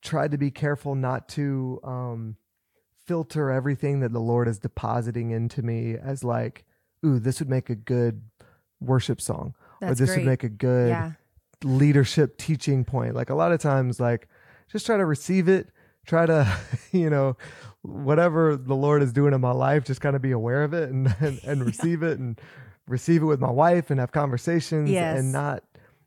tried 0.00 0.30
to 0.30 0.38
be 0.38 0.50
careful 0.50 0.94
not 0.94 1.28
to 1.28 1.78
um, 1.84 2.36
filter 3.04 3.50
everything 3.50 4.00
that 4.00 4.12
the 4.14 4.18
Lord 4.18 4.48
is 4.48 4.58
depositing 4.58 5.30
into 5.30 5.60
me 5.60 5.94
as 5.94 6.24
like, 6.24 6.64
ooh, 7.04 7.18
this 7.18 7.38
would 7.38 7.50
make 7.50 7.68
a 7.68 7.74
good 7.74 8.22
worship 8.80 9.20
song 9.20 9.54
or 9.82 9.94
this 9.94 10.08
great. 10.08 10.20
would 10.20 10.26
make 10.26 10.42
a 10.42 10.48
good 10.48 10.88
yeah. 10.88 11.12
leadership 11.62 12.38
teaching 12.38 12.82
point. 12.82 13.14
Like 13.14 13.28
a 13.28 13.34
lot 13.34 13.52
of 13.52 13.60
times, 13.60 14.00
like 14.00 14.26
just 14.72 14.86
try 14.86 14.96
to 14.96 15.04
receive 15.04 15.46
it. 15.46 15.68
Try 16.06 16.24
to, 16.24 16.50
you 16.92 17.10
know, 17.10 17.36
whatever 17.82 18.56
the 18.56 18.74
Lord 18.74 19.02
is 19.02 19.12
doing 19.12 19.34
in 19.34 19.42
my 19.42 19.52
life, 19.52 19.84
just 19.84 20.00
kind 20.00 20.16
of 20.16 20.22
be 20.22 20.30
aware 20.30 20.64
of 20.64 20.72
it 20.72 20.88
and 20.88 21.14
and, 21.20 21.40
and 21.44 21.62
receive 21.66 22.02
it 22.02 22.18
and 22.18 22.40
receive 22.88 23.20
it 23.20 23.26
with 23.26 23.40
my 23.40 23.50
wife 23.50 23.90
and 23.90 24.00
have 24.00 24.12
conversations 24.12 24.88
Yes. 24.88 25.18
and 25.18 25.30
not 25.30 25.62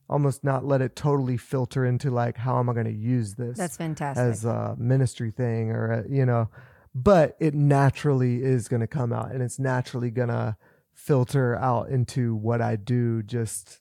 almost 0.09 0.43
not 0.43 0.65
let 0.65 0.81
it 0.81 0.95
totally 0.95 1.37
filter 1.37 1.85
into 1.85 2.09
like 2.09 2.37
how 2.37 2.59
am 2.59 2.69
I 2.69 2.73
going 2.73 2.85
to 2.85 2.91
use 2.91 3.35
this 3.35 3.57
That's 3.57 3.77
fantastic. 3.77 4.23
as 4.23 4.45
a 4.45 4.75
ministry 4.77 5.31
thing 5.31 5.71
or 5.71 5.91
a, 5.91 6.09
you 6.09 6.25
know 6.25 6.49
but 6.95 7.35
it 7.39 7.53
naturally 7.53 8.41
is 8.43 8.67
going 8.67 8.81
to 8.81 8.87
come 8.87 9.13
out 9.13 9.31
and 9.31 9.43
it's 9.43 9.59
naturally 9.59 10.09
going 10.09 10.29
to 10.29 10.57
filter 10.93 11.55
out 11.55 11.89
into 11.89 12.35
what 12.35 12.61
I 12.61 12.75
do 12.75 13.21
just 13.23 13.79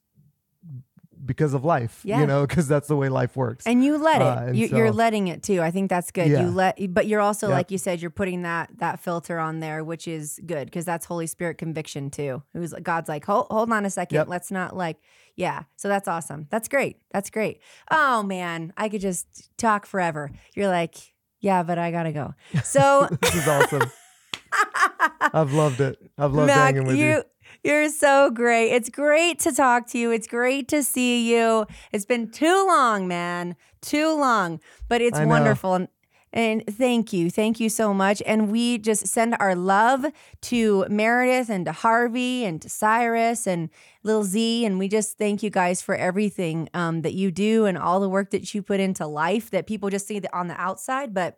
because 1.24 1.54
of 1.54 1.64
life 1.64 2.00
Yeah. 2.04 2.20
you 2.20 2.26
know 2.26 2.46
because 2.46 2.68
that's 2.68 2.88
the 2.88 2.96
way 2.96 3.08
life 3.08 3.36
works 3.36 3.66
and 3.66 3.84
you 3.84 3.98
let 3.98 4.20
it. 4.20 4.24
Uh, 4.24 4.52
you, 4.52 4.66
you're 4.68 4.88
so- 4.88 4.94
letting 4.94 5.28
it 5.28 5.42
too. 5.42 5.60
I 5.60 5.70
think 5.70 5.90
that's 5.90 6.10
good. 6.10 6.28
Yeah. 6.28 6.42
You 6.42 6.50
let, 6.50 6.78
but 6.94 7.06
you're 7.06 7.20
also 7.20 7.48
Yep. 7.48 7.54
like 7.56 7.70
you 7.70 7.78
said, 7.78 8.00
you're 8.00 8.10
putting 8.10 8.42
that 8.42 8.70
that 8.78 9.00
filter 9.00 9.38
on 9.38 9.60
there, 9.60 9.82
which 9.84 10.06
is 10.08 10.40
good 10.46 10.66
because 10.66 10.84
that's 10.84 11.06
Holy 11.06 11.26
Spirit 11.26 11.58
conviction 11.58 12.10
too. 12.10 12.42
Who's 12.52 12.72
God's 12.82 13.08
like, 13.08 13.24
hold, 13.24 13.46
hold 13.50 13.70
on 13.72 13.84
a 13.84 13.90
second, 13.90 14.16
Yep. 14.16 14.28
let's 14.28 14.50
not 14.50 14.76
like, 14.76 14.96
yeah. 15.36 15.62
So 15.76 15.88
that's 15.88 16.08
awesome. 16.08 16.46
That's 16.50 16.68
great. 16.68 16.96
That's 17.12 17.30
great. 17.30 17.60
Oh 17.90 18.22
man, 18.22 18.72
I 18.76 18.88
could 18.88 19.00
just 19.00 19.50
talk 19.58 19.86
forever. 19.86 20.30
You're 20.54 20.68
like, 20.68 20.96
yeah, 21.40 21.62
but 21.62 21.78
I 21.78 21.90
gotta 21.90 22.12
go. 22.12 22.34
So 22.64 23.08
this 23.22 23.34
is 23.34 23.46
awesome 23.48 23.90
I've 25.20 25.52
loved 25.52 25.80
it 25.80 25.98
I've 26.16 26.32
loved 26.32 26.48
Mack, 26.48 26.74
hanging 26.74 26.86
with 26.86 26.96
you, 26.96 27.06
you 27.06 27.22
you're 27.68 27.90
so 27.90 28.30
great. 28.30 28.72
It's 28.72 28.88
great 28.88 29.38
to 29.40 29.52
talk 29.52 29.86
to 29.88 29.98
you. 29.98 30.10
It's 30.10 30.26
great 30.26 30.68
to 30.68 30.82
see 30.82 31.30
you. 31.30 31.66
It's 31.92 32.06
been 32.06 32.30
too 32.30 32.66
long, 32.66 33.06
man. 33.06 33.56
Too 33.82 34.18
long. 34.18 34.60
But 34.88 35.02
it's 35.02 35.20
wonderful. 35.20 35.74
And, 35.74 35.88
and 36.32 36.64
thank 36.66 37.12
you. 37.12 37.30
Thank 37.30 37.60
you 37.60 37.68
so 37.68 37.92
much. 37.92 38.22
And 38.24 38.50
we 38.50 38.78
just 38.78 39.06
send 39.06 39.36
our 39.38 39.54
love 39.54 40.06
to 40.42 40.86
Meredith 40.88 41.50
and 41.50 41.66
to 41.66 41.72
Harvey 41.72 42.46
and 42.46 42.60
to 42.62 42.70
Cyrus 42.70 43.46
and 43.46 43.68
Lil 44.02 44.24
Z. 44.24 44.64
And 44.64 44.78
we 44.78 44.88
just 44.88 45.18
thank 45.18 45.42
you 45.42 45.50
guys 45.50 45.82
for 45.82 45.94
everything 45.94 46.70
um, 46.72 47.02
that 47.02 47.12
you 47.12 47.30
do 47.30 47.66
and 47.66 47.76
all 47.76 48.00
the 48.00 48.08
work 48.08 48.30
that 48.30 48.54
you 48.54 48.62
put 48.62 48.80
into 48.80 49.06
life 49.06 49.50
that 49.50 49.66
people 49.66 49.90
just 49.90 50.06
see 50.06 50.22
on 50.32 50.48
the 50.48 50.58
outside. 50.58 51.12
But 51.12 51.36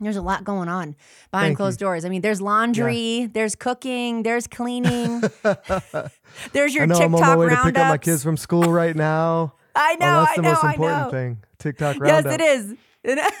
there's 0.00 0.16
a 0.16 0.22
lot 0.22 0.44
going 0.44 0.68
on 0.68 0.94
behind 1.30 1.48
Thank 1.48 1.56
closed 1.56 1.80
you. 1.80 1.86
doors. 1.86 2.04
I 2.04 2.08
mean, 2.08 2.20
there's 2.22 2.40
laundry, 2.40 3.30
there's 3.32 3.54
cooking, 3.54 4.22
there's 4.22 4.46
cleaning, 4.46 5.20
there's 6.52 6.74
your 6.74 6.84
I 6.84 6.86
know 6.86 6.98
TikTok 6.98 7.02
I'm 7.02 7.14
on 7.14 7.20
my 7.20 7.36
way 7.36 7.46
roundups. 7.46 7.62
to 7.66 7.72
pick 7.72 7.78
up 7.78 7.88
my 7.88 7.98
kids 7.98 8.22
from 8.22 8.36
school 8.36 8.72
right 8.72 8.94
now 8.94 9.54
I 9.76 9.94
know, 9.96 10.06
oh, 10.06 10.24
that's 10.24 10.32
I 10.32 10.36
the 10.36 10.42
know, 10.42 10.52
most 10.52 10.64
important 10.64 11.10
thing 11.10 11.38
TikTok 11.58 11.96
roundup. 12.00 12.38
Yes, 12.40 12.74
it 13.04 13.18
is. 13.18 13.36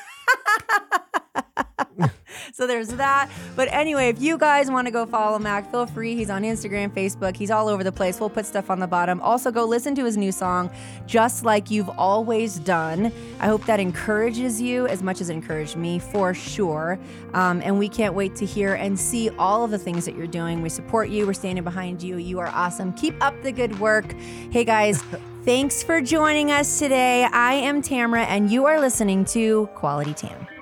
so 2.52 2.66
there's 2.66 2.88
that. 2.88 3.30
But 3.54 3.68
anyway, 3.70 4.08
if 4.08 4.20
you 4.20 4.38
guys 4.38 4.70
want 4.70 4.86
to 4.86 4.90
go 4.90 5.06
follow 5.06 5.38
Mack, 5.38 5.70
feel 5.70 5.86
free. 5.86 6.14
He's 6.14 6.30
on 6.30 6.42
Instagram, 6.42 6.90
Facebook. 6.90 7.36
He's 7.36 7.50
all 7.50 7.68
over 7.68 7.84
the 7.84 7.92
place. 7.92 8.20
We'll 8.20 8.30
put 8.30 8.46
stuff 8.46 8.70
on 8.70 8.80
the 8.80 8.86
bottom. 8.86 9.20
Also, 9.20 9.50
go 9.50 9.64
listen 9.64 9.94
to 9.96 10.04
his 10.04 10.16
new 10.16 10.32
song, 10.32 10.70
Just 11.06 11.44
Like 11.44 11.70
You've 11.70 11.90
Always 11.90 12.58
Done. 12.58 13.12
I 13.40 13.46
hope 13.46 13.64
that 13.66 13.80
encourages 13.80 14.60
you 14.60 14.86
as 14.86 15.02
much 15.02 15.20
as 15.20 15.30
it 15.30 15.34
encouraged 15.34 15.76
me 15.76 15.98
for 15.98 16.34
sure. 16.34 16.98
Um, 17.34 17.60
and 17.62 17.78
we 17.78 17.88
can't 17.88 18.14
wait 18.14 18.34
to 18.36 18.46
hear 18.46 18.74
and 18.74 18.98
see 18.98 19.30
all 19.30 19.64
of 19.64 19.70
the 19.70 19.78
things 19.78 20.04
that 20.04 20.16
you're 20.16 20.26
doing. 20.26 20.62
We 20.62 20.68
support 20.68 21.08
you. 21.10 21.26
We're 21.26 21.34
standing 21.34 21.64
behind 21.64 22.02
you. 22.02 22.16
You 22.16 22.38
are 22.40 22.48
awesome. 22.48 22.92
Keep 22.94 23.22
up 23.22 23.40
the 23.42 23.52
good 23.52 23.78
work. 23.78 24.14
Hey, 24.50 24.64
guys. 24.64 25.02
Thanks 25.46 25.80
for 25.80 26.00
joining 26.00 26.50
us 26.50 26.80
today. 26.80 27.22
I 27.22 27.54
am 27.54 27.80
Tamra, 27.80 28.24
and 28.26 28.50
you 28.50 28.66
are 28.66 28.80
listening 28.80 29.24
to 29.26 29.68
Quality 29.76 30.12
Tam. 30.12 30.55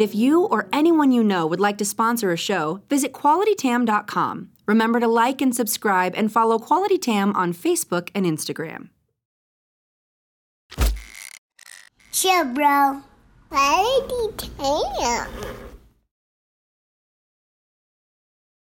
If 0.00 0.14
you 0.14 0.44
or 0.44 0.66
anyone 0.72 1.12
you 1.12 1.22
know 1.22 1.46
would 1.46 1.60
like 1.60 1.76
to 1.76 1.84
sponsor 1.84 2.32
a 2.32 2.36
show, 2.36 2.80
visit 2.88 3.12
qualitytam.com. 3.12 4.48
Remember 4.66 4.98
to 4.98 5.06
like 5.06 5.42
and 5.42 5.54
subscribe 5.54 6.14
and 6.16 6.32
follow 6.32 6.58
Quality 6.58 6.96
Tam 6.96 7.36
on 7.36 7.52
Facebook 7.52 8.08
and 8.14 8.24
Instagram. 8.24 8.88
Chill, 12.12 12.44
bro. 12.46 13.02
Quality 13.50 14.48
Tam. 14.58 15.69